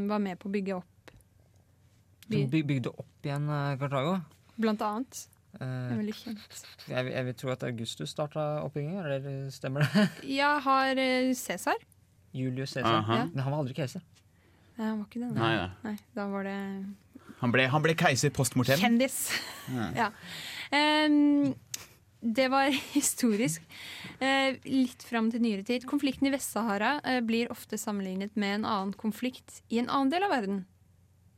var 0.09 0.23
med 0.23 0.39
på 0.39 0.47
å 0.49 0.53
bygge 0.55 0.77
opp 0.79 1.11
Som 1.11 2.31
byen? 2.37 2.51
by- 2.53 2.63
bygde 2.71 2.93
opp 2.95 3.27
igjen 3.27 3.49
eh, 3.51 3.77
Kartago. 3.81 4.21
Blant 4.63 4.81
annet. 4.87 5.25
Eh, 5.59 5.97
veldig 5.99 6.15
kjent. 6.17 6.63
jeg, 6.89 7.11
jeg 7.13 7.25
vil 7.27 7.35
tro 7.35 7.51
at 7.53 7.65
Augustus 7.67 8.11
starta 8.15 8.45
oppbyggingen, 8.65 9.03
eller 9.05 9.51
stemmer 9.53 9.83
det? 9.85 10.07
Ja, 10.39 10.55
har 10.65 10.97
eh, 10.97 11.33
Cæsar 11.35 11.77
Julius 12.33 12.73
Cæsar. 12.77 13.03
Aha. 13.03 13.25
Men 13.35 13.43
han 13.43 13.53
var 13.53 13.59
aldri 13.65 13.75
keiser. 13.77 14.01
Nei, 14.79 14.87
han 14.87 15.03
var 15.03 15.07
ikke 15.11 15.21
det. 15.21 15.33
Nei, 15.35 15.51
nei. 15.59 15.69
nei. 15.83 15.97
Da 16.17 16.29
var 16.33 16.47
det 16.49 16.57
Han 17.43 17.53
ble, 17.55 17.67
han 17.69 17.83
ble 17.85 17.95
keiser 17.99 18.31
post 18.35 18.55
mortem. 18.59 18.79
Kjendis. 18.81 19.19
Ja. 19.75 19.89
Ja. 19.99 20.09
Em, 20.73 21.55
det 22.23 22.49
var 22.53 22.71
historisk. 22.97 23.65
Eh, 24.23 24.61
litt 24.65 25.03
fram 25.09 25.31
til 25.35 25.43
nyere 25.43 25.65
tid. 25.67 25.85
Konflikten 25.91 26.29
i 26.31 26.33
Vest-Sahara 26.35 26.97
eh, 27.03 27.19
blir 27.27 27.51
ofte 27.51 27.79
sammenlignet 27.81 28.37
med 28.39 28.61
en 28.61 28.69
annen 28.69 28.93
konflikt 28.95 29.61
i 29.75 29.81
en 29.83 29.91
annen 29.91 30.13
del 30.15 30.23
av 30.29 30.31
verden. 30.39 30.63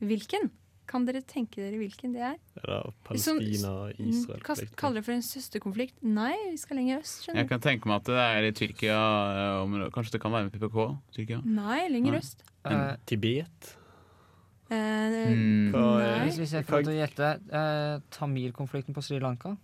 Hvilken? 0.04 0.50
Kan 0.84 1.06
dere 1.08 1.22
tenke 1.24 1.62
dere 1.62 1.78
hvilken 1.80 2.12
det 2.12 2.20
er? 2.20 2.34
Det 2.52 2.60
er 2.60 2.68
da 2.68 2.80
Palestina-Israel. 3.08 4.42
Kast- 4.44 4.74
Kaller 4.76 5.00
det 5.00 5.06
for 5.06 5.14
en 5.16 5.22
søsterkonflikt? 5.24 5.94
Nei, 6.04 6.34
vi 6.50 6.58
skal 6.60 6.76
lenger 6.76 7.00
øst. 7.00 7.22
Skjønner 7.24 7.38
du. 7.38 7.40
Jeg 7.40 7.48
kan 7.54 7.62
tenke 7.64 7.88
meg 7.88 8.02
at 8.02 8.10
det 8.10 8.18
er 8.20 8.48
i 8.50 8.52
Tyrkia 8.58 8.98
uh. 9.64 9.86
Kanskje 9.94 10.18
det 10.18 10.20
kan 10.26 10.34
være 10.36 10.50
med 10.50 10.58
PPK? 10.58 10.76
Tyrkia? 11.16 11.40
Nei, 11.48 11.78
lenger 11.88 12.18
Nei. 12.18 12.20
øst. 12.20 12.44
Eh, 12.68 12.92
Tibet? 13.08 13.70
Eh, 14.70 15.28
Mm. 15.34 15.72
Hva 15.72 16.24
Hvis 16.24 16.38
hvis 16.38 16.52
jeg 16.52 16.64
får 16.66 16.72
lov 16.72 16.84
til 16.84 16.94
å 16.94 17.06
gjette 17.06 17.28
eh, 17.52 18.00
Tamil-konflikten 18.10 18.94
på 18.94 19.02
Sri 19.04 19.18
Lanka? 19.20 19.56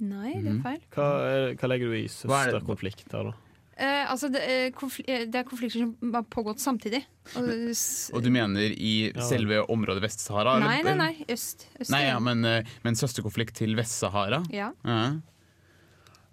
nei, 0.00 0.32
det 0.40 0.46
er 0.48 0.54
Mhm. 0.54 0.62
feil. 0.62 0.80
Hva, 0.94 1.06
er, 1.28 1.54
hva 1.56 1.68
legger 1.68 1.86
du 1.90 1.92
i 1.94 2.06
Hva 2.08 2.46
er 2.46 2.52
det- 2.52 2.62
søsterkonflikt 2.62 3.12
her, 3.12 3.24
da? 3.24 3.32
Eh, 3.76 4.06
altså, 4.12 4.30
det, 4.30 4.42
eh, 4.42 4.70
konfl 4.72 5.04
eh, 5.08 5.24
det 5.26 5.34
er 5.36 5.44
konflikter 5.44 5.80
som 5.80 6.12
har 6.12 6.22
pågått 6.22 6.58
samtidig. 6.60 7.04
Og, 7.36 7.48
s- 7.70 8.10
Og 8.12 8.22
du 8.22 8.30
mener 8.30 8.60
i 8.76 9.10
Ja. 9.14 9.20
selve 9.22 9.66
området 9.68 10.02
Vest-Sahara? 10.02 10.56
eller- 10.56 10.66
nei, 10.66 10.82
nei, 10.82 10.94
nei. 10.96 11.24
Øst. 11.28 11.66
øst 11.80 11.90
Nei, 11.90 12.02
ja, 12.04 12.18
men, 12.18 12.44
uh, 12.44 12.62
men 12.84 12.94
søsterkonflikt 12.94 13.54
til 13.54 13.74
Vest-Sahara? 13.74 14.44
ja. 14.52 14.72
Ja. 14.84 15.12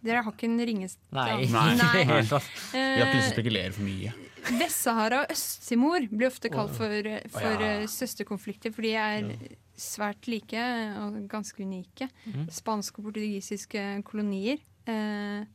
Dere 0.04 0.24
har 0.24 0.32
ikke 0.32 0.44
en 0.46 0.60
ringeste 0.60 0.98
Nei. 1.12 1.46
Nei. 1.46 1.46
Vi 1.46 1.52
har 1.52 2.22
ikke 2.22 2.22
lyst 2.22 2.30
til 2.30 2.78
å 2.78 3.16
Eh, 3.16 3.32
spekulere 3.34 3.74
for 3.74 3.82
mye. 3.84 4.14
Vest-Sahara 4.56 5.24
og 5.26 5.34
Øst-Timor 5.34 6.08
blir 6.12 6.30
ofte 6.30 6.52
kalt 6.54 6.74
for, 6.78 6.92
eh, 6.92 7.24
for 7.34 7.48
oh, 7.48 7.64
ja. 7.64 7.74
eh, 7.82 7.88
søsterkonflikter, 7.92 8.74
for 8.76 8.88
de 8.88 8.94
er 8.96 9.32
svært 9.78 10.28
like 10.32 10.64
og 11.04 11.22
ganske 11.30 11.64
unike. 11.64 12.10
Mm. 12.26 12.48
Spanske 12.54 13.00
og 13.00 13.10
portugisiske 13.12 13.86
kolonier. 14.08 14.64
Eh, 14.88 15.46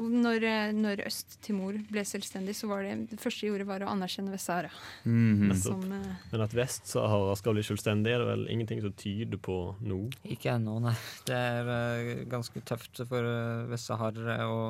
når, 0.00 0.42
eh, 0.42 0.72
når 0.74 1.04
Øst-Timor 1.06 1.76
ble 1.90 2.02
selvstendig, 2.06 2.56
så 2.58 2.66
var 2.70 2.82
det 2.82 3.10
det 3.12 3.20
første 3.22 3.44
de 3.44 3.52
gjorde, 3.52 3.68
var 3.68 3.84
å 3.84 3.90
anerkjenne 3.92 4.32
Vest-Sahara. 4.32 4.72
Mm. 5.04 5.52
Som 5.60 5.84
eh, 5.92 6.28
Men 6.32 6.44
at 6.46 6.56
Vest-Sahara 6.56 7.36
skal 7.38 7.54
bli 7.56 7.66
selvstendig, 7.66 8.14
er 8.14 8.24
det 8.24 8.30
vel 8.32 8.46
ingenting 8.50 8.82
som 8.82 8.94
tyder 8.98 9.38
på 9.38 9.58
nå? 9.84 10.00
Ikke 10.24 10.56
ennå, 10.56 10.80
nei. 10.82 10.96
Det 11.28 11.38
er 11.38 12.24
ganske 12.30 12.64
tøft 12.66 13.04
for 13.08 13.34
vest-saharere. 13.70 14.40
å 14.48 14.62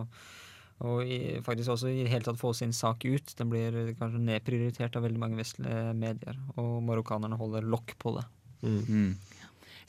og 0.85 1.09
i, 1.09 1.19
faktisk 1.45 1.73
også 1.75 1.91
i 1.91 2.03
det 2.05 2.11
hele 2.13 2.27
tatt 2.27 2.41
få 2.41 2.53
sin 2.57 2.73
sak 2.77 3.05
ut. 3.09 3.35
Den 3.39 3.51
blir 3.53 3.79
kanskje 3.99 4.21
nedprioritert 4.23 4.97
av 4.99 5.07
veldig 5.07 5.21
mange 5.23 5.41
vestlige 5.41 5.95
medier, 5.99 6.37
og 6.61 6.77
marokkanerne 6.87 7.39
holder 7.41 7.67
lokk 7.75 7.97
på 8.03 8.15
det. 8.19 8.27
Mm. 8.65 9.15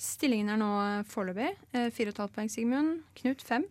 Stillingen 0.01 0.51
er 0.51 0.59
nå 0.59 0.69
foreløpig. 1.11 1.53
Eh, 1.71 1.87
Fire 1.95 2.11
og 2.11 2.15
et 2.17 2.23
halvt 2.25 2.35
poeng, 2.35 2.49
Sigmund. 2.51 2.97
Knut 3.21 3.43
fem. 3.47 3.63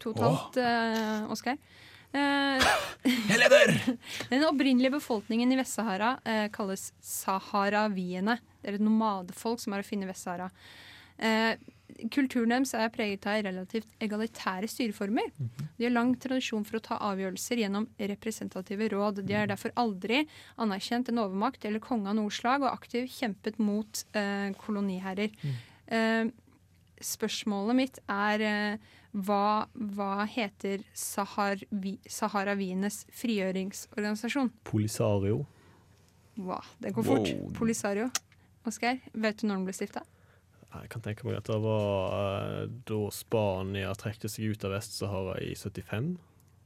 To 0.00 0.12
og 0.12 0.16
et 0.16 0.24
halvt, 0.24 0.60
eh, 0.64 1.32
Oskar. 1.34 1.58
Eh, 2.16 2.64
Jeg 3.04 3.40
leder! 3.42 3.74
Den 4.32 4.46
opprinnelige 4.48 4.94
befolkningen 4.96 5.52
i 5.52 5.58
Vest-Sahara 5.60 6.14
eh, 6.24 6.46
kalles 6.54 6.88
saharaviene. 7.04 8.38
Det 8.62 8.72
er 8.72 8.78
et 8.78 8.84
nomadefolk 8.84 9.60
som 9.60 9.76
er 9.76 9.84
å 9.84 9.86
finne 9.86 10.08
i 10.08 10.10
Vest-Sahara. 10.10 10.48
Eh, 11.18 11.56
kulturen 12.10 12.50
deres 12.52 12.74
er 12.74 12.88
preget 12.92 13.26
av 13.30 13.42
relativt 13.46 13.88
egalitære 14.02 14.68
styreformer. 14.68 15.30
De 15.78 15.84
har 15.86 15.92
lang 15.94 16.14
tradisjon 16.20 16.64
for 16.66 16.78
å 16.78 16.82
ta 16.84 16.98
avgjørelser 17.12 17.62
gjennom 17.62 17.86
representative 17.98 18.88
råd. 18.92 19.22
De 19.26 19.34
har 19.36 19.46
derfor 19.50 19.72
aldri 19.76 20.24
anerkjent 20.58 21.08
en 21.12 21.22
overmakt 21.24 21.64
eller 21.64 21.80
konge 21.80 22.08
av 22.10 22.16
noe 22.18 22.30
slag, 22.34 22.62
og 22.66 22.72
aktivt 22.72 23.14
kjempet 23.16 23.58
mot 23.62 24.02
eh, 24.18 24.50
koloniherrer. 24.64 25.30
Eh, 25.86 26.26
spørsmålet 27.00 27.76
mitt 27.76 27.98
er 28.08 28.40
eh, 28.44 28.78
hva, 29.16 29.66
hva 29.96 30.26
heter 30.28 30.82
Sahar, 30.96 31.60
Saharavienes 32.08 33.04
frigjøringsorganisasjon? 33.16 34.50
Polisario. 34.68 35.44
Wow, 36.36 36.60
det 36.84 36.92
går 36.92 37.04
Wow. 37.06 37.16
fort. 37.16 37.52
Polisario. 37.56 38.10
Oskar, 38.66 38.98
vet 39.14 39.38
du 39.40 39.46
når 39.46 39.56
den 39.60 39.64
ble 39.70 39.72
stifta? 39.76 40.02
Jeg 40.82 40.90
kan 40.92 41.02
tenke 41.04 41.26
meg 41.26 41.36
at 41.38 41.48
det 41.50 41.58
var 41.62 42.14
eh, 42.16 42.66
da 42.88 43.00
Spania 43.14 43.92
trekte 43.98 44.28
seg 44.28 44.52
ut 44.54 44.64
av 44.68 44.74
Vest-Sahara 44.76 45.38
i 45.44 45.54
75. 45.56 46.16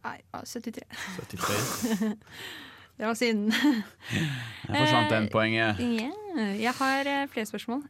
Nei, 0.05 0.17
73. 0.33 0.85
73. 1.31 2.15
det 3.01 3.07
var 3.11 3.15
siden. 3.19 3.51
Jeg 4.69 4.77
forsvant 4.77 5.11
den 5.13 5.27
Eh, 5.29 5.33
poenget. 5.33 5.81
Yeah. 5.81 6.57
jeg 6.61 6.73
har 6.79 7.09
eh, 7.11 7.27
flere 7.33 7.47
spørsmål. 7.51 7.83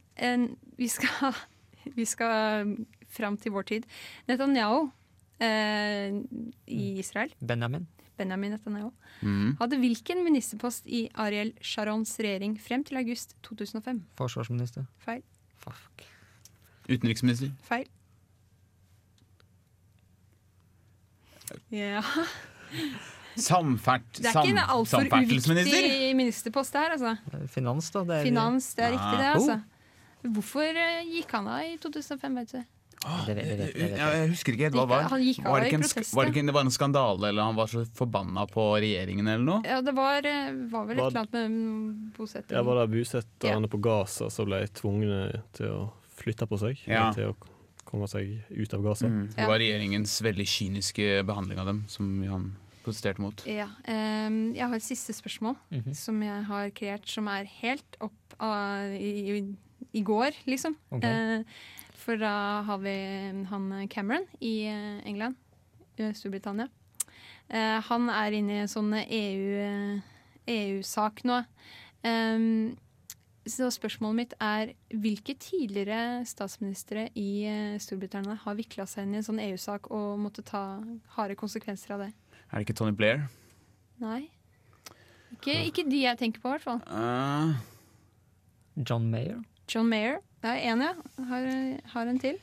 Vi 0.77 0.87
skal, 0.91 1.33
vi 1.99 2.05
skal 2.09 2.75
fram 3.11 3.37
til 3.37 3.51
vår 3.55 3.67
tid. 3.69 3.87
Netanyahu 4.27 4.89
eh, 5.39 6.11
i 6.67 6.81
Israel, 6.99 7.31
Benjamin. 7.39 7.87
Benjamin 8.17 8.51
Netanyahu, 8.57 8.91
Mhm. 9.21 9.55
hadde 9.59 9.77
hvilken 9.77 10.23
ministerpost 10.25 10.85
i 10.85 11.07
Ariel 11.15 11.53
Sharons 11.61 12.15
regjering 12.19 12.55
frem 12.61 12.83
til 12.83 12.97
august 12.97 13.35
2005? 13.43 14.01
Forsvarsminister. 14.17 14.85
Feil. 15.05 15.21
Fuck. 15.61 16.03
Utenriksminister. 16.97 17.51
Feil. 17.67 17.87
Ja. 21.71 22.01
Samferd, 23.39 24.03
Det 24.17 24.27
er 24.27 24.41
ikke 24.43 24.51
en 24.51 24.59
altfor 24.59 25.05
uviktig 25.07 26.11
ministerpost 26.19 26.75
her, 26.75 26.93
altså. 26.97 27.13
Finans, 27.51 27.87
da. 27.93 28.03
Det 28.07 28.17
er 28.19 28.27
Finans, 28.27 28.67
det 28.75 28.85
er 28.85 28.91
riktig 28.97 29.17
det, 29.21 29.29
Ah. 29.29 29.35
altså. 29.39 29.61
Hvorfor 30.21 30.67
eh, 30.77 31.01
gikk 31.07 31.31
han 31.33 31.47
av 31.49 31.63
i 31.65 31.77
2005, 31.81 32.35
vet 32.41 32.51
du? 32.51 32.61
Det 33.25 33.33
det 33.33 33.45
det 33.73 33.97
jeg 33.97 34.27
husker 34.29 34.53
ikke 34.53 34.67
helt 34.67 34.75
hva 34.77 34.83
det 34.85 34.91
var. 34.91 35.07
Han 35.09 35.23
gikk 35.25 35.39
av 35.41 35.55
Var 35.55 35.63
det 35.63 35.71
en, 35.73 35.81
protest, 35.81 36.13
var 36.13 36.27
det, 36.27 36.33
ikke, 36.35 36.43
det 36.45 36.53
var 36.53 36.67
en 36.67 36.75
skandale, 36.75 37.29
eller 37.31 37.47
han 37.47 37.55
var 37.57 37.71
så 37.71 37.81
forbanna 37.97 38.43
på 38.51 38.65
regjeringen 38.83 39.27
eller 39.31 39.47
noe? 39.47 39.61
Ja, 39.65 39.79
det 39.81 39.95
var, 39.97 40.21
eh, 40.27 40.51
var 40.69 40.85
vel 40.85 40.99
et 40.99 41.07
eller 41.07 41.23
annet 41.23 41.33
med 41.33 42.11
bosetting. 42.19 42.53
Ja, 42.59 42.61
var 42.67 42.83
det 42.83 42.91
bosetterne 42.93 43.67
på 43.71 43.81
Gaza 43.81 44.29
som 44.29 44.45
ble 44.51 44.61
tvungne 44.67 45.41
til 45.57 45.65
å 45.71 45.81
flytte 46.21 46.47
på 46.49 46.59
seg? 46.61 46.81
Ja. 46.87 47.09
Til 47.15 47.31
å 47.31 47.35
komme 47.87 48.07
seg 48.09 48.37
ut 48.49 48.73
av 48.77 48.83
Gaza? 48.85 49.09
Mm. 49.09 49.23
Det 49.35 49.47
var 49.49 49.59
regjeringens 49.61 50.13
veldig 50.23 50.47
kyniske 50.47 51.07
behandling 51.27 51.61
av 51.61 51.71
dem 51.71 51.83
som 51.91 52.11
han 52.29 52.51
protesterte 52.85 53.21
mot. 53.21 53.43
Ja, 53.49 53.67
um, 53.85 54.39
jeg 54.55 54.65
har 54.65 54.75
et 54.77 54.85
siste 54.85 55.13
spørsmål 55.13 55.55
Mhm. 55.69 55.93
som 55.93 56.21
jeg 56.23 56.43
har 56.47 56.69
kreert, 56.71 57.07
som 57.07 57.27
er 57.27 57.45
helt 57.45 57.97
opp 58.01 58.35
av, 58.39 58.89
i, 58.93 59.37
i, 59.37 59.55
i 59.93 60.01
går, 60.01 60.31
liksom. 60.47 60.75
Okay. 60.91 61.39
Uh, 61.39 61.43
for 62.01 62.17
da 62.17 62.61
har 62.65 62.79
vi 62.81 62.95
han 63.49 63.87
Cameron 63.87 64.25
i 64.41 64.65
eh, 64.65 65.01
England, 65.05 65.35
eh, 65.99 66.13
Storbritannia. 66.17 66.67
Uh, 67.51 67.77
han 67.85 68.09
er 68.09 68.31
inne 68.31 68.55
i 68.55 68.61
en 68.63 68.71
sånn 68.71 68.93
EU-sak 69.05 70.07
EU-sak 70.49 71.21
nå. 71.29 71.35
Ehm, 72.03 72.75
så 73.49 73.71
spørsmålet 73.73 74.17
mitt 74.19 74.33
er 74.43 74.73
hvilke 75.01 75.33
tidligere 75.41 76.25
statsministre 76.29 77.07
i 77.17 77.29
eh, 77.49 77.79
Storbritannia 77.81 78.35
har 78.43 78.57
vikla 78.57 78.85
seg 78.89 79.07
inn 79.07 79.15
i 79.15 79.21
en 79.21 79.25
sånn 79.25 79.41
EU-sak 79.41 79.89
og 79.89 80.19
måtte 80.21 80.43
ta 80.45 80.81
harde 81.15 81.37
konsekvenser 81.39 81.95
av 81.95 82.05
det? 82.05 82.11
Er 82.51 82.59
det 82.59 82.67
ikke 82.67 82.77
Tony 82.77 82.93
Blair? 82.93 83.25
Nei. 84.01 84.27
Ikke, 85.31 85.55
ikke 85.71 85.87
de 85.89 86.03
jeg 86.03 86.19
tenker 86.19 86.43
på, 86.43 86.51
i 86.51 86.57
hvert 86.57 86.67
fall. 86.67 86.81
Uh, 86.91 87.55
John 88.77 89.09
Mayer. 89.09 89.41
John 89.71 89.89
Mayer. 89.89 90.19
Det 90.43 90.51
er 90.51 90.73
én, 90.73 90.83
ja. 90.83 90.93
Har, 91.29 91.49
har 91.95 92.11
en 92.11 92.21
til 92.21 92.37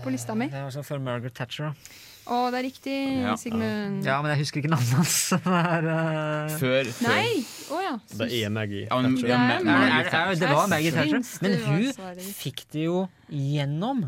på 0.00 0.12
lista 0.12 0.34
mi. 0.38 0.48
Det 0.48 0.62
var 0.62 0.72
sånn 0.72 0.86
før 0.86 1.02
Margaret 1.04 1.36
Thatcher. 1.36 1.72
da. 1.72 2.11
Å, 2.22 2.36
det 2.54 2.58
er 2.60 2.64
riktig, 2.68 2.96
Ja. 3.24 3.34
Sigmund. 3.36 4.04
Ja, 4.06 4.20
men 4.22 4.30
jeg 4.30 4.44
husker 4.44 4.60
ikke 4.62 4.70
navnet 4.70 4.94
hans. 4.94 5.16
Det 5.42 5.56
er, 5.58 5.86
eh, 5.90 6.56
Før, 6.60 6.90
Nei! 7.08 7.42
Å 7.72 7.80
ja. 7.82 7.94
Det 8.20 8.28
er 8.38 8.52
Maggie 8.54 8.86
Thatcher. 8.86 9.28
ja, 9.28 9.38
Er, 9.58 9.64
men- 9.64 9.74
er, 9.74 10.06
er, 10.06 10.34
det 10.38 10.50
var 10.52 10.68
Maggie 10.70 10.92
Thatcher, 10.94 11.22
men 11.42 11.56
hun 11.66 12.20
fikk 12.38 12.62
det 12.72 12.84
jo 12.86 13.08
gjennom. 13.28 14.04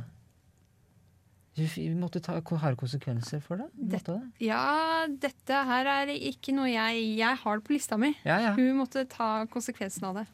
Hun 1.57 1.99
måtte 2.03 2.19
ta 2.23 2.35
harde 2.43 2.77
konsekvenser 2.81 3.43
for 3.43 3.61
det. 3.63 3.69
Måtte 3.79 4.17
det. 4.17 4.47
Ja, 4.49 5.07
dette 5.07 5.61
her 5.69 5.87
er 5.87 6.11
ikke 6.15 6.51
noe 6.57 6.67
jeg 6.67 7.05
Jeg 7.21 7.37
har 7.45 7.61
det 7.61 7.65
på 7.69 7.77
lista 7.77 7.97
mi. 8.01 8.11
Ja, 8.27 8.41
ja. 8.43 8.55
Hun 8.59 8.73
måtte 8.81 9.05
ta 9.11 9.45
konsekvensen 9.47 10.03
av 10.09 10.19
det. 10.19 10.25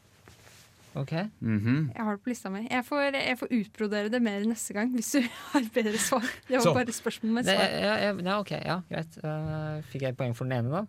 Ok. 0.95 1.11
-hmm. 1.11 1.87
Jeg 1.95 2.03
har 2.03 2.11
det 2.11 2.23
på 2.23 2.29
lista 2.29 2.49
mi. 2.49 2.67
Jeg 2.71 2.85
får, 2.85 3.01
jeg 3.15 3.37
får 3.39 3.47
utbrodere 3.51 4.09
det 4.09 4.21
mer 4.21 4.39
neste 4.45 4.73
gang 4.73 4.91
hvis 4.93 5.11
du 5.11 5.21
har 5.53 5.61
bedre 5.73 5.97
svar. 5.97 6.21
Det 6.47 6.55
var 6.55 6.61
Så. 6.61 6.73
bare 6.73 6.91
spørsmål 6.91 7.31
med 7.33 7.43
svar. 7.43 7.53
ja, 7.53 7.95
ja, 7.95 8.13
ja, 8.13 8.39
ok, 8.39 8.51
ja, 8.51 8.79
greit. 8.89 9.17
Uh, 9.23 9.81
fikk 9.91 10.01
jeg 10.01 10.17
poeng 10.17 10.35
for 10.35 10.45
den 10.45 10.53
ene, 10.65 10.71
da? 10.71 10.85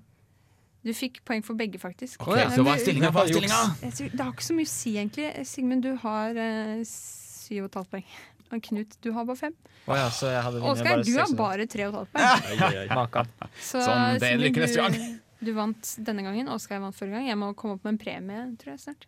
Du 0.84 0.90
fikk 0.92 1.20
poeng 1.24 1.44
for 1.44 1.54
begge, 1.54 1.78
faktisk. 1.78 2.20
Ok, 2.20 2.38
så 2.50 2.62
hva 2.62 2.74
er 2.74 2.78
stillinga? 2.82 3.10
Hva 3.10 3.22
er 3.22 3.30
stillinga? 3.30 4.10
Det 4.10 4.20
har 4.20 4.32
ikke 4.32 4.44
så 4.44 4.54
mye 4.54 4.66
å 4.66 4.72
si, 4.72 4.96
egentlig. 4.98 5.46
Sigmund, 5.46 5.82
du 5.82 5.94
har 6.02 6.30
eh, 6.34 6.82
syv 6.84 7.62
og 7.62 7.70
et 7.70 7.74
halvt 7.74 7.90
poeng. 7.90 8.04
Og 8.52 8.62
Knut, 8.62 8.96
du 9.04 9.12
har 9.12 9.24
bare 9.24 9.36
fem. 9.36 9.54
Oh, 9.86 9.96
ja, 9.96 10.06
Oskar, 10.10 11.02
du 11.06 11.12
har 11.16 11.36
bare 11.36 11.66
tre 11.66 11.86
og 11.86 11.94
et 11.94 11.98
halvt 11.98 12.12
poeng. 12.12 13.28
Sånn, 13.62 14.18
det 14.18 14.32
er 14.32 14.42
lykke 14.42 14.60
neste 14.66 14.74
du- 14.74 14.82
gang. 14.82 15.21
Du 15.42 15.50
vant 15.56 15.94
denne 16.06 16.22
gangen, 16.22 16.50
Oskar 16.52 16.82
vant 16.82 16.94
forrige 16.96 17.18
gang. 17.18 17.26
Jeg 17.26 17.38
må 17.40 17.50
komme 17.58 17.74
opp 17.76 17.86
med 17.86 17.96
en 17.96 18.00
premie, 18.02 18.42
tror 18.60 18.74
jeg 18.74 18.82
snart. 18.84 19.06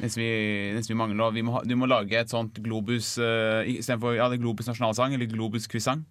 Neste 0.00 0.16
vi, 0.22 0.28
neste 0.76 0.92
vi 0.92 0.98
mangler 0.98 1.34
vi 1.34 1.42
må 1.44 1.56
ha, 1.56 1.62
Du 1.66 1.74
må 1.76 1.88
lage 1.90 2.16
et 2.16 2.32
sånt 2.32 2.60
Globus 2.64 3.12
uh, 3.20 3.60
istedenfor 3.68 4.16
ja, 4.16 4.30
Globus 4.40 4.70
nasjonalsang, 4.70 5.16
eller 5.16 5.28
Globus 5.28 5.68
quiz-sang. 5.70 6.06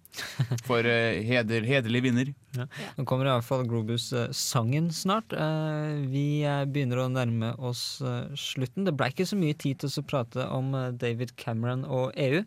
For 0.68 0.86
uh, 0.86 1.18
heder, 1.26 1.66
hederlig 1.66 2.04
vinner. 2.06 2.32
Ja. 2.56 2.66
Nå 2.96 3.06
kommer 3.08 3.28
i 3.28 3.34
hvert 3.34 3.46
fall 3.46 3.66
Globus-sangen 3.70 4.90
snart. 4.94 5.34
Uh, 5.34 6.00
vi 6.10 6.42
eh, 6.46 6.64
begynner 6.70 7.04
å 7.04 7.10
nærme 7.12 7.52
oss 7.58 8.00
uh, 8.04 8.30
slutten. 8.38 8.86
Det 8.86 8.94
ble 8.96 9.10
ikke 9.12 9.28
så 9.28 9.38
mye 9.38 9.58
tid 9.58 9.82
til 9.82 9.90
å 9.90 10.06
prate 10.06 10.46
om 10.54 10.72
eh, 10.76 10.90
David 11.00 11.36
Cameron 11.40 11.84
og 11.86 12.14
EU. 12.20 12.42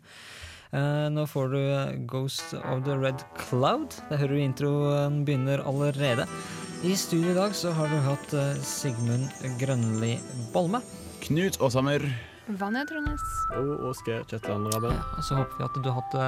Eh, 0.74 1.06
nå 1.14 1.26
får 1.30 1.48
du 1.54 1.60
eh, 1.60 1.94
Ghost 2.10 2.54
of 2.58 2.84
the 2.84 2.96
Red 2.98 3.22
Cloud. 3.38 3.94
Der 4.10 4.18
hører 4.18 4.34
du 4.34 4.42
introen 4.42 5.22
begynner 5.26 5.62
allerede. 5.62 6.26
I 6.84 6.96
studio 6.98 7.30
i 7.30 7.38
dag 7.38 7.54
så 7.56 7.72
har 7.72 7.88
du 7.88 7.96
hatt 8.02 8.34
eh, 8.34 8.58
Sigmund 8.60 9.30
Grønli 9.60 10.16
Bolme. 10.52 10.82
Knut 11.22 11.60
Åshammer. 11.62 12.02
Vanja 12.60 12.84
Trones. 12.84 13.22
Og 13.56 13.86
Åsgeir 13.88 14.26
Kjetland 14.28 14.68
Rabben. 14.74 14.98
Og 15.16 15.24
så 15.24 15.38
håper 15.38 15.62
vi 15.62 15.64
at 15.64 15.78
du 15.78 15.88
har 15.88 16.02
hatt 16.02 16.16
det 16.18 16.26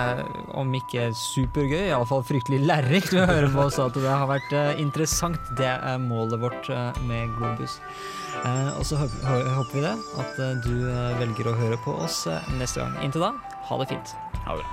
eh, 0.00 0.22
om 0.56 0.70
ikke 0.78 1.10
supergøy, 1.34 1.90
iallfall 1.90 2.24
fryktelig 2.28 2.62
lærerikt 2.64 3.12
å 3.12 3.26
høre 3.28 3.50
på 3.52 3.66
oss. 3.66 3.80
At 3.82 3.98
det 3.98 4.08
har 4.08 4.28
vært 4.30 4.54
eh, 4.56 4.80
interessant. 4.80 5.52
Det 5.58 5.68
er 5.68 6.00
målet 6.00 6.40
vårt 6.40 6.70
eh, 6.72 7.02
med 7.10 7.34
Globus. 7.36 7.78
Eh, 8.40 8.70
og 8.78 8.86
så 8.88 9.02
håper, 9.02 9.74
vi 9.74 9.84
det, 9.84 9.94
at 10.22 10.40
du 10.64 10.74
velger 11.20 11.50
å 11.50 11.58
høre 11.60 11.80
på 11.84 11.98
oss 12.06 12.22
neste 12.56 12.80
gang. 12.80 12.96
Inntil 13.04 13.26
da, 13.26 13.34
ha 13.68 13.78
det 13.78 13.86
fint. 13.86 14.16
Ha 14.46 14.56
det. 14.56 14.64